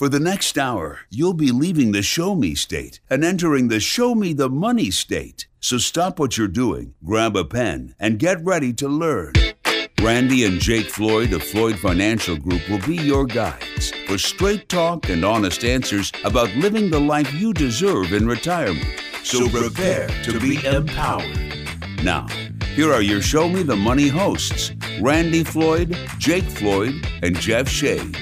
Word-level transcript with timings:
For 0.00 0.08
the 0.08 0.18
next 0.18 0.56
hour, 0.56 1.00
you'll 1.10 1.34
be 1.34 1.52
leaving 1.52 1.92
the 1.92 2.00
show 2.00 2.34
me 2.34 2.54
state 2.54 3.00
and 3.10 3.22
entering 3.22 3.68
the 3.68 3.80
show 3.80 4.14
me 4.14 4.32
the 4.32 4.48
money 4.48 4.90
state. 4.90 5.46
So 5.60 5.76
stop 5.76 6.18
what 6.18 6.38
you're 6.38 6.48
doing, 6.48 6.94
grab 7.04 7.36
a 7.36 7.44
pen, 7.44 7.94
and 8.00 8.18
get 8.18 8.42
ready 8.42 8.72
to 8.72 8.88
learn. 8.88 9.34
Randy 10.00 10.46
and 10.46 10.58
Jake 10.58 10.88
Floyd 10.88 11.34
of 11.34 11.42
Floyd 11.42 11.78
Financial 11.78 12.34
Group 12.34 12.66
will 12.70 12.80
be 12.86 12.96
your 12.96 13.26
guides 13.26 13.92
for 14.06 14.16
straight 14.16 14.70
talk 14.70 15.10
and 15.10 15.22
honest 15.22 15.64
answers 15.66 16.10
about 16.24 16.48
living 16.56 16.88
the 16.88 16.98
life 16.98 17.30
you 17.34 17.52
deserve 17.52 18.14
in 18.14 18.26
retirement. 18.26 19.02
So 19.22 19.50
prepare 19.50 20.08
to 20.24 20.40
be 20.40 20.64
empowered. 20.64 21.38
Now, 22.02 22.26
here 22.74 22.90
are 22.90 23.02
your 23.02 23.20
Show 23.20 23.50
Me 23.50 23.62
the 23.62 23.76
Money 23.76 24.08
hosts 24.08 24.72
Randy 25.02 25.44
Floyd, 25.44 25.94
Jake 26.16 26.44
Floyd, 26.44 27.06
and 27.22 27.38
Jeff 27.38 27.68
Shade. 27.68 28.16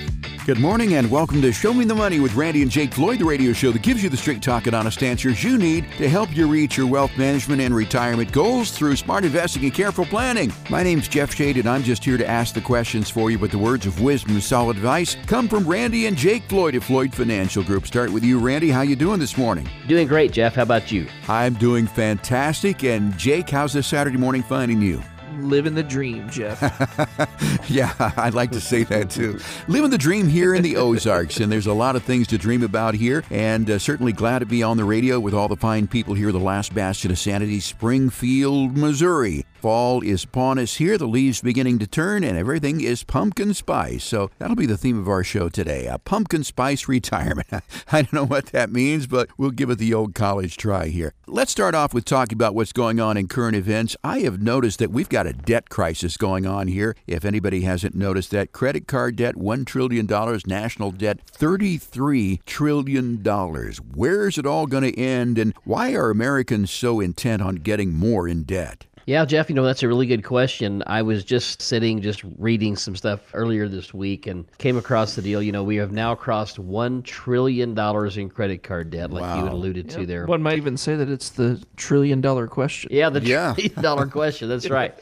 Good 0.48 0.60
morning 0.60 0.94
and 0.94 1.10
welcome 1.10 1.42
to 1.42 1.52
Show 1.52 1.74
Me 1.74 1.84
the 1.84 1.94
Money 1.94 2.20
with 2.20 2.34
Randy 2.34 2.62
and 2.62 2.70
Jake 2.70 2.94
Floyd, 2.94 3.18
the 3.18 3.26
radio 3.26 3.52
show 3.52 3.70
that 3.70 3.82
gives 3.82 4.02
you 4.02 4.08
the 4.08 4.16
straight 4.16 4.40
talk 4.40 4.66
and 4.66 4.75
honest 4.75 5.02
answers 5.02 5.44
you 5.44 5.58
need 5.58 5.84
to 5.98 6.08
help 6.08 6.34
you 6.34 6.48
reach 6.48 6.75
your 6.75 6.86
wealth 6.86 7.11
management 7.18 7.61
and 7.61 7.75
retirement 7.75 8.32
goals 8.32 8.70
through 8.70 8.96
smart 8.96 9.26
investing 9.26 9.64
and 9.64 9.75
careful 9.75 10.06
planning. 10.06 10.50
My 10.70 10.82
name's 10.82 11.06
Jeff 11.06 11.34
Shade 11.34 11.58
and 11.58 11.68
I'm 11.68 11.82
just 11.82 12.03
here 12.03 12.16
to 12.16 12.26
ask 12.26 12.54
the 12.54 12.62
questions 12.62 13.11
for 13.11 13.30
you, 13.30 13.39
but 13.39 13.50
the 13.50 13.58
words 13.58 13.84
of 13.84 14.00
wisdom 14.00 14.36
and 14.36 14.42
solid 14.42 14.79
advice 14.79 15.18
come 15.26 15.48
from 15.48 15.68
Randy 15.68 16.06
and 16.06 16.16
Jake 16.16 16.44
Floyd 16.44 16.75
of 16.76 16.82
Floyd 16.82 17.14
Financial 17.14 17.62
Group. 17.62 17.86
Start 17.86 18.11
with 18.11 18.25
you, 18.25 18.39
Randy. 18.39 18.70
How 18.70 18.80
you 18.80 18.96
doing 18.96 19.20
this 19.20 19.36
morning? 19.36 19.68
Doing 19.86 20.08
great, 20.08 20.32
Jeff. 20.32 20.54
How 20.54 20.62
about 20.62 20.90
you? 20.90 21.08
I'm 21.28 21.53
doing 21.53 21.86
fantastic. 21.86 22.84
And 22.84 23.14
Jake, 23.18 23.50
how's 23.50 23.75
this 23.75 23.86
Saturday 23.86 24.17
morning 24.17 24.42
finding 24.42 24.80
you? 24.80 25.03
Living 25.38 25.74
the 25.74 25.82
dream, 25.82 26.28
Jeff. 26.30 26.60
yeah, 27.68 27.92
I'd 28.16 28.34
like 28.34 28.50
to 28.52 28.60
say 28.60 28.84
that 28.84 29.10
too. 29.10 29.38
living 29.66 29.90
the 29.90 29.98
dream 29.98 30.28
here 30.28 30.54
in 30.54 30.62
the 30.62 30.76
Ozarks, 30.76 31.38
and 31.38 31.50
there's 31.50 31.66
a 31.66 31.72
lot 31.72 31.96
of 31.96 32.02
things 32.02 32.27
to 32.28 32.38
dream 32.38 32.62
about 32.62 32.94
here, 32.94 33.24
and 33.30 33.70
uh, 33.70 33.78
certainly 33.78 34.12
glad 34.12 34.41
to 34.41 34.47
be 34.47 34.62
on 34.62 34.77
the 34.77 34.84
radio 34.84 35.20
with 35.20 35.34
all 35.34 35.48
the 35.48 35.56
fine 35.56 35.86
people 35.86 36.14
here, 36.14 36.33
the 36.33 36.39
last 36.39 36.75
bastion 36.75 37.11
of 37.11 37.19
sanity, 37.19 37.61
Springfield, 37.61 38.77
Missouri. 38.77 39.45
Fall 39.61 40.03
is 40.03 40.23
upon 40.23 40.59
us 40.59 40.77
here, 40.77 40.97
the 40.97 41.09
leaves 41.09 41.41
beginning 41.41 41.81
to 41.81 41.87
turn, 41.87 42.23
and 42.23 42.39
everything 42.39 42.81
is 42.81 43.03
pumpkin 43.03 43.53
spice. 43.55 44.05
So 44.05 44.31
that'll 44.39 44.55
be 44.55 44.67
the 44.67 44.77
theme 44.77 45.01
of 45.01 45.09
our 45.09 45.25
show 45.25 45.48
today 45.48 45.87
a 45.87 45.98
pumpkin 45.98 46.45
spice 46.45 46.87
retirement. 46.87 47.48
I 47.92 48.03
don't 48.03 48.12
know 48.12 48.25
what 48.25 48.47
that 48.47 48.70
means, 48.70 49.09
but 49.09 49.29
we'll 49.36 49.51
give 49.51 49.70
it 49.70 49.79
the 49.79 49.92
old 49.92 50.14
college 50.14 50.56
try 50.56 50.86
here. 50.86 51.12
Let's 51.27 51.51
start 51.51 51.75
off 51.75 51.92
with 51.92 52.05
talking 52.05 52.36
about 52.36 52.55
what's 52.55 52.73
going 52.73 53.01
on 53.01 53.17
in 53.17 53.27
current 53.27 53.56
events. 53.56 53.97
I 54.05 54.20
have 54.20 54.41
noticed 54.41 54.79
that 54.79 54.92
we've 54.92 55.09
got 55.09 55.27
a 55.27 55.33
debt 55.33 55.69
crisis 55.69 56.17
going 56.17 56.47
on 56.47 56.69
here. 56.69 56.95
If 57.06 57.25
anybody 57.25 57.62
hasn't 57.62 57.95
noticed 57.95 58.31
that, 58.31 58.53
credit 58.53 58.86
card 58.86 59.17
debt, 59.17 59.34
$1 59.34 59.67
trillion, 59.67 60.06
national 60.47 60.92
debt, 60.92 61.19
$33 61.27 62.45
trillion. 62.47 63.23
Where's 63.23 64.39
it 64.39 64.47
all 64.47 64.67
going 64.67 64.84
to 64.84 64.98
end, 64.98 65.39
and 65.39 65.53
why 65.64 65.95
are 65.95 66.11
Americans 66.11 66.70
so 66.70 67.01
intent 67.01 67.42
on 67.42 67.56
getting 67.56 67.95
more 67.95 68.29
in 68.29 68.45
debt? 68.45 68.88
Yeah, 69.09 69.25
Jeff, 69.25 69.48
you 69.48 69.55
know, 69.55 69.64
that's 69.64 69.83
a 69.83 69.89
really 69.89 70.05
good 70.05 70.23
question. 70.23 70.83
I 70.87 71.01
was 71.01 71.25
just 71.25 71.62
sitting, 71.62 72.03
just 72.03 72.23
reading 72.37 72.77
some 72.77 72.95
stuff 72.95 73.20
earlier 73.33 73.67
this 73.67 73.95
week 73.95 74.27
and 74.27 74.45
came 74.59 74.77
across 74.77 75.14
the 75.14 75.23
deal. 75.23 75.42
You 75.42 75.51
know, 75.51 75.64
we 75.64 75.77
have 75.77 75.92
now 75.92 76.14
crossed 76.14 76.59
$1 76.59 77.05
trillion 77.05 77.70
in 77.70 78.29
credit 78.29 78.62
card 78.62 78.91
debt, 78.91 79.11
like 79.11 79.23
wow. 79.23 79.39
you 79.39 79.45
had 79.45 79.53
alluded 79.55 79.89
to 79.89 80.05
there. 80.05 80.27
One 80.27 80.42
might 80.42 80.59
even 80.59 80.77
say 80.77 80.95
that 80.95 81.09
it's 81.09 81.31
the 81.31 81.64
trillion 81.77 82.20
dollar 82.20 82.47
question. 82.48 82.91
Yeah, 82.92 83.09
the 83.09 83.23
yeah. 83.23 83.55
trillion 83.55 83.83
dollar 83.83 84.06
question. 84.09 84.47
That's 84.51 84.69
right. 84.70 84.95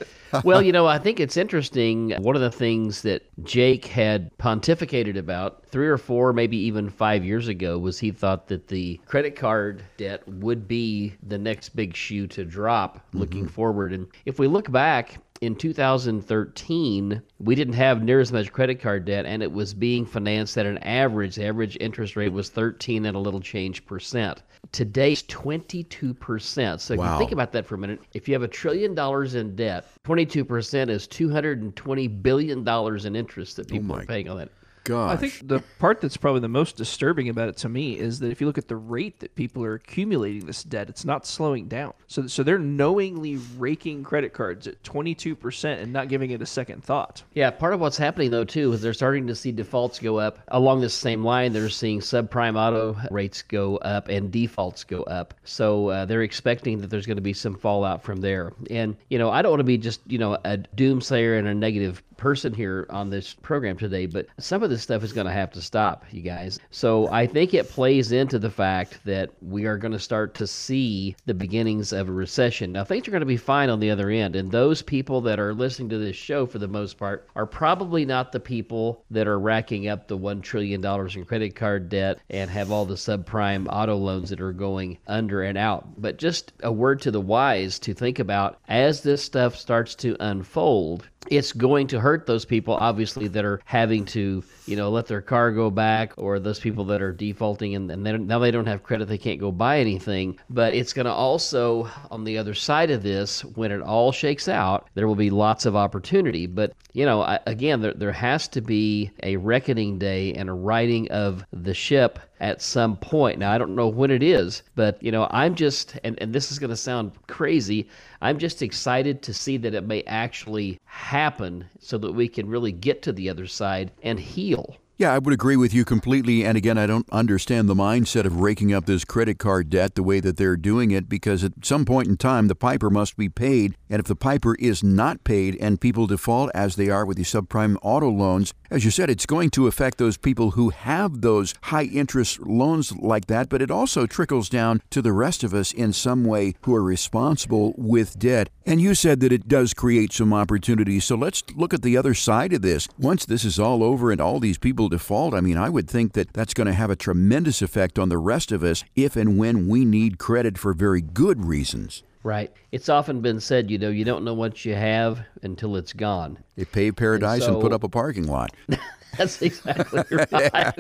Well, 0.45 0.63
you 0.63 0.73
know, 0.73 0.87
I 0.87 0.99
think 0.99 1.21
it's 1.21 1.37
interesting. 1.37 2.11
One 2.19 2.37
of 2.37 2.43
the 2.43 2.51
things 2.51 3.03
that 3.03 3.23
Jake 3.45 3.87
had 3.87 4.37
pontificated 4.39 5.17
about 5.17 5.67
three 5.67 5.89
or 5.89 5.99
four, 5.99 6.33
maybe 6.33 6.57
even 6.57 6.89
five 6.91 7.25
years 7.25 7.49
ago, 7.49 7.79
was 7.79 7.99
he 7.99 8.11
thought 8.11 8.49
that 8.49 8.69
the 8.69 9.01
credit 9.07 9.37
card 9.37 9.83
debt 9.97 10.27
would 10.27 10.67
be 10.67 11.15
the 11.23 11.39
next 11.39 11.71
big 11.71 11.95
shoe 11.95 12.27
to 12.29 12.45
drop 12.45 13.01
looking 13.13 13.45
mm-hmm. 13.45 13.55
forward. 13.55 13.93
And 13.93 14.07
if 14.25 14.39
we 14.39 14.47
look 14.47 14.71
back, 14.71 15.19
in 15.41 15.55
2013, 15.57 17.23
we 17.39 17.55
didn't 17.55 17.75
have 17.75 18.03
near 18.03 18.21
as 18.21 18.33
much 18.33 18.53
credit 18.53 18.81
card 18.81 19.05
debt, 19.05 19.27
and 19.27 19.43
it 19.43 19.53
was 19.53 19.75
being 19.75 20.07
financed 20.07 20.57
at 20.59 20.67
an 20.67 20.79
average. 20.79 21.37
The 21.37 21.47
average 21.47 21.77
interest 21.81 22.17
rate 22.17 22.33
was 22.33 22.49
13 22.49 23.07
and 23.07 23.17
a 23.17 23.21
little 23.21 23.41
change 23.41 23.85
percent. 23.87 24.43
Today's 24.73 25.23
22 25.23 26.15
percent. 26.15 26.81
So 26.81 26.97
wow. 26.97 27.05
if 27.05 27.13
you 27.13 27.19
think 27.19 27.33
about 27.33 27.53
that 27.53 27.67
for 27.67 27.77
a 27.77 27.79
minute, 27.79 28.01
if 28.15 28.29
you 28.29 28.35
have 28.35 28.43
a 28.43 28.49
trillion 28.49 28.95
dollars 28.95 29.35
in 29.35 29.55
debt, 29.55 29.87
22 30.05 30.45
percent 30.45 30.91
is 30.91 31.07
220 31.07 32.09
billion 32.09 32.65
dollars 32.65 33.05
in 33.05 33.15
interest 33.15 33.57
that 33.57 33.71
oh 33.71 33.75
people 33.75 33.95
oh 33.95 33.99
are 33.99 34.05
paying 34.05 34.29
on 34.29 34.39
that 34.39 34.51
gosh. 34.87 35.13
I 35.13 35.17
think 35.17 35.47
the 35.47 35.63
part 35.79 36.01
that's 36.01 36.17
probably 36.17 36.41
the 36.41 36.49
most 36.49 36.77
disturbing 36.77 37.29
about 37.29 37.49
it 37.49 37.57
to 37.59 37.69
me 37.69 37.99
is 37.99 38.19
that 38.21 38.31
if 38.31 38.41
you 38.41 38.47
look 38.47 38.59
at 38.59 38.69
the 38.69 38.77
rate 38.77 39.21
that 39.21 39.35
people 39.35 39.65
are 39.65 39.75
accumulating 39.75 40.47
this 40.47 40.63
debt, 40.63 40.89
it's 40.89 41.05
not 41.05 41.27
slowing 41.27 41.69
down. 41.69 41.93
So, 42.07 42.27
so 42.27 42.43
they're 42.43 42.59
knowingly 42.59 43.37
raking 43.59 44.05
credit 44.05 44.33
cards 44.33 44.67
at 44.67 44.83
22% 44.83 45.83
and 45.83 45.93
not 45.93 46.09
giving 46.09 46.31
it 46.31 46.43
a 46.43 46.47
second 46.47 46.85
thought. 46.85 47.23
Yeah, 47.35 47.51
part 47.51 47.75
of 47.75 47.81
what's 47.81 47.97
happening 47.97 48.31
though 48.31 48.45
too 48.45 48.73
is 48.73 48.81
they're 48.81 48.95
starting 48.95 49.27
to 49.27 49.35
see 49.35 49.53
defaults 49.53 49.99
go 49.99 50.19
up. 50.19 50.39
Along 50.49 50.81
this 50.81 50.95
same 50.95 51.25
line, 51.25 51.53
they're 51.53 51.69
seeing 51.69 52.01
subprime 52.01 52.57
auto 52.57 52.97
rates 53.11 53.43
go 53.43 53.77
up 53.79 54.09
and 54.09 54.31
defaults 54.31 54.85
go 54.85 55.03
up. 55.05 55.35
So 55.45 55.89
uh, 55.89 56.05
they're 56.05 56.23
expecting 56.23 56.81
that 56.81 56.89
there's 56.89 57.07
going 57.07 57.17
to 57.17 57.23
be 57.23 57.33
some 57.33 57.57
fallout 57.57 58.03
from 58.03 58.21
there. 58.21 58.53
And 58.71 58.97
you 59.11 59.19
know, 59.19 59.31
I 59.31 59.43
don't 59.43 59.51
want 59.51 59.61
to 59.61 59.65
be 59.65 59.79
just 59.79 60.01
you 60.07 60.19
know 60.19 60.35
a 60.45 60.59
doomsayer 60.77 61.39
and 61.39 61.49
a 61.49 61.55
negative 61.55 62.03
person 62.16 62.53
here 62.53 62.87
on 62.91 63.10
this 63.10 63.34
program 63.34 63.77
today, 63.77 64.06
but 64.06 64.27
some 64.38 64.62
of 64.62 64.71
this 64.71 64.82
stuff 64.82 65.03
is 65.03 65.12
going 65.12 65.27
to 65.27 65.32
have 65.32 65.50
to 65.53 65.62
stop, 65.62 66.04
you 66.10 66.22
guys. 66.22 66.59
So 66.71 67.09
I 67.10 67.27
think 67.27 67.54
it 67.54 67.69
plays 67.69 68.12
into 68.12 68.38
the 68.38 68.50
fact 68.50 69.00
that 69.04 69.31
we 69.43 69.66
are 69.66 69.78
going 69.78 69.93
to 69.93 69.99
start 69.99 70.34
to 70.34 70.47
see 70.47 71.16
the 71.26 71.34
beginnings 71.34 71.93
of 71.93 72.09
a 72.09 72.12
recession. 72.12 72.72
Now, 72.72 72.84
things 72.84 73.06
are 73.06 73.10
going 73.10 73.21
to 73.21 73.26
be 73.26 73.37
fine 73.37 73.71
on 73.71 73.81
the 73.81 73.91
other 73.91 74.10
end, 74.10 74.37
and 74.37 74.50
those 74.50 74.82
people 74.82 75.21
that 75.22 75.38
are 75.38 75.55
listening 75.55 75.88
to 75.91 75.99
this 75.99 76.16
show 76.16 76.47
for 76.47 76.59
the 76.59 76.69
most 76.69 76.99
part 76.99 77.28
are 77.37 77.47
probably 77.47 78.05
not 78.05 78.32
the 78.32 78.41
people 78.41 79.05
that 79.10 79.26
are 79.26 79.38
racking 79.38 79.88
up 79.88 80.09
the 80.09 80.19
$1 80.19 80.43
trillion 80.43 80.84
in 80.84 81.25
credit 81.25 81.55
card 81.56 81.88
debt 81.88 82.19
and 82.31 82.50
have 82.50 82.71
all 82.71 82.84
the 82.84 82.94
subprime 82.94 83.66
auto 83.71 83.97
loans 83.97 84.31
that 84.31 84.41
are 84.41 84.53
going 84.53 84.99
under 85.06 85.43
and 85.43 85.59
out. 85.59 86.00
But 86.00 86.16
just 86.19 86.53
a 86.62 86.72
word 86.72 87.00
to 87.03 87.10
the 87.10 87.21
wise 87.21 87.78
to 87.81 87.94
think 87.94 88.19
about 88.19 88.59
as 88.69 89.03
this 89.03 89.22
stuff 89.22 89.56
starts 89.56 89.94
to 89.97 90.16
unfold 90.21 91.09
it's 91.31 91.53
going 91.53 91.87
to 91.88 92.00
hurt 92.00 92.26
those 92.26 92.44
people 92.44 92.75
obviously 92.75 93.28
that 93.28 93.44
are 93.44 93.60
having 93.64 94.04
to 94.04 94.42
you 94.66 94.77
know 94.77 94.91
let 94.91 95.06
their 95.06 95.22
car 95.22 95.53
go 95.53 95.71
back 95.71 96.12
or 96.16 96.38
those 96.38 96.59
people 96.59 96.84
that 96.84 97.00
are 97.00 97.12
defaulting 97.12 97.75
and, 97.75 97.91
and 97.91 98.27
now 98.27 98.38
they 98.38 98.50
don't 98.50 98.66
have 98.66 98.82
credit 98.82 99.06
they 99.06 99.19
can't 99.19 99.41
go 99.41 99.50
buy 99.50 99.78
anything 99.78 100.38
but 100.50 100.75
it's 100.75 100.93
going 100.93 101.06
to 101.06 101.12
also 101.12 101.88
on 102.10 102.25
the 102.25 102.37
other 102.37 102.54
side 102.54 102.91
of 102.91 103.03
this 103.03 103.44
when 103.44 103.71
it 103.71 103.81
all 103.81 104.12
shakes 104.12 104.49
out 104.49 104.88
there 104.94 105.06
will 105.06 105.15
be 105.15 105.31
lots 105.31 105.66
of 105.66 105.76
opportunity 105.76 106.47
but 106.47 106.72
you 106.93 107.05
know 107.05 107.22
I, 107.22 107.38
again 107.47 107.81
there, 107.81 107.94
there 107.94 108.12
has 108.12 108.49
to 108.49 108.60
be 108.60 109.10
a 109.22 109.37
reckoning 109.37 109.99
day 109.99 110.32
and 110.34 110.49
a 110.49 110.55
righting 110.55 111.10
of 111.10 111.44
the 111.53 111.75
ship 111.75 112.19
at 112.41 112.60
some 112.60 112.97
point. 112.97 113.38
Now, 113.38 113.53
I 113.53 113.59
don't 113.59 113.75
know 113.75 113.88
when 113.88 114.10
it 114.10 114.22
is, 114.22 114.62
but, 114.75 115.03
you 115.03 115.10
know, 115.10 115.26
I'm 115.31 115.55
just, 115.55 115.99
and, 116.05 116.21
and 116.21 116.34
this 116.34 116.53
is 116.53 116.59
going 116.59 116.71
to 116.71 116.76
sound 116.76 117.12
crazy, 117.28 117.88
I'm 118.21 118.38
just 118.38 118.62
excited 118.62 119.22
to 119.22 119.34
see 119.34 119.56
that 119.59 119.75
it 119.75 119.87
may 119.87 120.03
actually 120.03 120.81
happen 120.84 121.65
so 121.81 121.99
that 121.99 122.12
we 122.12 122.28
can 122.28 122.49
really 122.49 122.72
get 122.72 123.03
to 123.03 123.12
the 123.12 123.31
other 123.31 123.47
side 123.47 123.91
and 124.03 124.19
heal 124.19 124.56
deal 124.56 124.86
yeah, 124.99 125.12
I 125.12 125.19
would 125.19 125.34
agree 125.34 125.57
with 125.57 125.75
you 125.75 125.84
completely. 125.84 126.43
And 126.43 126.57
again, 126.57 126.79
I 126.79 126.87
don't 126.87 127.07
understand 127.12 127.69
the 127.69 127.75
mindset 127.75 128.25
of 128.25 128.41
raking 128.41 128.73
up 128.73 128.87
this 128.87 129.05
credit 129.05 129.39
card 129.39 129.69
debt 129.69 129.95
the 129.95 130.03
way 130.03 130.21
that 130.21 130.39
they're 130.39 130.57
doing 130.57 130.91
it 130.91 131.07
because 131.07 131.45
at 131.45 131.53
some 131.67 131.84
point 131.84 132.09
in 132.09 132.17
time, 132.17 132.49
the 132.49 132.55
piper 132.55 132.89
must 132.89 133.15
be 133.15 133.29
paid. 133.29 133.77
And 133.91 134.01
if 134.01 134.06
the 134.06 134.17
piper 134.17 134.55
is 134.55 134.83
not 134.83 135.23
paid 135.23 135.55
and 135.61 135.79
people 135.79 136.06
default 136.06 136.51
as 136.55 136.77
they 136.77 136.89
are 136.89 137.05
with 137.05 137.19
the 137.19 137.25
subprime 137.25 137.77
auto 137.83 138.09
loans, 138.09 138.55
as 138.71 138.87
you 138.87 138.91
said, 138.91 139.11
it's 139.11 139.27
going 139.27 139.51
to 139.51 139.67
affect 139.67 139.99
those 139.99 140.17
people 140.17 140.53
who 140.53 140.71
have 140.71 141.21
those 141.21 141.55
high 141.65 141.85
interest 141.85 142.41
loans 142.41 142.97
like 142.97 143.26
that, 143.26 143.50
but 143.50 143.61
it 143.61 143.70
also 143.70 144.06
trickles 144.06 144.49
down 144.49 144.81
to 144.91 145.03
the 145.03 145.12
rest 145.12 145.44
of 145.44 145.53
us 145.53 145.73
in 145.73 145.93
some 145.93 146.25
way 146.25 146.55
who 146.62 146.75
are 146.75 146.82
responsible 146.82 147.75
with 147.76 148.19
debt. 148.19 148.49
And 148.65 148.81
you 148.81 148.94
said 148.94 149.20
that 149.20 149.31
it 149.31 149.47
does 149.47 149.75
create 149.75 150.12
some 150.12 150.32
opportunities. 150.32 151.05
So 151.05 151.17
let's 151.17 151.44
look 151.55 151.75
at 151.75 151.82
the 151.82 151.97
other 151.99 152.15
side 152.15 152.55
of 152.55 152.62
this. 152.62 152.88
Once 152.99 153.26
this 153.26 153.44
is 153.44 153.61
all 153.61 153.85
over 153.85 154.11
and 154.11 154.20
all 154.20 154.41
these 154.41 154.59
people 154.59 154.86
default, 154.88 155.35
I 155.35 155.41
mean, 155.41 155.56
I 155.56 155.69
would 155.69 155.88
think 155.88 156.12
that 156.12 156.33
that's 156.33 156.55
going 156.55 156.67
to 156.67 156.73
have 156.73 156.91
a 156.91 156.97
tremendous 156.97 157.62
effect 157.62 157.99
on 157.99 158.09
the 158.09 158.19
rest 158.19 158.53
of 158.53 158.62
us 158.62 158.85
if 158.94 159.17
and 159.17 159.38
when 159.38 159.69
we 159.69 159.85
need 159.85 160.19
credit 160.19 160.59
for 160.59 160.73
very 160.73 161.00
good 161.00 161.44
reasons. 161.44 162.03
Right. 162.23 162.53
It's 162.73 162.88
often 162.88 163.21
been 163.21 163.38
said, 163.38 163.71
you 163.71 163.79
know, 163.79 163.88
you 163.88 164.05
don't 164.05 164.25
know 164.25 164.35
what 164.35 164.65
you 164.65 164.75
have 164.75 165.21
until 165.43 165.77
it's 165.77 165.93
gone. 165.93 166.38
They 166.56 166.65
pave 166.65 166.97
paradise 166.97 167.43
and, 167.43 167.53
so, 167.53 167.53
and 167.55 167.62
put 167.62 167.73
up 167.73 167.85
a 167.85 167.88
parking 167.88 168.27
lot. 168.27 168.50
That's 169.19 169.41
exactly 169.43 170.03
right. 170.33 170.75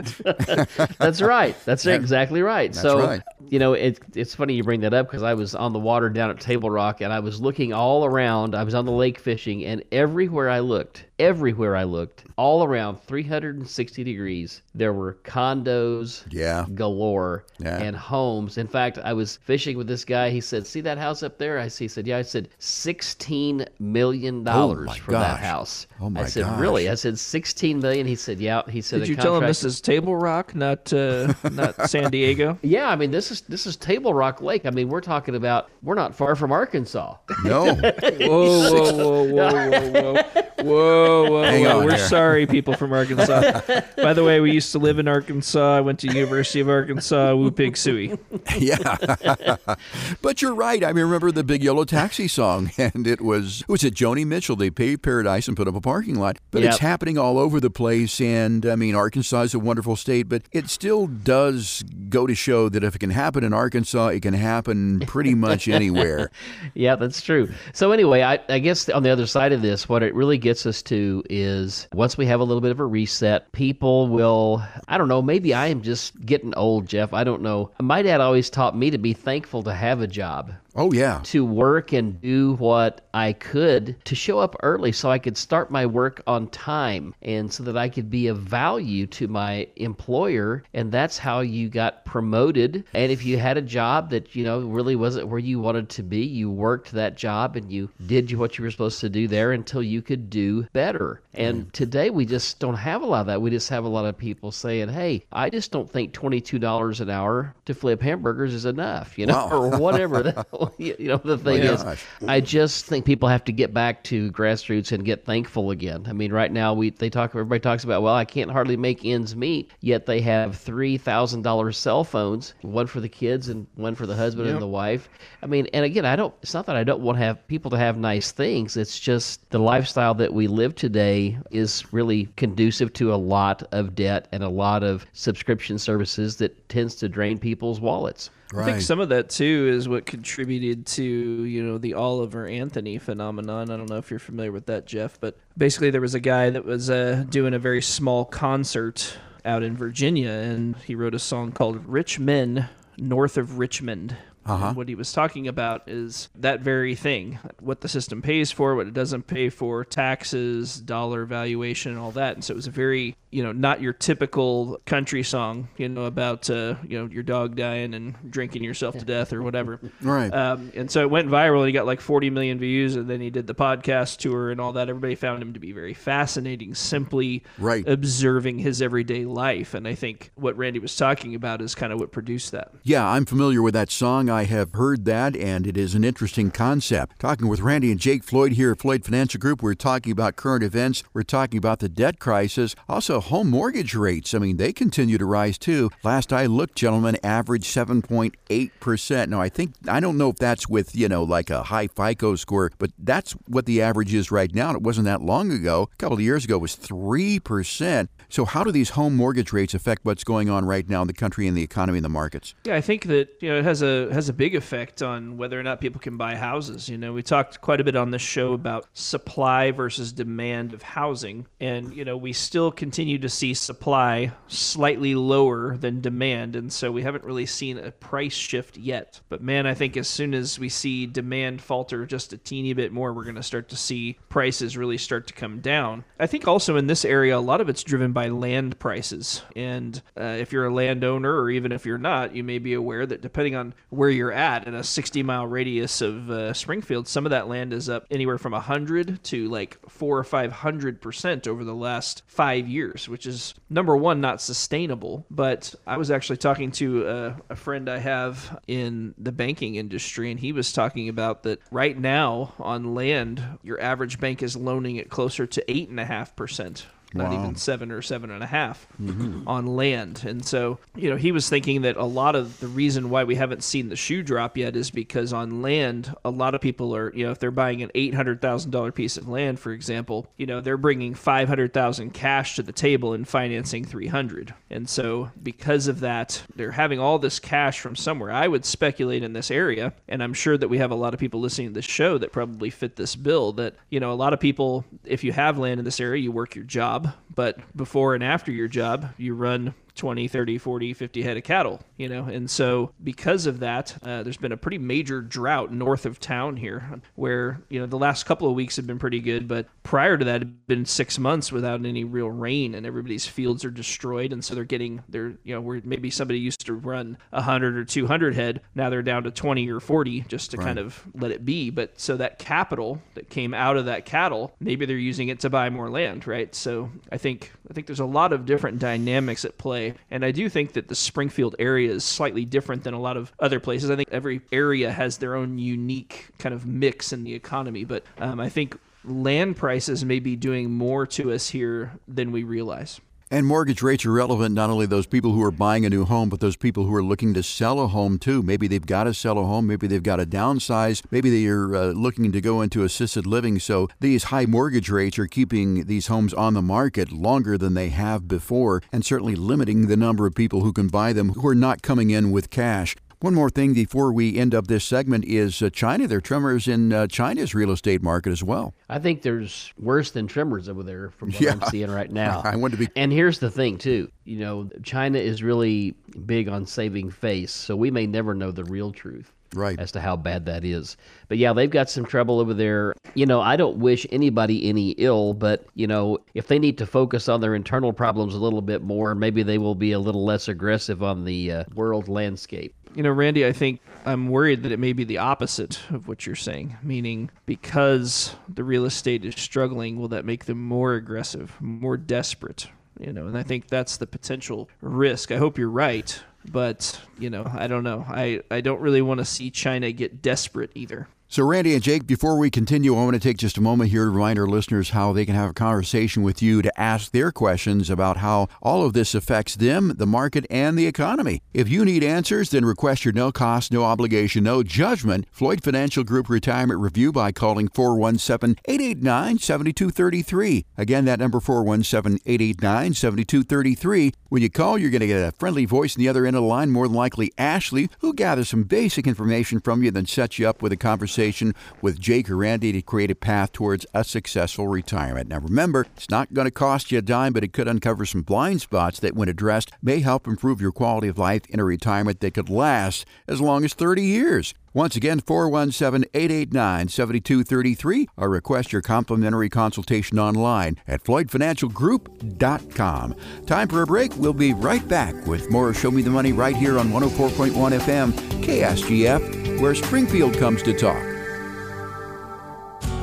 that's 0.98 1.22
right. 1.22 1.56
That's 1.64 1.86
exactly 1.86 2.42
right. 2.42 2.72
That's 2.72 2.80
so, 2.82 2.98
right. 3.06 3.22
you 3.48 3.58
know, 3.58 3.72
it, 3.74 3.98
it's 4.14 4.34
funny 4.34 4.54
you 4.54 4.62
bring 4.64 4.80
that 4.80 4.94
up 4.94 5.06
because 5.06 5.22
I 5.22 5.34
was 5.34 5.54
on 5.54 5.72
the 5.72 5.78
water 5.78 6.08
down 6.10 6.30
at 6.30 6.40
Table 6.40 6.70
Rock 6.70 7.00
and 7.00 7.12
I 7.12 7.20
was 7.20 7.40
looking 7.40 7.72
all 7.72 8.04
around. 8.04 8.54
I 8.54 8.62
was 8.64 8.74
on 8.74 8.84
the 8.84 8.92
lake 8.92 9.18
fishing, 9.18 9.64
and 9.64 9.82
everywhere 9.92 10.50
I 10.50 10.60
looked, 10.60 11.04
everywhere 11.18 11.76
I 11.76 11.84
looked, 11.84 12.24
all 12.36 12.64
around 12.64 13.00
360 13.02 14.04
degrees, 14.04 14.62
there 14.74 14.92
were 14.92 15.14
condos 15.24 16.24
Yeah. 16.30 16.66
galore 16.74 17.44
Yeah. 17.58 17.78
and 17.78 17.96
homes. 17.96 18.58
In 18.58 18.66
fact, 18.66 18.98
I 18.98 19.12
was 19.12 19.36
fishing 19.38 19.76
with 19.78 19.86
this 19.86 20.04
guy. 20.04 20.30
He 20.30 20.40
said, 20.40 20.66
"See 20.66 20.80
that 20.82 20.98
house 20.98 21.22
up 21.22 21.38
there?" 21.38 21.58
I 21.58 21.68
see. 21.68 21.84
He 21.84 21.88
said, 21.88 22.06
"Yeah." 22.06 22.18
I 22.18 22.22
said, 22.22 22.48
16 22.58 23.64
million 23.78 24.44
dollars 24.44 24.88
Oh 24.90 24.94
for 24.94 25.12
that 25.12 25.38
house." 25.38 25.86
Oh 26.00 26.10
my 26.10 26.20
god. 26.20 26.26
I 26.26 26.28
said, 26.28 26.42
gosh. 26.44 26.60
"Really?" 26.60 26.88
I 26.90 26.94
said, 26.94 27.14
$16 27.14 27.80
million. 27.80 28.06
He 28.06 28.14
said, 28.16 28.25
"Yeah." 28.34 28.62
He 28.68 28.80
said, 28.80 29.00
Did 29.00 29.06
"The 29.06 29.10
you 29.10 29.16
tell 29.16 29.36
him 29.36 29.44
this 29.44 29.64
is 29.64 29.80
Table 29.80 30.16
Rock, 30.16 30.54
not 30.54 30.92
uh, 30.92 31.32
not 31.50 31.88
San 31.90 32.10
Diego? 32.10 32.58
Yeah, 32.62 32.88
I 32.88 32.96
mean, 32.96 33.10
this 33.10 33.30
is 33.30 33.42
this 33.42 33.66
is 33.66 33.76
Table 33.76 34.12
Rock 34.14 34.40
Lake. 34.40 34.66
I 34.66 34.70
mean, 34.70 34.88
we're 34.88 35.00
talking 35.00 35.34
about 35.34 35.70
we're 35.82 35.94
not 35.94 36.14
far 36.14 36.34
from 36.36 36.52
Arkansas. 36.52 37.16
No. 37.44 37.74
Whoa, 37.74 38.70
whoa, 38.70 38.92
whoa, 38.92 39.24
whoa, 39.24 39.32
whoa, 39.32 39.90
whoa, 39.90 40.22
whoa, 40.62 41.30
whoa! 41.30 41.42
Hang 41.44 41.64
whoa. 41.64 41.78
on 41.78 41.84
We're 41.84 41.90
there. 41.90 42.08
sorry, 42.08 42.46
people 42.46 42.74
from 42.74 42.92
Arkansas. 42.92 43.60
By 43.96 44.12
the 44.12 44.24
way, 44.24 44.40
we 44.40 44.52
used 44.52 44.72
to 44.72 44.78
live 44.78 44.98
in 44.98 45.08
Arkansas. 45.08 45.76
I 45.76 45.80
went 45.80 45.98
to 46.00 46.08
University 46.12 46.60
of 46.60 46.68
Arkansas. 46.68 47.34
Woo 47.34 47.50
pig 47.50 47.74
Sooie. 47.74 48.18
yeah. 48.58 49.76
but 50.22 50.42
you're 50.42 50.54
right. 50.54 50.82
I 50.82 50.92
mean, 50.92 51.04
remember 51.04 51.30
the 51.32 51.44
Big 51.44 51.62
Yellow 51.62 51.84
Taxi 51.84 52.28
song, 52.28 52.70
and 52.78 53.06
it 53.06 53.20
was 53.20 53.64
was 53.68 53.84
it 53.84 53.94
Joni 53.94 54.26
Mitchell? 54.26 54.56
They 54.56 54.70
paved 54.70 55.02
Paradise 55.02 55.48
and 55.48 55.56
put 55.56 55.68
up 55.68 55.74
a 55.74 55.80
parking 55.80 56.16
lot, 56.16 56.38
but 56.50 56.62
it's 56.62 56.78
happening 56.78 57.18
all 57.18 57.38
over 57.38 57.60
the 57.60 57.70
place. 57.70 58.15
And 58.20 58.66
I 58.66 58.76
mean, 58.76 58.94
Arkansas 58.94 59.42
is 59.42 59.54
a 59.54 59.58
wonderful 59.58 59.96
state, 59.96 60.24
but 60.24 60.42
it 60.52 60.68
still 60.68 61.06
does 61.06 61.84
go 62.08 62.26
to 62.26 62.34
show 62.34 62.68
that 62.68 62.84
if 62.84 62.94
it 62.96 62.98
can 62.98 63.10
happen 63.10 63.44
in 63.44 63.52
Arkansas, 63.52 64.08
it 64.08 64.20
can 64.22 64.34
happen 64.34 65.00
pretty 65.00 65.34
much 65.34 65.68
anywhere. 65.68 66.30
Yeah, 66.74 66.96
that's 66.96 67.20
true. 67.20 67.48
So 67.72 67.92
anyway, 67.92 68.22
I, 68.22 68.38
I 68.48 68.58
guess 68.58 68.88
on 68.88 69.02
the 69.02 69.10
other 69.10 69.26
side 69.26 69.52
of 69.52 69.62
this, 69.62 69.88
what 69.88 70.02
it 70.02 70.14
really 70.14 70.38
gets 70.38 70.66
us 70.66 70.82
to 70.82 71.22
is 71.28 71.88
once 71.94 72.16
we 72.16 72.26
have 72.26 72.40
a 72.40 72.44
little 72.44 72.60
bit 72.60 72.70
of 72.70 72.80
a 72.80 72.86
reset, 72.86 73.50
people 73.52 74.08
will 74.08 74.62
I 74.88 74.98
don't 74.98 75.08
know, 75.08 75.22
maybe 75.22 75.54
I 75.54 75.68
am 75.68 75.82
just 75.82 76.20
getting 76.24 76.54
old, 76.54 76.86
Jeff. 76.86 77.12
I 77.12 77.24
don't 77.24 77.42
know. 77.42 77.70
My 77.80 78.02
dad 78.02 78.20
always 78.20 78.50
taught 78.50 78.76
me 78.76 78.90
to 78.90 78.98
be 78.98 79.12
thankful 79.12 79.62
to 79.64 79.72
have 79.74 80.00
a 80.00 80.06
job. 80.06 80.52
Oh 80.78 80.92
yeah. 80.92 81.20
to 81.24 81.42
work 81.42 81.94
and 81.94 82.20
do 82.20 82.54
what 82.56 83.08
I 83.14 83.32
could 83.32 83.96
to 84.04 84.14
show 84.14 84.38
up 84.38 84.54
early 84.62 84.92
so 84.92 85.10
I 85.10 85.18
could 85.18 85.38
start 85.38 85.70
my 85.70 85.86
work 85.86 86.22
on 86.26 86.48
time 86.48 87.14
and 87.22 87.50
so 87.50 87.62
that 87.62 87.78
I 87.78 87.88
could 87.88 88.05
be 88.10 88.28
of 88.28 88.38
value 88.38 89.06
to 89.06 89.28
my 89.28 89.68
employer. 89.76 90.62
And 90.74 90.92
that's 90.92 91.18
how 91.18 91.40
you 91.40 91.68
got 91.68 92.04
promoted. 92.04 92.84
And 92.94 93.12
if 93.12 93.24
you 93.24 93.38
had 93.38 93.56
a 93.56 93.62
job 93.62 94.10
that, 94.10 94.34
you 94.34 94.44
know, 94.44 94.60
really 94.60 94.96
wasn't 94.96 95.28
where 95.28 95.38
you 95.38 95.60
wanted 95.60 95.88
to 95.90 96.02
be, 96.02 96.24
you 96.24 96.50
worked 96.50 96.92
that 96.92 97.16
job 97.16 97.56
and 97.56 97.70
you 97.70 97.90
did 98.06 98.32
what 98.36 98.58
you 98.58 98.64
were 98.64 98.70
supposed 98.70 99.00
to 99.00 99.08
do 99.08 99.28
there 99.28 99.52
until 99.52 99.82
you 99.82 100.02
could 100.02 100.30
do 100.30 100.66
better. 100.72 101.20
And 101.34 101.62
mm-hmm. 101.62 101.70
today 101.70 102.10
we 102.10 102.26
just 102.26 102.58
don't 102.58 102.74
have 102.74 103.02
a 103.02 103.06
lot 103.06 103.20
of 103.20 103.26
that. 103.26 103.42
We 103.42 103.50
just 103.50 103.68
have 103.70 103.84
a 103.84 103.88
lot 103.88 104.06
of 104.06 104.16
people 104.16 104.52
saying, 104.52 104.88
hey, 104.88 105.24
I 105.32 105.50
just 105.50 105.70
don't 105.70 105.90
think 105.90 106.12
$22 106.12 107.00
an 107.00 107.10
hour 107.10 107.54
to 107.66 107.74
flip 107.74 108.00
hamburgers 108.00 108.54
is 108.54 108.64
enough, 108.64 109.18
you 109.18 109.26
know, 109.26 109.34
Wow. 109.34 109.50
or 109.52 109.78
whatever. 109.78 110.22
the- 110.22 110.46
you 110.78 111.08
know, 111.08 111.18
the 111.18 111.38
thing 111.38 111.60
My 111.60 111.92
is. 111.92 112.04
I 112.26 112.40
just 112.40 112.86
think 112.86 113.04
people 113.04 113.28
have 113.28 113.44
to 113.44 113.52
get 113.52 113.72
back 113.72 114.04
to 114.04 114.30
grassroots 114.32 114.92
and 114.92 115.04
get 115.04 115.24
thankful 115.24 115.70
again. 115.70 116.04
I 116.08 116.12
mean, 116.12 116.32
right 116.32 116.50
now 116.50 116.74
we 116.74 116.90
they 116.90 117.10
talk 117.10 117.30
everybody 117.30 117.60
talks 117.60 117.84
about, 117.84 117.95
well, 117.98 118.14
I 118.14 118.24
can't 118.24 118.50
hardly 118.50 118.76
make 118.76 119.04
ends 119.04 119.36
meet, 119.36 119.70
yet 119.80 120.06
they 120.06 120.20
have 120.20 120.56
three 120.56 120.98
thousand 120.98 121.42
dollars 121.42 121.76
cell 121.76 122.04
phones, 122.04 122.54
one 122.62 122.86
for 122.86 123.00
the 123.00 123.08
kids 123.08 123.48
and 123.48 123.66
one 123.74 123.94
for 123.94 124.06
the 124.06 124.16
husband 124.16 124.48
and 124.48 124.60
the 124.60 124.66
wife. 124.66 125.08
I 125.42 125.46
mean, 125.46 125.66
and 125.72 125.84
again, 125.84 126.04
I 126.04 126.16
don't. 126.16 126.34
It's 126.42 126.54
not 126.54 126.66
that 126.66 126.76
I 126.76 126.84
don't 126.84 127.02
want 127.02 127.18
to 127.18 127.24
have 127.24 127.46
people 127.48 127.70
to 127.72 127.78
have 127.78 127.96
nice 127.96 128.32
things. 128.32 128.76
It's 128.76 128.98
just 128.98 129.48
the 129.50 129.58
lifestyle 129.58 130.14
that 130.14 130.32
we 130.32 130.46
live 130.46 130.74
today 130.74 131.38
is 131.50 131.92
really 131.92 132.28
conducive 132.36 132.92
to 132.94 133.12
a 133.12 133.16
lot 133.16 133.62
of 133.72 133.94
debt 133.94 134.28
and 134.32 134.42
a 134.42 134.48
lot 134.48 134.82
of 134.82 135.06
subscription 135.12 135.78
services 135.78 136.36
that 136.36 136.68
tends 136.68 136.94
to 136.96 137.08
drain 137.08 137.38
people's 137.38 137.80
wallets. 137.80 138.30
I 138.54 138.64
think 138.64 138.80
some 138.80 139.00
of 139.00 139.08
that 139.08 139.28
too 139.28 139.70
is 139.72 139.88
what 139.88 140.06
contributed 140.06 140.86
to 140.86 141.02
you 141.02 141.62
know 141.62 141.78
the 141.78 141.94
Oliver 141.94 142.46
Anthony 142.46 142.98
phenomenon. 142.98 143.70
I 143.70 143.76
don't 143.76 143.90
know 143.90 143.96
if 143.96 144.10
you're 144.10 144.20
familiar 144.20 144.52
with 144.52 144.66
that, 144.66 144.86
Jeff, 144.86 145.18
but 145.20 145.36
basically 145.56 145.90
there 145.90 146.00
was 146.00 146.14
a 146.14 146.20
guy 146.20 146.50
that 146.50 146.64
was 146.64 146.88
uh, 146.90 147.24
doing 147.28 147.54
a 147.54 147.58
very 147.58 147.82
small 147.82 148.24
concert 148.24 149.18
out 149.44 149.62
in 149.62 149.76
Virginia, 149.76 150.30
and 150.30 150.76
he 150.76 150.94
wrote 150.94 151.14
a 151.14 151.18
song 151.18 151.52
called 151.52 151.86
"Rich 151.86 152.18
Men 152.18 152.68
North 152.96 153.36
of 153.36 153.58
Richmond." 153.58 154.16
Uh-huh. 154.46 154.68
And 154.68 154.76
what 154.76 154.88
he 154.88 154.94
was 154.94 155.12
talking 155.12 155.48
about 155.48 155.82
is 155.88 156.28
that 156.36 156.60
very 156.60 156.94
thing 156.94 157.38
what 157.60 157.80
the 157.80 157.88
system 157.88 158.22
pays 158.22 158.50
for, 158.52 158.74
what 158.76 158.86
it 158.86 158.94
doesn't 158.94 159.26
pay 159.26 159.50
for, 159.50 159.84
taxes, 159.84 160.80
dollar 160.80 161.24
valuation, 161.24 161.92
and 161.92 162.00
all 162.00 162.12
that. 162.12 162.34
And 162.34 162.44
so 162.44 162.52
it 162.52 162.56
was 162.56 162.66
a 162.66 162.70
very, 162.70 163.16
you 163.30 163.42
know, 163.42 163.52
not 163.52 163.80
your 163.80 163.92
typical 163.92 164.80
country 164.86 165.22
song, 165.22 165.68
you 165.76 165.88
know, 165.88 166.04
about, 166.04 166.48
uh, 166.48 166.76
you 166.86 166.98
know, 166.98 167.06
your 167.12 167.22
dog 167.22 167.56
dying 167.56 167.92
and 167.94 168.14
drinking 168.30 168.62
yourself 168.64 168.96
to 168.98 169.04
death 169.04 169.32
or 169.32 169.42
whatever. 169.42 169.80
Right. 170.02 170.32
Um, 170.32 170.70
and 170.76 170.90
so 170.90 171.00
it 171.00 171.10
went 171.10 171.28
viral. 171.28 171.58
and 171.58 171.66
He 171.66 171.72
got 171.72 171.86
like 171.86 172.00
40 172.00 172.30
million 172.30 172.58
views, 172.58 172.96
and 172.96 173.08
then 173.10 173.20
he 173.20 173.30
did 173.30 173.46
the 173.46 173.54
podcast 173.54 174.18
tour 174.18 174.50
and 174.50 174.60
all 174.60 174.72
that. 174.74 174.88
Everybody 174.88 175.14
found 175.16 175.42
him 175.42 175.52
to 175.54 175.60
be 175.60 175.72
very 175.72 175.94
fascinating, 175.94 176.74
simply 176.74 177.42
Right. 177.58 177.86
observing 177.88 178.58
his 178.60 178.80
everyday 178.80 179.24
life. 179.24 179.74
And 179.74 179.88
I 179.88 179.94
think 179.94 180.30
what 180.36 180.56
Randy 180.56 180.78
was 180.78 180.94
talking 180.96 181.34
about 181.34 181.60
is 181.60 181.74
kind 181.74 181.92
of 181.92 181.98
what 181.98 182.12
produced 182.12 182.52
that. 182.52 182.70
Yeah, 182.84 183.06
I'm 183.06 183.24
familiar 183.24 183.62
with 183.62 183.74
that 183.74 183.90
song. 183.90 184.28
I 184.30 184.35
have 184.44 184.72
heard 184.72 185.04
that, 185.06 185.36
and 185.36 185.66
it 185.66 185.76
is 185.76 185.94
an 185.94 186.04
interesting 186.04 186.50
concept. 186.50 187.18
Talking 187.18 187.48
with 187.48 187.60
Randy 187.60 187.90
and 187.90 188.00
Jake 188.00 188.22
Floyd 188.22 188.52
here 188.52 188.72
at 188.72 188.80
Floyd 188.80 189.04
Financial 189.04 189.40
Group, 189.40 189.62
we're 189.62 189.74
talking 189.74 190.12
about 190.12 190.36
current 190.36 190.62
events. 190.62 191.02
We're 191.12 191.22
talking 191.22 191.58
about 191.58 191.78
the 191.78 191.88
debt 191.88 192.18
crisis, 192.18 192.74
also 192.88 193.20
home 193.20 193.50
mortgage 193.50 193.94
rates. 193.94 194.34
I 194.34 194.38
mean, 194.38 194.56
they 194.56 194.72
continue 194.72 195.18
to 195.18 195.24
rise 195.24 195.58
too. 195.58 195.90
Last 196.04 196.32
I 196.32 196.46
looked, 196.46 196.76
gentlemen, 196.76 197.16
average 197.24 197.64
7.8%. 197.64 199.28
Now, 199.28 199.40
I 199.40 199.48
think, 199.48 199.74
I 199.88 200.00
don't 200.00 200.18
know 200.18 200.30
if 200.30 200.36
that's 200.36 200.68
with, 200.68 200.94
you 200.94 201.08
know, 201.08 201.22
like 201.22 201.50
a 201.50 201.64
high 201.64 201.86
FICO 201.86 202.36
score, 202.36 202.70
but 202.78 202.90
that's 202.98 203.32
what 203.48 203.66
the 203.66 203.82
average 203.82 204.14
is 204.14 204.30
right 204.30 204.54
now. 204.54 204.72
It 204.72 204.82
wasn't 204.82 205.06
that 205.06 205.22
long 205.22 205.50
ago. 205.50 205.88
A 205.92 205.96
couple 205.96 206.16
of 206.16 206.22
years 206.22 206.44
ago, 206.44 206.58
was 206.58 206.76
3%. 206.76 208.08
So, 208.28 208.44
how 208.44 208.64
do 208.64 208.72
these 208.72 208.90
home 208.90 209.14
mortgage 209.14 209.52
rates 209.52 209.74
affect 209.74 210.04
what's 210.04 210.24
going 210.24 210.50
on 210.50 210.64
right 210.64 210.88
now 210.88 211.02
in 211.02 211.06
the 211.06 211.14
country 211.14 211.46
and 211.46 211.56
the 211.56 211.62
economy 211.62 211.98
and 211.98 212.04
the 212.04 212.10
markets? 212.10 212.54
Yeah, 212.64 212.74
I 212.74 212.80
think 212.80 213.04
that 213.04 213.36
you 213.40 213.48
know 213.48 213.58
it 213.58 213.64
has 213.64 213.82
a 213.82 214.12
has 214.12 214.28
a 214.28 214.32
big 214.32 214.54
effect 214.54 215.02
on 215.02 215.36
whether 215.36 215.58
or 215.58 215.62
not 215.62 215.80
people 215.80 216.00
can 216.00 216.16
buy 216.16 216.34
houses. 216.34 216.88
You 216.88 216.98
know, 216.98 217.12
we 217.12 217.22
talked 217.22 217.60
quite 217.60 217.80
a 217.80 217.84
bit 217.84 217.96
on 217.96 218.10
this 218.10 218.22
show 218.22 218.52
about 218.52 218.86
supply 218.94 219.70
versus 219.70 220.12
demand 220.12 220.72
of 220.72 220.82
housing, 220.82 221.46
and 221.60 221.94
you 221.94 222.04
know 222.04 222.16
we 222.16 222.32
still 222.32 222.72
continue 222.72 223.18
to 223.18 223.28
see 223.28 223.54
supply 223.54 224.32
slightly 224.48 225.14
lower 225.14 225.76
than 225.76 226.00
demand, 226.00 226.56
and 226.56 226.72
so 226.72 226.90
we 226.90 227.02
haven't 227.02 227.24
really 227.24 227.46
seen 227.46 227.78
a 227.78 227.92
price 227.92 228.34
shift 228.34 228.76
yet. 228.76 229.20
But 229.28 229.42
man, 229.42 229.66
I 229.66 229.74
think 229.74 229.96
as 229.96 230.08
soon 230.08 230.34
as 230.34 230.58
we 230.58 230.68
see 230.68 231.06
demand 231.06 231.62
falter 231.62 232.04
just 232.06 232.32
a 232.32 232.38
teeny 232.38 232.72
bit 232.72 232.92
more, 232.92 233.12
we're 233.12 233.24
going 233.24 233.36
to 233.36 233.42
start 233.42 233.68
to 233.68 233.76
see 233.76 234.18
prices 234.28 234.76
really 234.76 234.98
start 234.98 235.26
to 235.28 235.34
come 235.34 235.60
down. 235.60 236.04
I 236.18 236.26
think 236.26 236.48
also 236.48 236.76
in 236.76 236.86
this 236.86 237.04
area, 237.04 237.36
a 237.36 237.38
lot 237.38 237.60
of 237.60 237.68
it's 237.68 237.84
driven 237.84 238.12
by 238.16 238.28
land 238.28 238.78
prices, 238.78 239.42
and 239.54 240.00
uh, 240.18 240.24
if 240.24 240.50
you're 240.50 240.64
a 240.64 240.72
landowner 240.72 241.38
or 241.38 241.50
even 241.50 241.70
if 241.70 241.84
you're 241.84 241.98
not, 241.98 242.34
you 242.34 242.42
may 242.42 242.56
be 242.58 242.72
aware 242.72 243.04
that 243.04 243.20
depending 243.20 243.54
on 243.54 243.74
where 243.90 244.08
you're 244.08 244.32
at 244.32 244.66
in 244.66 244.74
a 244.74 244.82
60 244.82 245.22
mile 245.22 245.46
radius 245.46 246.00
of 246.00 246.30
uh, 246.30 246.54
Springfield, 246.54 247.06
some 247.06 247.26
of 247.26 247.30
that 247.30 247.46
land 247.46 247.74
is 247.74 247.90
up 247.90 248.06
anywhere 248.10 248.38
from 248.38 248.52
100 248.52 249.22
to 249.24 249.50
like 249.50 249.78
four 249.86 250.16
or 250.16 250.24
500 250.24 251.02
percent 251.02 251.46
over 251.46 251.62
the 251.62 251.74
last 251.74 252.22
five 252.26 252.66
years, 252.66 253.06
which 253.06 253.26
is 253.26 253.52
number 253.68 253.94
one, 253.94 254.22
not 254.22 254.40
sustainable. 254.40 255.26
But 255.30 255.74
I 255.86 255.98
was 255.98 256.10
actually 256.10 256.38
talking 256.38 256.70
to 256.72 257.06
a, 257.06 257.36
a 257.50 257.56
friend 257.56 257.86
I 257.86 257.98
have 257.98 258.58
in 258.66 259.14
the 259.18 259.30
banking 259.30 259.74
industry, 259.74 260.30
and 260.30 260.40
he 260.40 260.52
was 260.52 260.72
talking 260.72 261.10
about 261.10 261.42
that 261.42 261.60
right 261.70 261.98
now 261.98 262.54
on 262.58 262.94
land, 262.94 263.58
your 263.62 263.78
average 263.78 264.18
bank 264.18 264.42
is 264.42 264.56
loaning 264.56 264.96
it 264.96 265.10
closer 265.10 265.46
to 265.46 265.70
eight 265.70 265.90
and 265.90 266.00
a 266.00 266.06
half 266.06 266.34
percent 266.34 266.86
not 267.16 267.32
Wow. 267.32 267.40
even 267.42 267.56
seven 267.56 267.90
or 267.90 268.02
seven 268.02 268.30
and 268.30 268.42
a 268.42 268.46
half 268.46 268.86
mm-hmm. 269.00 269.48
on 269.48 269.66
land. 269.66 270.22
And 270.24 270.44
so, 270.44 270.78
you 270.94 271.10
know, 271.10 271.16
he 271.16 271.32
was 271.32 271.48
thinking 271.48 271.82
that 271.82 271.96
a 271.96 272.04
lot 272.04 272.36
of 272.36 272.60
the 272.60 272.68
reason 272.68 273.10
why 273.10 273.24
we 273.24 273.34
haven't 273.34 273.64
seen 273.64 273.88
the 273.88 273.96
shoe 273.96 274.22
drop 274.22 274.56
yet 274.56 274.76
is 274.76 274.90
because 274.90 275.32
on 275.32 275.62
land, 275.62 276.14
a 276.24 276.30
lot 276.30 276.54
of 276.54 276.60
people 276.60 276.94
are, 276.94 277.12
you 277.14 277.24
know, 277.24 277.32
if 277.32 277.38
they're 277.38 277.50
buying 277.50 277.82
an 277.82 277.90
eight 277.94 278.14
hundred 278.14 278.40
thousand 278.40 278.70
dollar 278.70 278.92
piece 278.92 279.16
of 279.16 279.28
land, 279.28 279.58
for 279.58 279.72
example, 279.72 280.26
you 280.36 280.46
know, 280.46 280.60
they're 280.60 280.76
bringing 280.76 281.14
five 281.14 281.48
hundred 281.48 281.72
thousand 281.72 282.10
cash 282.12 282.56
to 282.56 282.62
the 282.62 282.72
table 282.72 283.12
and 283.12 283.26
financing 283.26 283.84
three 283.84 284.06
hundred. 284.06 284.54
And 284.70 284.88
so, 284.88 285.30
because 285.42 285.88
of 285.88 286.00
that, 286.00 286.42
they're 286.54 286.72
having 286.72 286.98
all 287.00 287.18
this 287.18 287.38
cash 287.40 287.80
from 287.80 287.96
somewhere. 287.96 288.30
I 288.30 288.46
would 288.48 288.64
speculate 288.64 289.22
in 289.22 289.32
this 289.32 289.50
area, 289.50 289.92
and 290.08 290.22
I'm 290.22 290.34
sure 290.34 290.56
that 290.58 290.68
we 290.68 290.78
have 290.78 290.90
a 290.90 290.96
lot 290.96 291.14
of 291.14 291.20
people 291.20 291.40
listening 291.40 291.68
to 291.68 291.74
this 291.74 291.84
show 291.84 292.18
that 292.18 292.32
probably 292.32 292.70
fit 292.70 292.96
this 292.96 293.16
bill. 293.16 293.52
That 293.54 293.74
you 293.90 294.00
know, 294.00 294.12
a 294.12 294.14
lot 294.14 294.32
of 294.32 294.40
people, 294.40 294.84
if 295.04 295.24
you 295.24 295.32
have 295.32 295.58
land 295.58 295.78
in 295.78 295.84
this 295.84 296.00
area, 296.00 296.22
you 296.22 296.32
work 296.32 296.54
your 296.54 296.64
job, 296.64 297.05
but 297.34 297.58
before 297.76 298.14
and 298.14 298.24
after 298.24 298.50
your 298.50 298.68
job, 298.68 299.12
you 299.16 299.34
run 299.34 299.74
20, 299.96 300.28
30, 300.28 300.58
40, 300.58 300.94
50 300.94 301.22
head 301.22 301.36
of 301.36 301.42
cattle, 301.42 301.80
you 301.96 302.08
know. 302.08 302.24
And 302.24 302.48
so 302.50 302.92
because 303.02 303.46
of 303.46 303.60
that, 303.60 303.96
uh, 304.02 304.22
there's 304.22 304.36
been 304.36 304.52
a 304.52 304.56
pretty 304.56 304.78
major 304.78 305.20
drought 305.20 305.72
north 305.72 306.06
of 306.06 306.20
town 306.20 306.56
here 306.56 307.00
where, 307.14 307.60
you 307.68 307.80
know, 307.80 307.86
the 307.86 307.98
last 307.98 308.26
couple 308.26 308.48
of 308.48 308.54
weeks 308.54 308.76
have 308.76 308.86
been 308.86 308.98
pretty 308.98 309.20
good, 309.20 309.48
but 309.48 309.66
prior 309.82 310.16
to 310.16 310.24
that, 310.24 310.36
it 310.36 310.46
had 310.46 310.66
been 310.66 310.84
six 310.84 311.18
months 311.18 311.50
without 311.50 311.84
any 311.84 312.04
real 312.04 312.30
rain 312.30 312.74
and 312.74 312.86
everybody's 312.86 313.26
fields 313.26 313.64
are 313.64 313.70
destroyed. 313.70 314.32
And 314.32 314.44
so 314.44 314.54
they're 314.54 314.64
getting, 314.64 315.02
they're, 315.08 315.34
you 315.44 315.54
know, 315.54 315.60
where 315.60 315.80
maybe 315.84 316.10
somebody 316.10 316.38
used 316.38 316.66
to 316.66 316.74
run 316.74 317.16
100 317.30 317.76
or 317.76 317.84
200 317.84 318.34
head, 318.34 318.60
now 318.74 318.90
they're 318.90 319.02
down 319.02 319.24
to 319.24 319.30
20 319.30 319.68
or 319.70 319.80
40 319.80 320.22
just 320.22 320.50
to 320.50 320.56
right. 320.56 320.66
kind 320.66 320.78
of 320.78 321.02
let 321.14 321.30
it 321.30 321.44
be. 321.44 321.70
But 321.70 321.98
so 321.98 322.16
that 322.16 322.38
capital 322.38 323.00
that 323.14 323.30
came 323.30 323.54
out 323.54 323.76
of 323.76 323.86
that 323.86 324.04
cattle, 324.04 324.54
maybe 324.60 324.86
they're 324.86 324.96
using 324.96 325.28
it 325.28 325.40
to 325.40 325.50
buy 325.50 325.70
more 325.70 325.90
land, 325.90 326.26
right? 326.26 326.54
So 326.54 326.90
I 327.10 327.18
think 327.18 327.52
I 327.70 327.74
think 327.74 327.86
there's 327.86 328.00
a 328.00 328.04
lot 328.04 328.32
of 328.32 328.46
different 328.46 328.78
dynamics 328.78 329.44
at 329.44 329.58
play, 329.58 329.85
and 330.10 330.24
I 330.24 330.30
do 330.30 330.48
think 330.48 330.72
that 330.74 330.88
the 330.88 330.94
Springfield 330.94 331.56
area 331.58 331.90
is 331.92 332.04
slightly 332.04 332.44
different 332.44 332.84
than 332.84 332.94
a 332.94 333.00
lot 333.00 333.16
of 333.16 333.32
other 333.38 333.60
places. 333.60 333.90
I 333.90 333.96
think 333.96 334.08
every 334.12 334.40
area 334.52 334.90
has 334.90 335.18
their 335.18 335.34
own 335.34 335.58
unique 335.58 336.28
kind 336.38 336.54
of 336.54 336.66
mix 336.66 337.12
in 337.12 337.24
the 337.24 337.34
economy, 337.34 337.84
but 337.84 338.04
um, 338.18 338.40
I 338.40 338.48
think 338.48 338.78
land 339.04 339.56
prices 339.56 340.04
may 340.04 340.18
be 340.18 340.36
doing 340.36 340.70
more 340.70 341.06
to 341.06 341.32
us 341.32 341.48
here 341.48 341.92
than 342.08 342.32
we 342.32 342.42
realize. 342.42 343.00
And 343.28 343.44
mortgage 343.44 343.82
rates 343.82 344.06
are 344.06 344.12
relevant 344.12 344.54
not 344.54 344.70
only 344.70 344.86
those 344.86 345.08
people 345.08 345.32
who 345.32 345.42
are 345.42 345.50
buying 345.50 345.84
a 345.84 345.90
new 345.90 346.04
home, 346.04 346.28
but 346.28 346.38
those 346.38 346.54
people 346.54 346.84
who 346.84 346.94
are 346.94 347.02
looking 347.02 347.34
to 347.34 347.42
sell 347.42 347.80
a 347.80 347.88
home 347.88 348.20
too. 348.20 348.40
Maybe 348.40 348.68
they've 348.68 348.86
got 348.86 349.04
to 349.04 349.14
sell 349.14 349.36
a 349.36 349.44
home, 349.44 349.66
maybe 349.66 349.88
they've 349.88 350.00
got 350.00 350.16
to 350.16 350.26
downsize, 350.26 351.02
maybe 351.10 351.28
they 351.28 351.44
are 351.48 351.74
uh, 351.74 351.86
looking 351.86 352.30
to 352.30 352.40
go 352.40 352.62
into 352.62 352.84
assisted 352.84 353.26
living. 353.26 353.58
So 353.58 353.88
these 353.98 354.24
high 354.24 354.46
mortgage 354.46 354.90
rates 354.90 355.18
are 355.18 355.26
keeping 355.26 355.86
these 355.86 356.06
homes 356.06 356.34
on 356.34 356.54
the 356.54 356.62
market 356.62 357.10
longer 357.10 357.58
than 357.58 357.74
they 357.74 357.88
have 357.88 358.28
before, 358.28 358.80
and 358.92 359.04
certainly 359.04 359.34
limiting 359.34 359.88
the 359.88 359.96
number 359.96 360.28
of 360.28 360.36
people 360.36 360.60
who 360.60 360.72
can 360.72 360.86
buy 360.86 361.12
them 361.12 361.30
who 361.30 361.48
are 361.48 361.54
not 361.56 361.82
coming 361.82 362.10
in 362.10 362.30
with 362.30 362.48
cash. 362.48 362.94
One 363.20 363.32
more 363.32 363.48
thing 363.48 363.72
before 363.72 364.12
we 364.12 364.36
end 364.36 364.54
up 364.54 364.66
this 364.66 364.84
segment 364.84 365.24
is 365.24 365.62
uh, 365.62 365.70
China. 365.70 366.06
There 366.06 366.18
are 366.18 366.20
tremors 366.20 366.68
in 366.68 366.92
uh, 366.92 367.06
China's 367.06 367.54
real 367.54 367.70
estate 367.70 368.02
market 368.02 368.30
as 368.30 368.42
well. 368.42 368.74
I 368.90 368.98
think 368.98 369.22
there's 369.22 369.72
worse 369.78 370.10
than 370.10 370.26
tremors 370.26 370.68
over 370.68 370.82
there 370.82 371.08
from 371.10 371.30
what 371.30 371.40
yeah. 371.40 371.52
I'm 371.52 371.62
seeing 371.70 371.90
right 371.90 372.12
now. 372.12 372.42
I 372.44 372.56
want 372.56 372.74
to 372.74 372.78
be. 372.78 372.88
And 372.94 373.10
here's 373.10 373.38
the 373.38 373.50
thing 373.50 373.78
too. 373.78 374.10
You 374.24 374.40
know, 374.40 374.68
China 374.82 375.18
is 375.18 375.42
really 375.42 375.94
big 376.26 376.48
on 376.48 376.66
saving 376.66 377.10
face, 377.10 377.52
so 377.52 377.74
we 377.74 377.90
may 377.90 378.06
never 378.06 378.34
know 378.34 378.50
the 378.50 378.64
real 378.64 378.92
truth 378.92 379.32
right 379.54 379.78
as 379.78 379.92
to 379.92 380.00
how 380.00 380.16
bad 380.16 380.44
that 380.46 380.64
is 380.64 380.96
but 381.28 381.38
yeah 381.38 381.52
they've 381.52 381.70
got 381.70 381.88
some 381.88 382.04
trouble 382.04 382.40
over 382.40 382.52
there 382.52 382.92
you 383.14 383.24
know 383.24 383.40
i 383.40 383.54
don't 383.54 383.76
wish 383.76 384.04
anybody 384.10 384.68
any 384.68 384.90
ill 384.98 385.32
but 385.34 385.64
you 385.74 385.86
know 385.86 386.18
if 386.34 386.48
they 386.48 386.58
need 386.58 386.76
to 386.76 386.84
focus 386.84 387.28
on 387.28 387.40
their 387.40 387.54
internal 387.54 387.92
problems 387.92 388.34
a 388.34 388.38
little 388.38 388.60
bit 388.60 388.82
more 388.82 389.14
maybe 389.14 389.44
they 389.44 389.56
will 389.56 389.76
be 389.76 389.92
a 389.92 390.00
little 390.00 390.24
less 390.24 390.48
aggressive 390.48 391.00
on 391.00 391.24
the 391.24 391.52
uh, 391.52 391.64
world 391.74 392.08
landscape 392.08 392.74
you 392.96 393.02
know, 393.02 393.10
Randy, 393.10 393.46
I 393.46 393.52
think 393.52 393.80
I'm 394.06 394.28
worried 394.28 394.62
that 394.62 394.72
it 394.72 394.78
may 394.78 394.94
be 394.94 395.04
the 395.04 395.18
opposite 395.18 395.80
of 395.90 396.08
what 396.08 396.24
you're 396.24 396.34
saying, 396.34 396.76
meaning 396.82 397.30
because 397.44 398.34
the 398.48 398.64
real 398.64 398.86
estate 398.86 399.24
is 399.24 399.34
struggling, 399.36 399.98
will 400.00 400.08
that 400.08 400.24
make 400.24 400.46
them 400.46 400.62
more 400.62 400.94
aggressive, 400.94 401.54
more 401.60 401.98
desperate? 401.98 402.68
You 402.98 403.12
know, 403.12 403.26
and 403.26 403.36
I 403.36 403.42
think 403.42 403.68
that's 403.68 403.98
the 403.98 404.06
potential 404.06 404.70
risk. 404.80 405.30
I 405.30 405.36
hope 405.36 405.58
you're 405.58 405.68
right, 405.68 406.18
but 406.50 406.98
you 407.18 407.28
know, 407.28 407.44
I 407.46 407.66
don't 407.66 407.84
know. 407.84 408.06
I 408.08 408.40
I 408.50 408.62
don't 408.62 408.80
really 408.80 409.02
want 409.02 409.18
to 409.18 409.26
see 409.26 409.50
China 409.50 409.92
get 409.92 410.22
desperate 410.22 410.70
either. 410.74 411.06
So, 411.36 411.44
Randy 411.44 411.74
and 411.74 411.82
Jake, 411.82 412.06
before 412.06 412.38
we 412.38 412.48
continue, 412.48 412.96
I 412.96 413.04
want 413.04 413.12
to 413.12 413.20
take 413.20 413.36
just 413.36 413.58
a 413.58 413.60
moment 413.60 413.90
here 413.90 414.06
to 414.06 414.10
remind 414.10 414.38
our 414.38 414.46
listeners 414.46 414.88
how 414.88 415.12
they 415.12 415.26
can 415.26 415.34
have 415.34 415.50
a 415.50 415.52
conversation 415.52 416.22
with 416.22 416.40
you 416.40 416.62
to 416.62 416.80
ask 416.80 417.12
their 417.12 417.30
questions 417.30 417.90
about 417.90 418.16
how 418.16 418.48
all 418.62 418.86
of 418.86 418.94
this 418.94 419.14
affects 419.14 419.54
them, 419.54 419.92
the 419.98 420.06
market, 420.06 420.46
and 420.48 420.78
the 420.78 420.86
economy. 420.86 421.42
If 421.52 421.68
you 421.68 421.84
need 421.84 422.02
answers, 422.02 422.48
then 422.48 422.64
request 422.64 423.04
your 423.04 423.12
no 423.12 423.32
cost, 423.32 423.70
no 423.70 423.84
obligation, 423.84 424.44
no 424.44 424.62
judgment 424.62 425.26
Floyd 425.30 425.62
Financial 425.62 426.04
Group 426.04 426.30
Retirement 426.30 426.80
Review 426.80 427.12
by 427.12 427.32
calling 427.32 427.68
417 427.68 428.56
889 428.64 429.38
7233. 429.38 430.64
Again, 430.78 431.04
that 431.04 431.18
number 431.18 431.40
417 431.40 432.18
889 432.24 432.94
7233. 432.94 434.14
When 434.30 434.40
you 434.40 434.48
call, 434.48 434.78
you're 434.78 434.90
going 434.90 435.00
to 435.00 435.06
get 435.06 435.28
a 435.28 435.32
friendly 435.32 435.66
voice 435.66 435.98
on 435.98 436.00
the 436.00 436.08
other 436.08 436.24
end 436.24 436.34
of 436.34 436.42
the 436.42 436.48
line, 436.48 436.70
more 436.70 436.88
than 436.88 436.96
likely 436.96 437.30
Ashley, 437.36 437.90
who 437.98 438.14
gathers 438.14 438.48
some 438.48 438.64
basic 438.64 439.06
information 439.06 439.60
from 439.60 439.82
you, 439.82 439.90
then 439.90 440.06
sets 440.06 440.38
you 440.38 440.48
up 440.48 440.62
with 440.62 440.72
a 440.72 440.78
conversation 440.78 441.25
conversation 441.26 441.54
with 441.82 442.00
Jake 442.00 442.26
Randy 442.28 442.72
to 442.72 442.82
create 442.82 443.10
a 443.10 443.14
path 443.14 443.52
towards 443.52 443.84
a 443.92 444.04
successful 444.04 444.68
retirement. 444.68 445.28
Now, 445.28 445.38
remember, 445.38 445.86
it's 445.96 446.10
not 446.10 446.32
going 446.32 446.46
to 446.46 446.52
cost 446.52 446.92
you 446.92 446.98
a 446.98 447.02
dime, 447.02 447.32
but 447.32 447.44
it 447.44 447.52
could 447.52 447.68
uncover 447.68 448.06
some 448.06 448.22
blind 448.22 448.60
spots 448.60 449.00
that, 449.00 449.16
when 449.16 449.28
addressed, 449.28 449.72
may 449.82 450.00
help 450.00 450.28
improve 450.28 450.60
your 450.60 450.72
quality 450.72 451.08
of 451.08 451.18
life 451.18 451.46
in 451.48 451.60
a 451.60 451.64
retirement 451.64 452.20
that 452.20 452.34
could 452.34 452.48
last 452.48 453.04
as 453.26 453.40
long 453.40 453.64
as 453.64 453.74
30 453.74 454.02
years. 454.02 454.54
Once 454.76 454.94
again, 454.94 455.18
417 455.20 456.06
889 456.12 456.88
7233 456.88 458.08
or 458.18 458.28
request 458.28 458.74
your 458.74 458.82
complimentary 458.82 459.48
consultation 459.48 460.18
online 460.18 460.76
at 460.86 461.02
FloydFinancialGroup.com. 461.02 463.14
Time 463.46 463.68
for 463.68 463.80
a 463.80 463.86
break. 463.86 464.14
We'll 464.18 464.34
be 464.34 464.52
right 464.52 464.86
back 464.86 465.26
with 465.26 465.50
more 465.50 465.72
Show 465.72 465.90
Me 465.90 466.02
the 466.02 466.10
Money 466.10 466.32
right 466.32 466.54
here 466.54 466.78
on 466.78 466.90
104.1 466.90 467.78
FM 467.78 468.12
KSGF, 468.44 469.62
where 469.62 469.74
Springfield 469.74 470.36
comes 470.36 470.62
to 470.64 470.78
talk. 470.78 471.15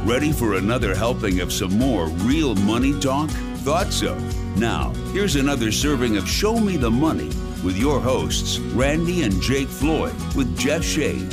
Ready 0.06 0.34
for 0.34 0.56
another 0.56 0.94
helping 0.94 1.40
of 1.40 1.54
some 1.54 1.78
more 1.78 2.08
real 2.08 2.56
money 2.56 3.00
talk? 3.00 3.30
Thought 3.64 3.94
so. 3.94 4.18
Now, 4.58 4.90
here's 5.14 5.38
another 5.38 5.72
serving 5.72 6.18
of 6.18 6.28
Show 6.28 6.60
Me 6.60 6.76
the 6.76 6.92
Money 6.92 7.30
with 7.64 7.78
your 7.78 8.02
hosts, 8.02 8.60
Randy 8.60 9.24
and 9.24 9.42
Jake 9.42 9.70
Floyd, 9.70 10.14
with 10.36 10.58
Jeff 10.58 10.84
Shade 10.84 11.32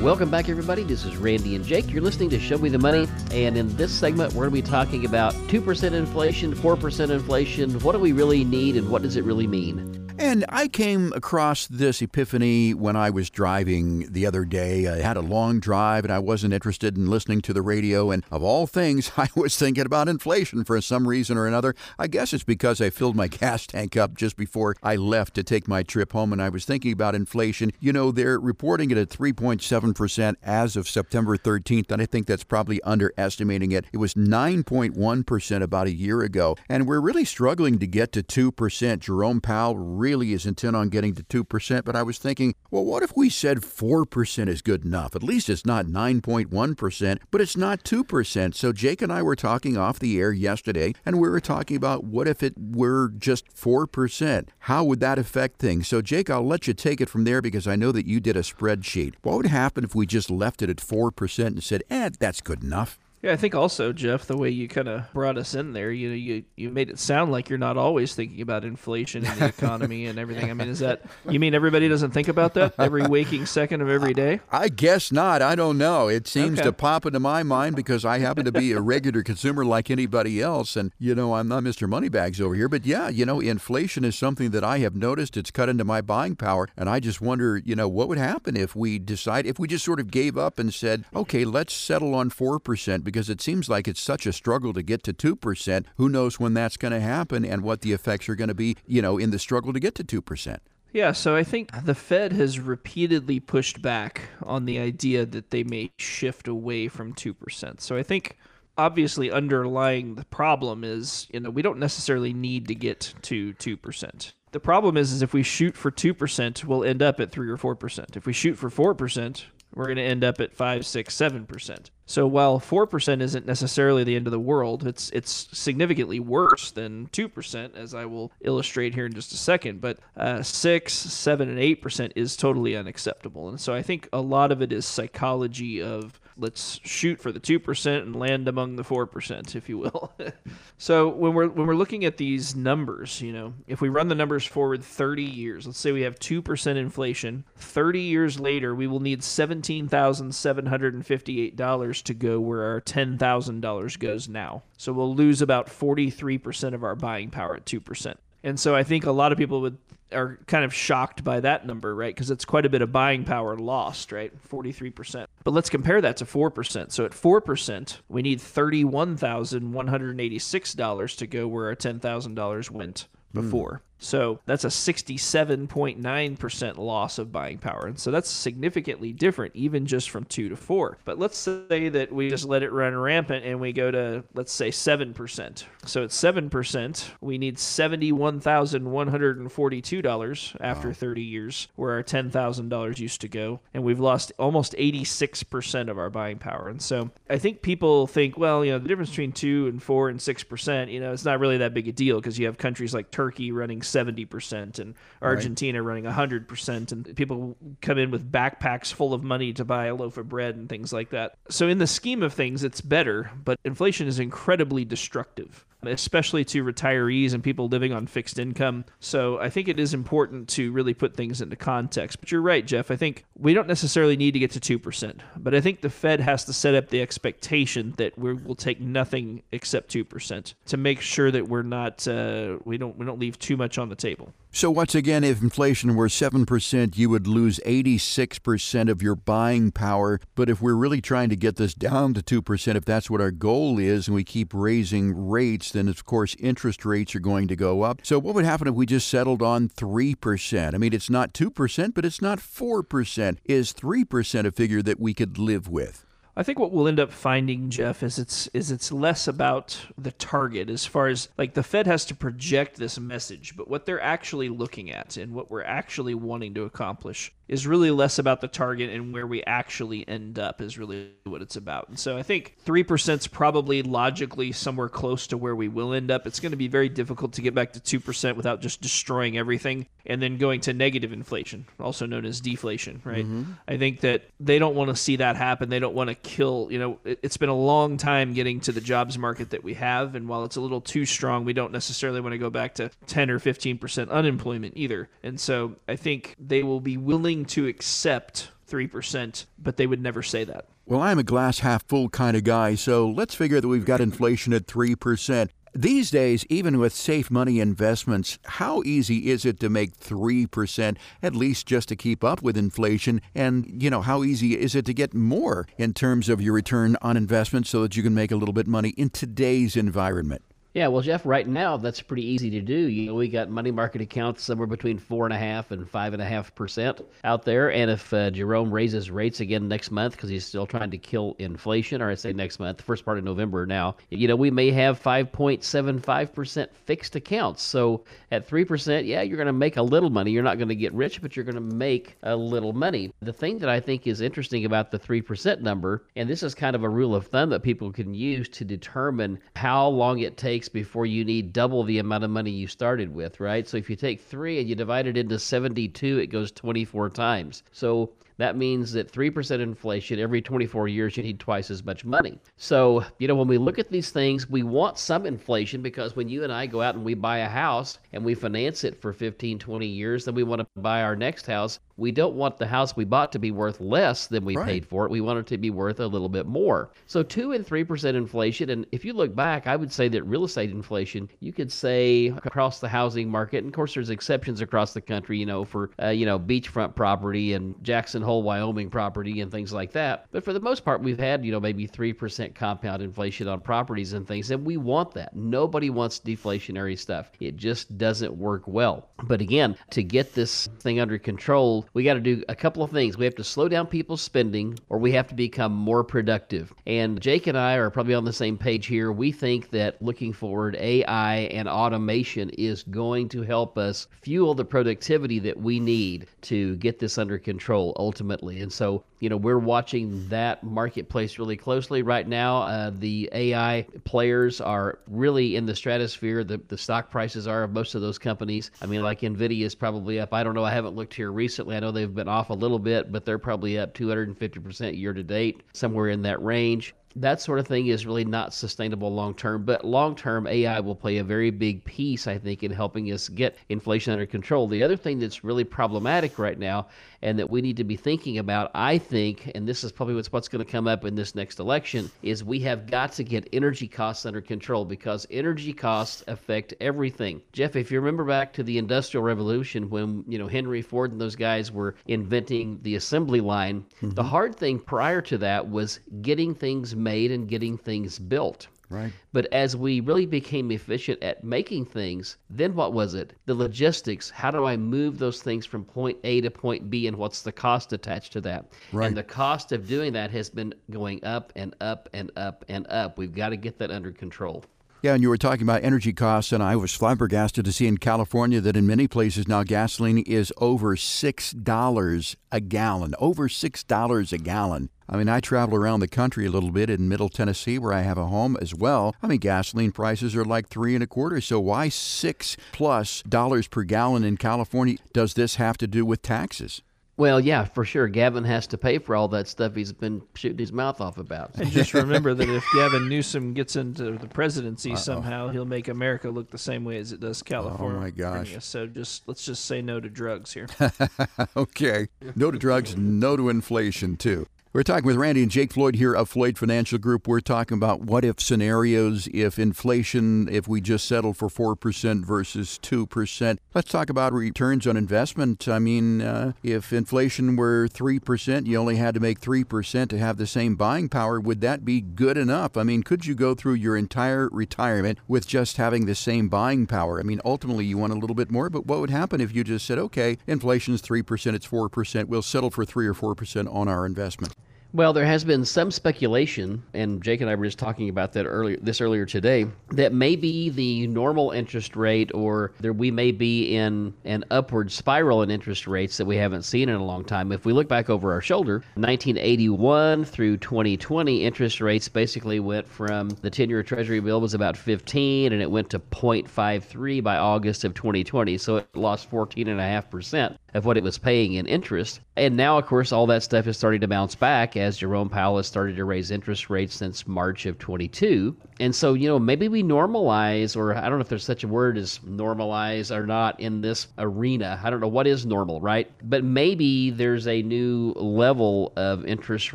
Welcome 0.00 0.30
back, 0.30 0.48
everybody. 0.48 0.82
This 0.82 1.04
is 1.04 1.18
Randy 1.18 1.56
and 1.56 1.62
Jake. 1.62 1.92
You're 1.92 2.00
listening 2.00 2.30
to 2.30 2.40
Show 2.40 2.56
Me 2.56 2.70
the 2.70 2.78
Money. 2.78 3.06
And 3.32 3.54
in 3.58 3.68
this 3.76 3.92
segment, 3.92 4.32
we're 4.32 4.48
going 4.48 4.62
to 4.62 4.66
be 4.66 4.74
talking 4.74 5.04
about 5.04 5.34
2% 5.48 5.92
inflation, 5.92 6.54
4% 6.54 7.10
inflation. 7.10 7.78
What 7.80 7.92
do 7.92 7.98
we 7.98 8.12
really 8.12 8.42
need, 8.42 8.78
and 8.78 8.88
what 8.88 9.02
does 9.02 9.16
it 9.16 9.24
really 9.24 9.46
mean? 9.46 9.99
And 10.22 10.44
I 10.50 10.68
came 10.68 11.14
across 11.14 11.66
this 11.66 12.02
epiphany 12.02 12.74
when 12.74 12.94
I 12.94 13.08
was 13.08 13.30
driving 13.30 14.12
the 14.12 14.26
other 14.26 14.44
day. 14.44 14.86
I 14.86 14.96
had 14.96 15.16
a 15.16 15.22
long 15.22 15.60
drive 15.60 16.04
and 16.04 16.12
I 16.12 16.18
wasn't 16.18 16.52
interested 16.52 16.98
in 16.98 17.08
listening 17.08 17.40
to 17.40 17.54
the 17.54 17.62
radio. 17.62 18.10
And 18.10 18.22
of 18.30 18.42
all 18.42 18.66
things, 18.66 19.12
I 19.16 19.28
was 19.34 19.56
thinking 19.56 19.86
about 19.86 20.10
inflation 20.10 20.62
for 20.64 20.78
some 20.82 21.08
reason 21.08 21.38
or 21.38 21.46
another. 21.46 21.74
I 21.98 22.06
guess 22.06 22.34
it's 22.34 22.44
because 22.44 22.82
I 22.82 22.90
filled 22.90 23.16
my 23.16 23.28
gas 23.40 23.66
tank 23.66 23.96
up 23.96 24.14
just 24.14 24.36
before 24.36 24.76
I 24.82 24.96
left 24.96 25.32
to 25.36 25.42
take 25.42 25.66
my 25.66 25.82
trip 25.82 26.12
home. 26.12 26.34
And 26.34 26.42
I 26.42 26.50
was 26.50 26.66
thinking 26.66 26.92
about 26.92 27.14
inflation. 27.14 27.72
You 27.80 27.94
know, 27.94 28.12
they're 28.12 28.38
reporting 28.38 28.90
it 28.90 28.98
at 28.98 29.08
3.7% 29.08 30.36
as 30.42 30.76
of 30.76 30.86
September 30.86 31.38
13th. 31.38 31.90
And 31.90 32.02
I 32.02 32.04
think 32.04 32.26
that's 32.26 32.44
probably 32.44 32.82
underestimating 32.82 33.72
it. 33.72 33.86
It 33.90 33.96
was 33.96 34.12
9.1% 34.12 35.62
about 35.62 35.86
a 35.86 35.94
year 35.94 36.20
ago. 36.20 36.56
And 36.68 36.86
we're 36.86 37.00
really 37.00 37.24
struggling 37.24 37.78
to 37.78 37.86
get 37.86 38.12
to 38.12 38.22
2%. 38.22 38.98
Jerome 38.98 39.40
Powell 39.40 39.78
really 39.78 40.09
really 40.10 40.32
is 40.32 40.44
intent 40.44 40.74
on 40.74 40.88
getting 40.88 41.14
to 41.14 41.44
2%, 41.44 41.84
but 41.84 41.94
I 41.94 42.02
was 42.02 42.18
thinking, 42.18 42.56
well, 42.68 42.84
what 42.84 43.04
if 43.04 43.16
we 43.16 43.30
said 43.30 43.58
4% 43.58 44.48
is 44.48 44.60
good 44.60 44.84
enough? 44.84 45.14
At 45.14 45.22
least 45.22 45.48
it's 45.48 45.64
not 45.64 45.86
9.1%, 45.86 47.18
but 47.30 47.40
it's 47.40 47.56
not 47.56 47.84
2%. 47.84 48.54
So 48.56 48.72
Jake 48.72 49.02
and 49.02 49.12
I 49.12 49.22
were 49.22 49.36
talking 49.36 49.76
off 49.76 50.00
the 50.00 50.18
air 50.18 50.32
yesterday, 50.32 50.94
and 51.06 51.20
we 51.20 51.28
were 51.28 51.38
talking 51.38 51.76
about 51.76 52.02
what 52.02 52.26
if 52.26 52.42
it 52.42 52.54
were 52.58 53.10
just 53.16 53.54
4%? 53.54 54.48
How 54.70 54.82
would 54.82 54.98
that 54.98 55.18
affect 55.18 55.60
things? 55.60 55.86
So, 55.86 56.02
Jake, 56.02 56.28
I'll 56.28 56.44
let 56.44 56.66
you 56.66 56.74
take 56.74 57.00
it 57.00 57.08
from 57.08 57.22
there 57.22 57.40
because 57.40 57.68
I 57.68 57.76
know 57.76 57.92
that 57.92 58.06
you 58.06 58.18
did 58.18 58.36
a 58.36 58.42
spreadsheet. 58.42 59.14
What 59.22 59.36
would 59.36 59.46
happen 59.46 59.84
if 59.84 59.94
we 59.94 60.06
just 60.06 60.28
left 60.28 60.60
it 60.60 60.70
at 60.70 60.78
4% 60.78 61.46
and 61.46 61.62
said, 61.62 61.84
eh, 61.88 62.10
that's 62.18 62.40
good 62.40 62.64
enough? 62.64 62.98
Yeah, 63.22 63.32
I 63.32 63.36
think 63.36 63.54
also, 63.54 63.92
Jeff, 63.92 64.24
the 64.24 64.36
way 64.36 64.48
you 64.48 64.66
kind 64.66 64.88
of 64.88 65.12
brought 65.12 65.36
us 65.36 65.54
in 65.54 65.74
there, 65.74 65.92
you 65.92 66.08
know, 66.08 66.14
you 66.14 66.44
you 66.56 66.70
made 66.70 66.88
it 66.88 66.98
sound 66.98 67.30
like 67.30 67.50
you're 67.50 67.58
not 67.58 67.76
always 67.76 68.14
thinking 68.14 68.40
about 68.40 68.64
inflation 68.64 69.26
and 69.26 69.38
the 69.38 69.46
economy 69.58 70.06
and 70.06 70.18
everything. 70.18 70.50
I 70.50 70.54
mean, 70.54 70.68
is 70.68 70.78
that 70.78 71.02
you 71.28 71.38
mean 71.38 71.54
everybody 71.54 71.86
doesn't 71.86 72.12
think 72.12 72.28
about 72.28 72.54
that 72.54 72.72
every 72.78 73.02
waking 73.06 73.44
second 73.44 73.82
of 73.82 73.90
every 73.90 74.14
day? 74.14 74.40
I 74.50 74.70
guess 74.70 75.12
not. 75.12 75.42
I 75.42 75.54
don't 75.54 75.76
know. 75.76 76.08
It 76.08 76.26
seems 76.28 76.60
okay. 76.60 76.68
to 76.68 76.72
pop 76.72 77.04
into 77.04 77.20
my 77.20 77.42
mind 77.42 77.76
because 77.76 78.06
I 78.06 78.20
happen 78.20 78.46
to 78.46 78.52
be 78.52 78.72
a 78.72 78.80
regular 78.80 79.22
consumer 79.22 79.66
like 79.66 79.90
anybody 79.90 80.40
else, 80.40 80.74
and 80.74 80.90
you 80.98 81.14
know, 81.14 81.34
I'm 81.34 81.48
not 81.48 81.62
Mr. 81.62 81.86
Moneybags 81.86 82.40
over 82.40 82.54
here. 82.54 82.70
But 82.70 82.86
yeah, 82.86 83.10
you 83.10 83.26
know, 83.26 83.38
inflation 83.38 84.02
is 84.02 84.16
something 84.16 84.50
that 84.52 84.64
I 84.64 84.78
have 84.78 84.96
noticed. 84.96 85.36
It's 85.36 85.50
cut 85.50 85.68
into 85.68 85.84
my 85.84 86.00
buying 86.00 86.36
power, 86.36 86.70
and 86.74 86.88
I 86.88 87.00
just 87.00 87.20
wonder, 87.20 87.58
you 87.58 87.76
know, 87.76 87.88
what 87.88 88.08
would 88.08 88.16
happen 88.16 88.56
if 88.56 88.74
we 88.74 88.98
decide 88.98 89.44
if 89.44 89.58
we 89.58 89.68
just 89.68 89.84
sort 89.84 90.00
of 90.00 90.10
gave 90.10 90.38
up 90.38 90.58
and 90.58 90.72
said, 90.72 91.04
okay, 91.14 91.44
let's 91.44 91.74
settle 91.74 92.14
on 92.14 92.30
four 92.30 92.58
percent 92.58 93.04
because 93.10 93.28
it 93.28 93.40
seems 93.40 93.68
like 93.68 93.88
it's 93.88 94.00
such 94.00 94.24
a 94.24 94.32
struggle 94.32 94.72
to 94.72 94.82
get 94.82 95.02
to 95.02 95.12
2%. 95.12 95.84
Who 95.96 96.08
knows 96.08 96.38
when 96.38 96.54
that's 96.54 96.76
going 96.76 96.92
to 96.92 97.00
happen 97.00 97.44
and 97.44 97.62
what 97.62 97.80
the 97.80 97.92
effects 97.92 98.28
are 98.28 98.36
going 98.36 98.48
to 98.48 98.54
be, 98.54 98.76
you 98.86 99.02
know, 99.02 99.18
in 99.18 99.30
the 99.30 99.38
struggle 99.38 99.72
to 99.72 99.80
get 99.80 99.94
to 99.96 100.04
2%. 100.04 100.58
Yeah, 100.92 101.12
so 101.12 101.36
I 101.36 101.44
think 101.44 101.70
the 101.84 101.94
Fed 101.94 102.32
has 102.32 102.58
repeatedly 102.58 103.38
pushed 103.38 103.80
back 103.80 104.22
on 104.42 104.64
the 104.64 104.78
idea 104.78 105.24
that 105.26 105.50
they 105.50 105.62
may 105.62 105.92
shift 105.98 106.48
away 106.48 106.88
from 106.88 107.14
2%. 107.14 107.80
So 107.80 107.96
I 107.96 108.02
think 108.02 108.36
obviously 108.76 109.30
underlying 109.30 110.14
the 110.14 110.24
problem 110.24 110.82
is, 110.82 111.28
you 111.32 111.40
know, 111.40 111.50
we 111.50 111.62
don't 111.62 111.78
necessarily 111.78 112.32
need 112.32 112.68
to 112.68 112.74
get 112.74 113.14
to 113.22 113.54
2%. 113.54 114.32
The 114.52 114.60
problem 114.60 114.96
is, 114.96 115.12
is 115.12 115.22
if 115.22 115.32
we 115.32 115.44
shoot 115.44 115.76
for 115.76 115.92
2%, 115.92 116.64
we'll 116.64 116.84
end 116.84 117.02
up 117.02 117.20
at 117.20 117.30
3 117.30 117.48
or 117.48 117.56
4%. 117.56 118.16
If 118.16 118.26
we 118.26 118.32
shoot 118.32 118.56
for 118.56 118.68
4%, 118.68 119.44
we're 119.74 119.86
going 119.86 119.96
to 119.96 120.02
end 120.02 120.24
up 120.24 120.40
at 120.40 120.54
5, 120.54 120.84
6, 120.84 121.14
7%. 121.14 121.90
So 122.06 122.26
while 122.26 122.58
4% 122.58 123.20
isn't 123.20 123.46
necessarily 123.46 124.02
the 124.02 124.16
end 124.16 124.26
of 124.26 124.32
the 124.32 124.40
world, 124.40 124.84
it's 124.84 125.10
it's 125.10 125.48
significantly 125.52 126.18
worse 126.18 126.72
than 126.72 127.06
2%, 127.12 127.76
as 127.76 127.94
I 127.94 128.04
will 128.04 128.32
illustrate 128.40 128.94
here 128.94 129.06
in 129.06 129.12
just 129.12 129.32
a 129.32 129.36
second. 129.36 129.80
But 129.80 129.98
uh, 130.16 130.42
6, 130.42 130.92
7, 130.92 131.48
and 131.48 131.58
8% 131.58 132.12
is 132.16 132.36
totally 132.36 132.76
unacceptable. 132.76 133.48
And 133.48 133.60
so 133.60 133.72
I 133.72 133.82
think 133.82 134.08
a 134.12 134.20
lot 134.20 134.50
of 134.50 134.60
it 134.60 134.72
is 134.72 134.86
psychology 134.86 135.80
of 135.80 136.20
let's 136.40 136.80
shoot 136.84 137.20
for 137.20 137.30
the 137.30 137.40
2% 137.40 138.02
and 138.02 138.16
land 138.16 138.48
among 138.48 138.76
the 138.76 138.82
4%, 138.82 139.54
if 139.54 139.68
you 139.68 139.78
will. 139.78 140.12
so 140.78 141.08
when 141.08 141.34
we're 141.34 141.48
when 141.48 141.66
we're 141.66 141.74
looking 141.74 142.04
at 142.04 142.16
these 142.16 142.56
numbers, 142.56 143.20
you 143.20 143.32
know, 143.32 143.52
if 143.66 143.80
we 143.80 143.88
run 143.88 144.06
the 144.08 144.14
numbers 144.14 144.44
forward 144.44 144.82
30 144.82 145.22
years, 145.22 145.66
let's 145.66 145.78
say 145.78 145.92
we 145.92 146.02
have 146.02 146.18
2% 146.18 146.76
inflation, 146.76 147.44
30 147.56 148.00
years 148.00 148.40
later 148.40 148.74
we 148.74 148.86
will 148.86 149.00
need 149.00 149.20
$17,758 149.20 152.02
to 152.02 152.14
go 152.14 152.40
where 152.40 152.62
our 152.62 152.80
$10,000 152.80 153.98
goes 153.98 154.28
now. 154.28 154.62
So 154.76 154.92
we'll 154.92 155.14
lose 155.14 155.42
about 155.42 155.68
43% 155.68 156.74
of 156.74 156.82
our 156.82 156.96
buying 156.96 157.30
power 157.30 157.54
at 157.56 157.66
2%. 157.66 158.16
And 158.42 158.58
so 158.58 158.74
I 158.74 158.82
think 158.82 159.06
a 159.06 159.12
lot 159.12 159.32
of 159.32 159.38
people 159.38 159.60
would 159.62 159.78
are 160.12 160.38
kind 160.46 160.64
of 160.64 160.74
shocked 160.74 161.22
by 161.22 161.38
that 161.40 161.66
number, 161.66 161.94
right? 161.94 162.14
Because 162.14 162.30
it's 162.30 162.44
quite 162.44 162.66
a 162.66 162.68
bit 162.68 162.82
of 162.82 162.92
buying 162.92 163.24
power 163.24 163.56
lost, 163.56 164.12
right? 164.12 164.30
43%. 164.48 165.26
But 165.44 165.52
let's 165.52 165.70
compare 165.70 166.00
that 166.00 166.16
to 166.18 166.24
4%. 166.24 166.92
So 166.92 167.04
at 167.04 167.12
4%, 167.12 167.98
we 168.08 168.22
need 168.22 168.40
$31,186 168.40 171.16
to 171.16 171.26
go 171.26 171.48
where 171.48 171.66
our 171.66 171.76
$10,000 171.76 172.70
went 172.70 173.08
hmm. 173.32 173.40
before. 173.40 173.82
So 174.00 174.40
that's 174.46 174.64
a 174.64 174.68
67.9% 174.68 176.78
loss 176.78 177.18
of 177.18 177.30
buying 177.30 177.58
power. 177.58 177.86
And 177.86 177.98
so 177.98 178.10
that's 178.10 178.30
significantly 178.30 179.12
different, 179.12 179.54
even 179.54 179.84
just 179.86 180.10
from 180.10 180.24
two 180.24 180.48
to 180.48 180.56
four. 180.56 180.96
But 181.04 181.18
let's 181.18 181.36
say 181.36 181.90
that 181.90 182.10
we 182.12 182.30
just 182.30 182.46
let 182.46 182.62
it 182.62 182.72
run 182.72 182.96
rampant 182.96 183.44
and 183.44 183.60
we 183.60 183.72
go 183.72 183.90
to, 183.90 184.24
let's 184.34 184.52
say, 184.52 184.70
7%. 184.70 185.64
So 185.84 186.04
at 186.04 186.10
7%, 186.10 187.08
we 187.20 187.36
need 187.38 187.56
$71,142 187.56 190.56
after 190.60 190.88
wow. 190.88 190.94
30 190.94 191.22
years, 191.22 191.68
where 191.76 191.92
our 191.92 192.02
$10,000 192.02 192.98
used 192.98 193.20
to 193.20 193.28
go. 193.28 193.60
And 193.74 193.84
we've 193.84 194.00
lost 194.00 194.32
almost 194.38 194.72
86% 194.74 195.90
of 195.90 195.98
our 195.98 196.08
buying 196.10 196.38
power. 196.38 196.68
And 196.68 196.80
so 196.80 197.10
I 197.28 197.36
think 197.38 197.60
people 197.62 198.06
think, 198.06 198.38
well, 198.38 198.64
you 198.64 198.70
know, 198.72 198.78
the 198.78 198.88
difference 198.88 199.10
between 199.10 199.32
two 199.32 199.66
and 199.68 199.82
four 199.82 200.08
and 200.08 200.18
6%, 200.18 200.92
you 200.92 201.00
know, 201.00 201.12
it's 201.12 201.26
not 201.26 201.40
really 201.40 201.58
that 201.58 201.74
big 201.74 201.88
a 201.88 201.92
deal 201.92 202.16
because 202.16 202.38
you 202.38 202.46
have 202.46 202.56
countries 202.56 202.94
like 202.94 203.10
Turkey 203.10 203.52
running 203.52 203.82
70% 203.92 204.78
and 204.78 204.94
Argentina 205.22 205.82
right. 205.82 206.02
running 206.02 206.04
100% 206.04 206.92
and 206.92 207.16
people 207.16 207.56
come 207.80 207.98
in 207.98 208.10
with 208.10 208.30
backpacks 208.30 208.92
full 208.92 209.14
of 209.14 209.22
money 209.22 209.52
to 209.52 209.64
buy 209.64 209.86
a 209.86 209.94
loaf 209.94 210.16
of 210.16 210.28
bread 210.28 210.56
and 210.56 210.68
things 210.68 210.92
like 210.92 211.10
that. 211.10 211.36
So 211.48 211.68
in 211.68 211.78
the 211.78 211.86
scheme 211.86 212.22
of 212.22 212.32
things 212.32 212.64
it's 212.64 212.80
better, 212.80 213.30
but 213.44 213.58
inflation 213.64 214.06
is 214.06 214.18
incredibly 214.18 214.84
destructive 214.84 215.64
especially 215.86 216.44
to 216.44 216.64
retirees 216.64 217.32
and 217.32 217.42
people 217.42 217.68
living 217.68 217.92
on 217.92 218.06
fixed 218.06 218.38
income. 218.38 218.84
So 219.00 219.38
I 219.38 219.50
think 219.50 219.68
it 219.68 219.78
is 219.78 219.94
important 219.94 220.48
to 220.50 220.72
really 220.72 220.94
put 220.94 221.16
things 221.16 221.40
into 221.40 221.56
context. 221.56 222.20
But 222.20 222.30
you're 222.30 222.42
right, 222.42 222.64
Jeff. 222.64 222.90
I 222.90 222.96
think 222.96 223.24
we 223.36 223.54
don't 223.54 223.68
necessarily 223.68 224.16
need 224.16 224.32
to 224.32 224.38
get 224.38 224.50
to 224.52 224.78
2%, 224.78 225.20
but 225.36 225.54
I 225.54 225.60
think 225.60 225.80
the 225.80 225.90
Fed 225.90 226.20
has 226.20 226.44
to 226.46 226.52
set 226.52 226.74
up 226.74 226.88
the 226.88 227.00
expectation 227.00 227.94
that 227.96 228.18
we 228.18 228.34
will 228.34 228.54
take 228.54 228.80
nothing 228.80 229.42
except 229.52 229.92
2% 229.92 230.54
to 230.66 230.76
make 230.76 231.00
sure 231.00 231.30
that 231.30 231.48
we're 231.48 231.62
not 231.62 232.06
uh, 232.06 232.58
we 232.64 232.78
don't 232.78 232.96
we 232.96 233.06
don't 233.06 233.18
leave 233.18 233.38
too 233.38 233.56
much 233.56 233.78
on 233.80 233.88
the 233.88 233.96
table. 233.96 234.32
So, 234.52 234.70
once 234.70 234.94
again, 234.94 235.22
if 235.22 235.42
inflation 235.42 235.94
were 235.94 236.08
7%, 236.08 236.96
you 236.96 237.08
would 237.08 237.26
lose 237.26 237.60
86% 237.64 238.90
of 238.90 239.00
your 239.00 239.14
buying 239.14 239.70
power. 239.70 240.20
But 240.34 240.50
if 240.50 240.60
we're 240.60 240.74
really 240.74 241.00
trying 241.00 241.28
to 241.28 241.36
get 241.36 241.56
this 241.56 241.72
down 241.72 242.14
to 242.14 242.42
2%, 242.42 242.76
if 242.76 242.84
that's 242.84 243.08
what 243.08 243.20
our 243.20 243.30
goal 243.30 243.78
is, 243.78 244.08
and 244.08 244.14
we 244.14 244.24
keep 244.24 244.52
raising 244.52 245.28
rates, 245.28 245.70
then 245.70 245.88
of 245.88 246.04
course 246.04 246.34
interest 246.40 246.84
rates 246.84 247.14
are 247.14 247.20
going 247.20 247.46
to 247.48 247.56
go 247.56 247.82
up. 247.82 248.00
So, 248.02 248.18
what 248.18 248.34
would 248.34 248.44
happen 248.44 248.68
if 248.68 248.74
we 248.74 248.86
just 248.86 249.08
settled 249.08 249.40
on 249.42 249.68
3%? 249.68 250.74
I 250.74 250.78
mean, 250.78 250.92
it's 250.92 251.10
not 251.10 251.32
2%, 251.32 251.94
but 251.94 252.04
it's 252.04 252.20
not 252.20 252.38
4%. 252.38 253.38
Is 253.44 253.72
3% 253.72 254.46
a 254.46 254.50
figure 254.50 254.82
that 254.82 255.00
we 255.00 255.14
could 255.14 255.38
live 255.38 255.68
with? 255.68 256.04
I 256.36 256.42
think 256.42 256.58
what 256.58 256.70
we'll 256.70 256.88
end 256.88 257.00
up 257.00 257.12
finding, 257.12 257.70
Jeff, 257.70 258.02
is 258.02 258.18
it's 258.18 258.46
is 258.48 258.70
it's 258.70 258.92
less 258.92 259.26
about 259.26 259.86
the 259.98 260.12
target 260.12 260.70
as 260.70 260.86
far 260.86 261.08
as 261.08 261.28
like 261.36 261.54
the 261.54 261.62
Fed 261.62 261.86
has 261.86 262.04
to 262.06 262.14
project 262.14 262.76
this 262.76 262.98
message, 262.98 263.56
but 263.56 263.68
what 263.68 263.84
they're 263.84 264.00
actually 264.00 264.48
looking 264.48 264.90
at 264.90 265.16
and 265.16 265.34
what 265.34 265.50
we're 265.50 265.64
actually 265.64 266.14
wanting 266.14 266.54
to 266.54 266.62
accomplish 266.62 267.32
is 267.50 267.66
really 267.66 267.90
less 267.90 268.20
about 268.20 268.40
the 268.40 268.46
target 268.46 268.90
and 268.90 269.12
where 269.12 269.26
we 269.26 269.42
actually 269.42 270.06
end 270.06 270.38
up 270.38 270.60
is 270.60 270.78
really 270.78 271.10
what 271.24 271.42
it's 271.42 271.56
about. 271.56 271.88
And 271.88 271.98
so 271.98 272.16
I 272.16 272.22
think 272.22 272.54
3% 272.64 273.18
is 273.18 273.26
probably 273.26 273.82
logically 273.82 274.52
somewhere 274.52 274.88
close 274.88 275.26
to 275.26 275.36
where 275.36 275.56
we 275.56 275.66
will 275.66 275.92
end 275.92 276.12
up. 276.12 276.28
It's 276.28 276.38
going 276.38 276.52
to 276.52 276.56
be 276.56 276.68
very 276.68 276.88
difficult 276.88 277.32
to 277.34 277.42
get 277.42 277.52
back 277.52 277.72
to 277.72 277.80
2% 277.80 278.36
without 278.36 278.60
just 278.60 278.80
destroying 278.80 279.36
everything 279.36 279.86
and 280.06 280.22
then 280.22 280.38
going 280.38 280.60
to 280.60 280.72
negative 280.72 281.12
inflation, 281.12 281.66
also 281.80 282.06
known 282.06 282.24
as 282.24 282.40
deflation, 282.40 283.02
right? 283.04 283.24
Mm-hmm. 283.24 283.52
I 283.66 283.78
think 283.78 284.00
that 284.00 284.22
they 284.38 284.60
don't 284.60 284.76
want 284.76 284.90
to 284.90 284.96
see 284.96 285.16
that 285.16 285.34
happen. 285.34 285.70
They 285.70 285.80
don't 285.80 285.94
want 285.94 286.08
to 286.08 286.14
kill, 286.14 286.68
you 286.70 286.78
know, 286.78 287.00
it, 287.04 287.18
has 287.24 287.36
been 287.36 287.48
a 287.48 287.56
long 287.56 287.96
time 287.96 288.32
getting 288.32 288.60
to 288.60 288.72
the 288.72 288.80
jobs 288.80 289.18
market 289.18 289.50
that 289.50 289.64
we 289.64 289.74
have. 289.74 290.14
And 290.14 290.28
while 290.28 290.44
it's 290.44 290.56
a 290.56 290.60
little 290.60 290.80
too 290.80 291.04
strong, 291.04 291.44
we 291.44 291.52
don't 291.52 291.72
necessarily 291.72 292.20
want 292.20 292.32
to 292.32 292.38
go 292.38 292.48
back 292.48 292.76
to 292.76 292.92
10 293.08 293.28
or 293.28 293.40
15% 293.40 294.08
unemployment 294.08 294.74
either. 294.76 295.08
And 295.24 295.40
so 295.40 295.74
I 295.88 295.96
think 295.96 296.36
they 296.38 296.62
will 296.62 296.80
be 296.80 296.96
willing 296.96 297.39
willing 297.40 297.46
to 297.46 297.66
accept 297.66 298.50
3%, 298.68 299.46
but 299.58 299.76
they 299.76 299.86
would 299.86 300.02
never 300.02 300.22
say 300.22 300.44
that. 300.44 300.66
Well, 300.86 301.00
I'm 301.00 301.18
a 301.18 301.22
glass 301.22 301.60
half 301.60 301.86
full 301.86 302.08
kind 302.08 302.36
of 302.36 302.44
guy, 302.44 302.74
so 302.74 303.08
let's 303.08 303.34
figure 303.34 303.60
that 303.60 303.68
we've 303.68 303.84
got 303.84 304.00
inflation 304.00 304.52
at 304.52 304.66
3%. 304.66 305.48
These 305.72 306.10
days, 306.10 306.44
even 306.50 306.78
with 306.78 306.92
safe 306.92 307.30
money 307.30 307.60
investments, 307.60 308.38
how 308.44 308.82
easy 308.84 309.30
is 309.30 309.44
it 309.44 309.60
to 309.60 309.70
make 309.70 309.96
3% 309.96 310.96
at 311.22 311.34
least 311.34 311.66
just 311.66 311.88
to 311.88 311.96
keep 311.96 312.24
up 312.24 312.42
with 312.42 312.56
inflation? 312.58 313.22
And, 313.34 313.80
you 313.80 313.88
know, 313.88 314.02
how 314.02 314.24
easy 314.24 314.58
is 314.58 314.74
it 314.74 314.84
to 314.86 314.92
get 314.92 315.14
more 315.14 315.66
in 315.78 315.94
terms 315.94 316.28
of 316.28 316.42
your 316.42 316.54
return 316.54 316.96
on 317.00 317.16
investment 317.16 317.68
so 317.68 317.82
that 317.82 317.96
you 317.96 318.02
can 318.02 318.14
make 318.14 318.32
a 318.32 318.36
little 318.36 318.52
bit 318.52 318.66
money 318.66 318.90
in 318.96 319.10
today's 319.10 319.76
environment? 319.76 320.42
Yeah, 320.72 320.86
well, 320.86 321.02
Jeff, 321.02 321.26
right 321.26 321.48
now 321.48 321.76
that's 321.78 322.00
pretty 322.00 322.24
easy 322.24 322.48
to 322.50 322.60
do. 322.60 322.76
You 322.76 323.06
know, 323.06 323.14
we 323.14 323.26
got 323.26 323.50
money 323.50 323.72
market 323.72 324.02
accounts 324.02 324.44
somewhere 324.44 324.68
between 324.68 324.98
four 324.98 325.24
and 325.24 325.32
a 325.32 325.36
half 325.38 325.72
and 325.72 325.88
five 325.88 326.12
and 326.12 326.22
a 326.22 326.24
half 326.24 326.54
percent 326.54 327.00
out 327.24 327.44
there. 327.44 327.72
And 327.72 327.90
if 327.90 328.12
uh, 328.12 328.30
Jerome 328.30 328.72
raises 328.72 329.10
rates 329.10 329.40
again 329.40 329.66
next 329.66 329.90
month 329.90 330.12
because 330.12 330.30
he's 330.30 330.46
still 330.46 330.68
trying 330.68 330.92
to 330.92 330.98
kill 330.98 331.34
inflation, 331.40 332.00
or 332.00 332.08
I 332.08 332.14
say 332.14 332.32
next 332.32 332.60
month, 332.60 332.76
the 332.76 332.84
first 332.84 333.04
part 333.04 333.18
of 333.18 333.24
November 333.24 333.66
now, 333.66 333.96
you 334.10 334.28
know, 334.28 334.36
we 334.36 334.52
may 334.52 334.70
have 334.70 335.02
5.75 335.02 336.32
percent 336.32 336.70
fixed 336.86 337.16
accounts. 337.16 337.64
So 337.64 338.04
at 338.30 338.46
three 338.46 338.64
percent, 338.64 339.06
yeah, 339.06 339.22
you're 339.22 339.38
going 339.38 339.48
to 339.48 339.52
make 339.52 339.76
a 339.76 339.82
little 339.82 340.10
money. 340.10 340.30
You're 340.30 340.44
not 340.44 340.58
going 340.58 340.68
to 340.68 340.76
get 340.76 340.94
rich, 340.94 341.20
but 341.20 341.34
you're 341.34 341.44
going 341.44 341.56
to 341.56 341.60
make 341.60 342.16
a 342.22 342.36
little 342.36 342.72
money. 342.72 343.12
The 343.22 343.32
thing 343.32 343.58
that 343.58 343.68
I 343.68 343.80
think 343.80 344.06
is 344.06 344.20
interesting 344.20 344.66
about 344.66 344.92
the 344.92 345.00
three 345.00 345.20
percent 345.20 345.62
number, 345.62 346.04
and 346.14 346.28
this 346.28 346.44
is 346.44 346.54
kind 346.54 346.76
of 346.76 346.84
a 346.84 346.88
rule 346.88 347.16
of 347.16 347.26
thumb 347.26 347.50
that 347.50 347.64
people 347.64 347.90
can 347.90 348.14
use 348.14 348.48
to 348.50 348.64
determine 348.64 349.40
how 349.56 349.88
long 349.88 350.20
it 350.20 350.36
takes 350.36 350.59
takes 350.60 350.68
before 350.68 351.06
you 351.06 351.24
need 351.24 351.54
double 351.54 351.84
the 351.84 351.98
amount 351.98 352.22
of 352.22 352.28
money 352.28 352.50
you 352.50 352.66
started 352.66 353.14
with, 353.14 353.40
right? 353.40 353.66
So 353.66 353.78
if 353.78 353.88
you 353.88 353.96
take 353.96 354.20
three 354.20 354.60
and 354.60 354.68
you 354.68 354.74
divide 354.74 355.06
it 355.06 355.16
into 355.16 355.38
72, 355.38 356.18
it 356.18 356.26
goes 356.26 356.52
24 356.52 357.08
times. 357.08 357.62
So 357.72 358.12
that 358.40 358.56
means 358.56 358.92
that 358.92 359.12
3% 359.12 359.60
inflation 359.60 360.18
every 360.18 360.40
24 360.40 360.88
years, 360.88 361.16
you 361.16 361.22
need 361.22 361.38
twice 361.38 361.70
as 361.70 361.84
much 361.84 362.04
money. 362.04 362.38
So, 362.56 363.04
you 363.18 363.28
know, 363.28 363.34
when 363.34 363.48
we 363.48 363.58
look 363.58 363.78
at 363.78 363.90
these 363.90 364.10
things, 364.10 364.48
we 364.48 364.62
want 364.62 364.98
some 364.98 365.26
inflation 365.26 365.82
because 365.82 366.16
when 366.16 366.28
you 366.28 366.44
and 366.44 366.52
I 366.52 366.66
go 366.66 366.80
out 366.80 366.94
and 366.94 367.04
we 367.04 367.14
buy 367.14 367.38
a 367.38 367.48
house 367.48 367.98
and 368.12 368.24
we 368.24 368.34
finance 368.34 368.84
it 368.84 369.00
for 369.00 369.12
15, 369.12 369.58
20 369.58 369.86
years, 369.86 370.24
then 370.24 370.34
we 370.34 370.42
want 370.42 370.60
to 370.60 370.80
buy 370.80 371.02
our 371.02 371.16
next 371.16 371.46
house. 371.46 371.80
We 371.96 372.12
don't 372.12 372.34
want 372.34 372.56
the 372.56 372.66
house 372.66 372.96
we 372.96 373.04
bought 373.04 373.30
to 373.32 373.38
be 373.38 373.50
worth 373.50 373.78
less 373.78 374.26
than 374.26 374.46
we 374.46 374.56
right. 374.56 374.66
paid 374.66 374.86
for 374.86 375.04
it. 375.04 375.10
We 375.10 375.20
want 375.20 375.38
it 375.38 375.46
to 375.48 375.58
be 375.58 375.68
worth 375.68 376.00
a 376.00 376.06
little 376.06 376.30
bit 376.30 376.46
more. 376.46 376.90
So, 377.06 377.22
2 377.22 377.52
and 377.52 377.66
3% 377.66 378.14
inflation. 378.14 378.70
And 378.70 378.86
if 378.90 379.04
you 379.04 379.12
look 379.12 379.34
back, 379.34 379.66
I 379.66 379.76
would 379.76 379.92
say 379.92 380.08
that 380.08 380.22
real 380.22 380.44
estate 380.44 380.70
inflation, 380.70 381.28
you 381.40 381.52
could 381.52 381.70
say 381.70 382.28
across 382.28 382.80
the 382.80 382.88
housing 382.88 383.28
market, 383.28 383.58
and 383.58 383.66
of 383.66 383.74
course, 383.74 383.92
there's 383.92 384.08
exceptions 384.08 384.62
across 384.62 384.94
the 384.94 385.02
country, 385.02 385.38
you 385.38 385.44
know, 385.44 385.62
for, 385.62 385.90
uh, 386.02 386.08
you 386.08 386.24
know, 386.24 386.38
beachfront 386.38 386.94
property 386.94 387.52
and 387.52 387.74
Jackson 387.84 388.22
Hole, 388.30 388.44
Wyoming 388.44 388.90
property 388.90 389.40
and 389.40 389.50
things 389.50 389.72
like 389.72 389.90
that. 389.90 390.26
But 390.30 390.44
for 390.44 390.52
the 390.52 390.60
most 390.60 390.84
part, 390.84 391.02
we've 391.02 391.18
had, 391.18 391.44
you 391.44 391.50
know, 391.50 391.58
maybe 391.58 391.88
3% 391.88 392.54
compound 392.54 393.02
inflation 393.02 393.48
on 393.48 393.60
properties 393.60 394.12
and 394.12 394.24
things, 394.24 394.52
and 394.52 394.64
we 394.64 394.76
want 394.76 395.10
that. 395.14 395.34
Nobody 395.34 395.90
wants 395.90 396.20
deflationary 396.20 396.96
stuff. 396.96 397.32
It 397.40 397.56
just 397.56 397.98
doesn't 397.98 398.32
work 398.32 398.62
well. 398.68 399.08
But 399.24 399.40
again, 399.40 399.76
to 399.90 400.04
get 400.04 400.32
this 400.32 400.68
thing 400.78 401.00
under 401.00 401.18
control, 401.18 401.88
we 401.92 402.04
got 402.04 402.14
to 402.14 402.20
do 402.20 402.44
a 402.48 402.54
couple 402.54 402.84
of 402.84 402.92
things. 402.92 403.18
We 403.18 403.24
have 403.24 403.34
to 403.34 403.42
slow 403.42 403.68
down 403.68 403.88
people's 403.88 404.22
spending, 404.22 404.78
or 404.88 404.98
we 404.98 405.10
have 405.10 405.26
to 405.26 405.34
become 405.34 405.72
more 405.72 406.04
productive. 406.04 406.72
And 406.86 407.20
Jake 407.20 407.48
and 407.48 407.58
I 407.58 407.74
are 407.74 407.90
probably 407.90 408.14
on 408.14 408.24
the 408.24 408.32
same 408.32 408.56
page 408.56 408.86
here. 408.86 409.10
We 409.10 409.32
think 409.32 409.70
that 409.70 410.00
looking 410.00 410.32
forward, 410.32 410.76
AI 410.76 411.38
and 411.50 411.68
automation 411.68 412.50
is 412.50 412.84
going 412.84 413.28
to 413.30 413.42
help 413.42 413.76
us 413.76 414.06
fuel 414.22 414.54
the 414.54 414.64
productivity 414.64 415.40
that 415.40 415.60
we 415.60 415.80
need 415.80 416.28
to 416.42 416.76
get 416.76 417.00
this 417.00 417.18
under 417.18 417.36
control 417.36 417.92
ultimately. 418.10 418.60
And 418.60 418.72
so, 418.72 419.04
you 419.20 419.28
know, 419.28 419.36
we're 419.36 419.60
watching 419.60 420.26
that 420.30 420.64
marketplace 420.64 421.38
really 421.38 421.56
closely 421.56 422.02
right 422.02 422.26
now. 422.26 422.62
Uh, 422.62 422.90
the 422.92 423.28
AI 423.32 423.86
players 424.02 424.60
are 424.60 424.98
really 425.06 425.54
in 425.54 425.64
the 425.64 425.76
stratosphere. 425.76 426.42
The, 426.42 426.60
the 426.66 426.76
stock 426.76 427.08
prices 427.08 427.46
are 427.46 427.62
of 427.62 427.70
most 427.70 427.94
of 427.94 428.00
those 428.02 428.18
companies. 428.18 428.72
I 428.82 428.86
mean, 428.86 429.04
like 429.04 429.20
Nvidia 429.20 429.62
is 429.62 429.76
probably 429.76 430.18
up. 430.18 430.34
I 430.34 430.42
don't 430.42 430.54
know. 430.54 430.64
I 430.64 430.72
haven't 430.72 430.96
looked 430.96 431.14
here 431.14 431.30
recently. 431.30 431.76
I 431.76 431.80
know 431.80 431.92
they've 431.92 432.12
been 432.12 432.26
off 432.26 432.50
a 432.50 432.54
little 432.54 432.80
bit, 432.80 433.12
but 433.12 433.24
they're 433.24 433.38
probably 433.38 433.78
up 433.78 433.94
250% 433.94 434.98
year 434.98 435.12
to 435.12 435.22
date, 435.22 435.62
somewhere 435.72 436.08
in 436.08 436.22
that 436.22 436.42
range 436.42 436.96
that 437.16 437.40
sort 437.40 437.58
of 437.58 437.66
thing 437.66 437.88
is 437.88 438.06
really 438.06 438.24
not 438.24 438.54
sustainable 438.54 439.12
long 439.12 439.34
term. 439.34 439.64
But 439.64 439.84
long 439.84 440.14
term, 440.14 440.46
AI 440.46 440.80
will 440.80 440.94
play 440.94 441.18
a 441.18 441.24
very 441.24 441.50
big 441.50 441.84
piece, 441.84 442.26
I 442.26 442.38
think, 442.38 442.62
in 442.62 442.70
helping 442.70 443.12
us 443.12 443.28
get 443.28 443.56
inflation 443.68 444.12
under 444.12 444.26
control. 444.26 444.68
The 444.68 444.82
other 444.82 444.96
thing 444.96 445.18
that's 445.18 445.44
really 445.44 445.64
problematic 445.64 446.38
right 446.38 446.58
now 446.58 446.86
and 447.22 447.38
that 447.38 447.50
we 447.50 447.60
need 447.60 447.76
to 447.76 447.84
be 447.84 447.96
thinking 447.96 448.38
about, 448.38 448.70
I 448.74 448.98
think, 448.98 449.50
and 449.54 449.68
this 449.68 449.84
is 449.84 449.92
probably 449.92 450.14
what's, 450.14 450.32
what's 450.32 450.48
going 450.48 450.64
to 450.64 450.70
come 450.70 450.88
up 450.88 451.04
in 451.04 451.14
this 451.14 451.34
next 451.34 451.58
election, 451.58 452.10
is 452.22 452.42
we 452.42 452.60
have 452.60 452.86
got 452.86 453.12
to 453.12 453.24
get 453.24 453.48
energy 453.52 453.88
costs 453.88 454.24
under 454.24 454.40
control 454.40 454.84
because 454.84 455.26
energy 455.30 455.72
costs 455.72 456.24
affect 456.28 456.72
everything. 456.80 457.42
Jeff, 457.52 457.76
if 457.76 457.90
you 457.90 458.00
remember 458.00 458.24
back 458.24 458.52
to 458.54 458.62
the 458.62 458.78
Industrial 458.78 459.22
Revolution 459.22 459.90
when, 459.90 460.24
you 460.28 460.38
know, 460.38 460.48
Henry 460.48 460.80
Ford 460.80 461.12
and 461.12 461.20
those 461.20 461.36
guys 461.36 461.70
were 461.70 461.94
inventing 462.06 462.78
the 462.82 462.94
assembly 462.94 463.40
line, 463.40 463.84
mm-hmm. 463.96 464.10
the 464.10 464.22
hard 464.22 464.56
thing 464.56 464.78
prior 464.78 465.20
to 465.20 465.36
that 465.38 465.68
was 465.68 466.00
getting 466.22 466.54
things 466.54 466.96
made 467.02 467.30
and 467.30 467.48
getting 467.48 467.76
things 467.76 468.18
built. 468.18 468.68
Right. 468.90 469.12
But 469.32 469.46
as 469.52 469.76
we 469.76 470.00
really 470.00 470.26
became 470.26 470.72
efficient 470.72 471.22
at 471.22 471.44
making 471.44 471.84
things, 471.86 472.36
then 472.50 472.74
what 472.74 472.92
was 472.92 473.14
it? 473.14 473.34
The 473.46 473.54
logistics. 473.54 474.30
How 474.30 474.50
do 474.50 474.64
I 474.66 474.76
move 474.76 475.18
those 475.18 475.40
things 475.40 475.64
from 475.64 475.84
point 475.84 476.18
A 476.24 476.40
to 476.40 476.50
point 476.50 476.90
B 476.90 477.06
and 477.06 477.16
what's 477.16 477.42
the 477.42 477.52
cost 477.52 477.92
attached 477.92 478.32
to 478.32 478.40
that? 478.42 478.72
Right. 478.92 479.06
And 479.06 479.16
the 479.16 479.22
cost 479.22 479.70
of 479.70 479.86
doing 479.86 480.12
that 480.14 480.32
has 480.32 480.50
been 480.50 480.74
going 480.90 481.24
up 481.24 481.52
and 481.54 481.74
up 481.80 482.08
and 482.12 482.32
up 482.36 482.64
and 482.68 482.84
up. 482.90 483.16
We've 483.16 483.34
got 483.34 483.50
to 483.50 483.56
get 483.56 483.78
that 483.78 483.92
under 483.92 484.10
control. 484.10 484.64
Yeah, 485.02 485.14
and 485.14 485.22
you 485.22 485.30
were 485.30 485.38
talking 485.38 485.62
about 485.62 485.82
energy 485.82 486.12
costs, 486.12 486.52
and 486.52 486.62
I 486.62 486.76
was 486.76 486.92
flabbergasted 486.92 487.64
to 487.64 487.72
see 487.72 487.86
in 487.86 487.96
California 487.96 488.60
that 488.60 488.76
in 488.76 488.86
many 488.86 489.08
places 489.08 489.48
now 489.48 489.62
gasoline 489.62 490.18
is 490.18 490.52
over 490.58 490.94
$6 490.94 492.36
a 492.52 492.60
gallon. 492.60 493.14
Over 493.18 493.48
$6 493.48 494.32
a 494.32 494.38
gallon. 494.38 494.90
I 495.08 495.16
mean, 495.16 495.30
I 495.30 495.40
travel 495.40 495.76
around 495.76 496.00
the 496.00 496.08
country 496.08 496.44
a 496.44 496.50
little 496.50 496.70
bit 496.70 496.90
in 496.90 497.08
Middle 497.08 497.30
Tennessee 497.30 497.78
where 497.78 497.94
I 497.94 498.02
have 498.02 498.18
a 498.18 498.26
home 498.26 498.58
as 498.60 498.74
well. 498.74 499.14
I 499.22 499.26
mean, 499.26 499.38
gasoline 499.38 499.92
prices 499.92 500.36
are 500.36 500.44
like 500.44 500.68
three 500.68 500.94
and 500.94 501.02
a 501.02 501.06
quarter. 501.06 501.40
So 501.40 501.58
why 501.60 501.88
six 501.88 502.58
plus 502.70 503.22
dollars 503.22 503.68
per 503.68 503.84
gallon 503.84 504.22
in 504.22 504.36
California? 504.36 504.98
Does 505.14 505.32
this 505.32 505.54
have 505.54 505.78
to 505.78 505.86
do 505.86 506.04
with 506.04 506.20
taxes? 506.20 506.82
Well, 507.20 507.38
yeah, 507.38 507.64
for 507.64 507.84
sure. 507.84 508.08
Gavin 508.08 508.44
has 508.44 508.66
to 508.68 508.78
pay 508.78 508.96
for 508.96 509.14
all 509.14 509.28
that 509.28 509.46
stuff 509.46 509.74
he's 509.74 509.92
been 509.92 510.22
shooting 510.34 510.56
his 510.56 510.72
mouth 510.72 511.02
off 511.02 511.18
about. 511.18 511.54
And 511.56 511.70
just 511.70 511.92
remember 511.92 512.32
that 512.32 512.48
if 512.48 512.64
Gavin 512.74 513.10
Newsom 513.10 513.52
gets 513.52 513.76
into 513.76 514.12
the 514.12 514.26
presidency 514.26 514.92
Uh-oh. 514.92 514.96
somehow, 514.96 515.48
he'll 515.48 515.66
make 515.66 515.88
America 515.88 516.30
look 516.30 516.50
the 516.50 516.56
same 516.56 516.82
way 516.82 516.96
as 516.96 517.12
it 517.12 517.20
does 517.20 517.42
California. 517.42 517.98
Oh 517.98 518.00
my 518.00 518.08
gosh! 518.08 518.56
So 518.60 518.86
just 518.86 519.28
let's 519.28 519.44
just 519.44 519.66
say 519.66 519.82
no 519.82 520.00
to 520.00 520.08
drugs 520.08 520.54
here. 520.54 520.66
okay, 521.58 522.08
no 522.36 522.50
to 522.50 522.58
drugs, 522.58 522.96
no 522.96 523.36
to 523.36 523.50
inflation 523.50 524.16
too. 524.16 524.46
We're 524.72 524.84
talking 524.84 525.04
with 525.04 525.16
Randy 525.16 525.42
and 525.42 525.50
Jake 525.50 525.72
Floyd 525.72 525.96
here 525.96 526.14
of 526.14 526.28
Floyd 526.28 526.56
Financial 526.56 526.96
Group. 526.96 527.26
We're 527.26 527.40
talking 527.40 527.76
about 527.76 528.02
what 528.02 528.24
if 528.24 528.38
scenarios, 528.38 529.28
if 529.34 529.58
inflation, 529.58 530.48
if 530.48 530.68
we 530.68 530.80
just 530.80 531.08
settle 531.08 531.34
for 531.34 531.48
4% 531.48 532.24
versus 532.24 532.78
2%. 532.80 533.58
Let's 533.74 533.90
talk 533.90 534.08
about 534.08 534.32
returns 534.32 534.86
on 534.86 534.96
investment. 534.96 535.66
I 535.66 535.80
mean, 535.80 536.22
uh, 536.22 536.52
if 536.62 536.92
inflation 536.92 537.56
were 537.56 537.88
3%, 537.88 538.66
you 538.66 538.76
only 538.76 538.94
had 538.94 539.14
to 539.14 539.18
make 539.18 539.40
3% 539.40 540.08
to 540.08 540.18
have 540.18 540.36
the 540.36 540.46
same 540.46 540.76
buying 540.76 541.08
power. 541.08 541.40
Would 541.40 541.62
that 541.62 541.84
be 541.84 542.00
good 542.00 542.38
enough? 542.38 542.76
I 542.76 542.84
mean, 542.84 543.02
could 543.02 543.26
you 543.26 543.34
go 543.34 543.56
through 543.56 543.74
your 543.74 543.96
entire 543.96 544.48
retirement 544.52 545.18
with 545.26 545.48
just 545.48 545.78
having 545.78 546.06
the 546.06 546.14
same 546.14 546.48
buying 546.48 546.86
power? 546.86 547.18
I 547.18 547.24
mean, 547.24 547.40
ultimately, 547.44 547.86
you 547.86 547.98
want 547.98 548.12
a 548.12 548.16
little 548.16 548.36
bit 548.36 548.52
more, 548.52 548.70
but 548.70 548.86
what 548.86 549.00
would 549.00 549.10
happen 549.10 549.40
if 549.40 549.52
you 549.52 549.64
just 549.64 549.84
said, 549.84 549.98
okay, 549.98 550.38
inflation's 550.46 551.02
3%, 551.02 551.54
it's 551.54 551.66
4%, 551.66 552.24
we'll 552.26 552.40
settle 552.40 552.70
for 552.70 552.84
3 552.84 553.08
or 553.08 553.14
4% 553.14 553.74
on 553.74 553.88
our 553.88 554.06
investment? 554.06 554.54
Well, 554.92 555.12
there 555.12 555.24
has 555.24 555.44
been 555.44 555.64
some 555.64 555.92
speculation, 555.92 556.82
and 556.94 557.22
Jake 557.22 557.40
and 557.40 557.48
I 557.48 557.54
were 557.54 557.64
just 557.64 557.78
talking 557.78 558.08
about 558.08 558.32
that 558.32 558.44
earlier 558.44 558.76
this 558.82 559.00
earlier 559.00 559.24
today, 559.24 559.66
that 559.90 560.12
maybe 560.12 560.68
the 560.68 561.06
normal 561.06 561.52
interest 561.52 561.94
rate, 561.94 562.32
or 562.34 562.72
there 562.80 562.92
we 562.92 563.12
may 563.12 563.30
be 563.30 563.76
in 563.76 564.12
an 564.24 564.44
upward 564.50 564.90
spiral 564.90 565.42
in 565.42 565.50
interest 565.50 565.86
rates 565.86 566.16
that 566.16 566.24
we 566.24 566.36
haven't 566.36 566.62
seen 566.62 566.88
in 566.88 566.96
a 566.96 567.04
long 567.04 567.24
time. 567.24 567.52
If 567.52 567.64
we 567.64 567.72
look 567.72 567.86
back 567.86 568.10
over 568.10 568.32
our 568.32 568.40
shoulder, 568.40 568.82
1981 568.94 570.24
through 570.24 570.56
2020, 570.56 571.44
interest 571.44 571.80
rates 571.80 572.08
basically 572.08 572.58
went 572.58 572.88
from 572.88 573.28
the 573.28 573.50
10-year 573.50 573.84
Treasury 573.84 574.18
bill 574.18 574.40
was 574.40 574.54
about 574.54 574.76
15, 574.76 575.52
and 575.52 575.62
it 575.62 575.70
went 575.70 575.88
to 575.90 576.00
0.53 576.00 577.22
by 577.22 577.36
August 577.36 577.84
of 577.84 577.94
2020, 577.94 578.58
so 578.58 578.78
it 578.78 578.88
lost 578.96 579.30
14 579.30 579.68
and 579.68 579.78
a 579.78 579.84
half 579.84 580.10
percent 580.10 580.58
of 580.74 580.84
what 580.84 580.96
it 580.96 581.02
was 581.02 581.18
paying 581.18 581.54
in 581.54 581.66
interest. 581.66 582.20
And 582.36 582.56
now, 582.56 582.78
of 582.78 582.86
course, 582.86 583.12
all 583.12 583.26
that 583.26 583.42
stuff 583.42 583.66
is 583.66 583.76
starting 583.76 584.00
to 584.00 584.08
bounce 584.08 584.34
back 584.34 584.76
as 584.76 584.98
Jerome 584.98 585.28
Powell 585.28 585.56
has 585.56 585.66
started 585.66 585.96
to 585.96 586.04
raise 586.04 586.30
interest 586.30 586.70
rates 586.70 586.94
since 586.94 587.26
March 587.26 587.66
of 587.66 587.78
22. 587.78 588.56
And 588.78 588.94
so, 588.94 589.14
you 589.14 589.28
know, 589.28 589.38
maybe 589.38 589.68
we 589.68 589.82
normalize, 589.82 590.76
or 590.76 590.94
I 590.94 591.02
don't 591.02 591.18
know 591.18 591.20
if 591.20 591.28
there's 591.28 591.44
such 591.44 591.64
a 591.64 591.68
word 591.68 591.98
as 591.98 592.18
normalize 592.20 593.14
or 593.14 593.26
not 593.26 593.60
in 593.60 593.80
this 593.80 594.08
arena. 594.18 594.80
I 594.82 594.90
don't 594.90 595.00
know 595.00 595.08
what 595.08 595.26
is 595.26 595.44
normal, 595.44 595.80
right? 595.80 596.10
But 596.28 596.44
maybe 596.44 597.10
there's 597.10 597.46
a 597.46 597.62
new 597.62 598.12
level 598.16 598.92
of 598.96 599.24
interest 599.26 599.74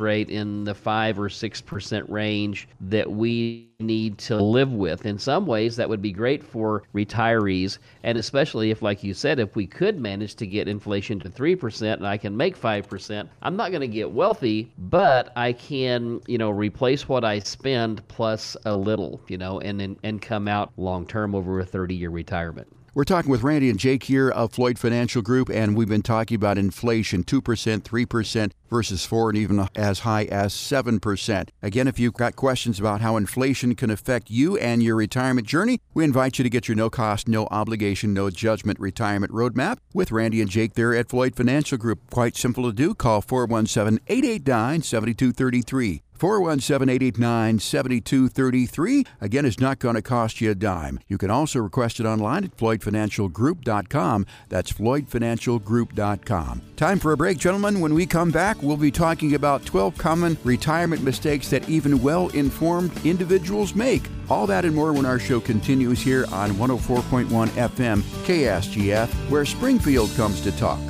rate 0.00 0.30
in 0.30 0.64
the 0.64 0.74
five 0.74 1.20
or 1.20 1.28
six 1.28 1.60
percent 1.60 2.08
range 2.10 2.68
that 2.80 3.10
we 3.10 3.70
need 3.78 4.18
to 4.18 4.36
live 4.36 4.72
with. 4.72 5.06
In 5.06 5.18
some 5.18 5.46
ways, 5.46 5.76
that 5.76 5.88
would 5.88 6.02
be 6.02 6.12
great 6.12 6.42
for 6.42 6.82
retirees, 6.94 7.78
and 8.02 8.16
especially 8.16 8.70
if, 8.70 8.82
like 8.82 9.04
you 9.04 9.14
said, 9.14 9.38
if 9.38 9.54
we 9.54 9.66
could 9.66 10.00
manage 10.00 10.34
to 10.36 10.46
get 10.46 10.68
inflation 10.68 11.20
to 11.20 11.28
3% 11.28 11.94
and 11.94 12.06
I 12.06 12.16
can 12.16 12.36
make 12.36 12.58
5%, 12.58 13.28
I'm 13.42 13.56
not 13.56 13.70
going 13.70 13.80
to 13.82 13.88
get 13.88 14.10
wealthy, 14.10 14.72
but 14.78 15.32
I 15.36 15.52
can, 15.52 16.20
you 16.26 16.38
know, 16.38 16.50
replace 16.50 17.08
what 17.08 17.24
I 17.24 17.38
spend 17.40 18.06
plus 18.08 18.56
a 18.64 18.76
little 18.76 19.06
you 19.28 19.38
know, 19.38 19.60
and 19.60 19.80
and, 19.80 19.96
and 20.02 20.22
come 20.22 20.48
out 20.48 20.72
long 20.76 21.06
term 21.06 21.34
over 21.34 21.60
a 21.60 21.64
30 21.64 21.94
year 21.94 22.10
retirement. 22.10 22.75
We're 22.96 23.04
talking 23.04 23.30
with 23.30 23.42
Randy 23.42 23.68
and 23.68 23.78
Jake 23.78 24.04
here 24.04 24.30
of 24.30 24.54
Floyd 24.54 24.78
Financial 24.78 25.20
Group, 25.20 25.50
and 25.50 25.76
we've 25.76 25.86
been 25.86 26.00
talking 26.00 26.34
about 26.34 26.56
inflation 26.56 27.24
2%, 27.24 27.82
3% 27.82 28.52
versus 28.70 29.04
4 29.04 29.28
and 29.28 29.36
even 29.36 29.68
as 29.76 29.98
high 29.98 30.24
as 30.24 30.54
7%. 30.54 31.48
Again, 31.60 31.88
if 31.88 31.98
you've 31.98 32.14
got 32.14 32.36
questions 32.36 32.80
about 32.80 33.02
how 33.02 33.18
inflation 33.18 33.74
can 33.74 33.90
affect 33.90 34.30
you 34.30 34.56
and 34.56 34.82
your 34.82 34.96
retirement 34.96 35.46
journey, 35.46 35.78
we 35.92 36.04
invite 36.04 36.38
you 36.38 36.42
to 36.42 36.48
get 36.48 36.68
your 36.68 36.76
no 36.76 36.88
cost, 36.88 37.28
no 37.28 37.46
obligation, 37.50 38.14
no 38.14 38.30
judgment 38.30 38.80
retirement 38.80 39.30
roadmap 39.30 39.76
with 39.92 40.10
Randy 40.10 40.40
and 40.40 40.48
Jake 40.48 40.72
there 40.72 40.94
at 40.94 41.10
Floyd 41.10 41.36
Financial 41.36 41.76
Group. 41.76 42.10
Quite 42.10 42.34
simple 42.34 42.64
to 42.64 42.72
do. 42.72 42.94
Call 42.94 43.20
417 43.20 44.00
889 44.08 44.80
7233. 44.80 46.02
417 46.18 46.88
889 46.88 47.58
7233. 47.58 49.04
Again, 49.20 49.44
it's 49.44 49.60
not 49.60 49.78
going 49.78 49.94
to 49.94 50.02
cost 50.02 50.40
you 50.40 50.50
a 50.50 50.54
dime. 50.54 51.00
You 51.08 51.18
can 51.18 51.30
also 51.30 51.60
request 51.60 52.00
it 52.00 52.06
online 52.06 52.44
at 52.44 52.56
FloydFinancialGroup.com. 52.56 54.26
That's 54.48 54.72
FloydFinancialGroup.com. 54.72 56.62
Time 56.76 56.98
for 56.98 57.12
a 57.12 57.16
break, 57.16 57.38
gentlemen. 57.38 57.80
When 57.80 57.94
we 57.94 58.06
come 58.06 58.30
back, 58.30 58.62
we'll 58.62 58.76
be 58.76 58.90
talking 58.90 59.34
about 59.34 59.64
12 59.64 59.96
common 59.98 60.36
retirement 60.44 61.02
mistakes 61.02 61.48
that 61.50 61.68
even 61.68 62.02
well 62.02 62.28
informed 62.28 62.92
individuals 63.04 63.74
make. 63.74 64.02
All 64.28 64.46
that 64.46 64.64
and 64.64 64.74
more 64.74 64.92
when 64.92 65.06
our 65.06 65.18
show 65.18 65.40
continues 65.40 66.00
here 66.00 66.26
on 66.32 66.50
104.1 66.52 67.26
FM 67.48 68.02
KSGF, 68.24 69.08
where 69.30 69.44
Springfield 69.44 70.10
comes 70.16 70.40
to 70.42 70.52
talk. 70.52 70.80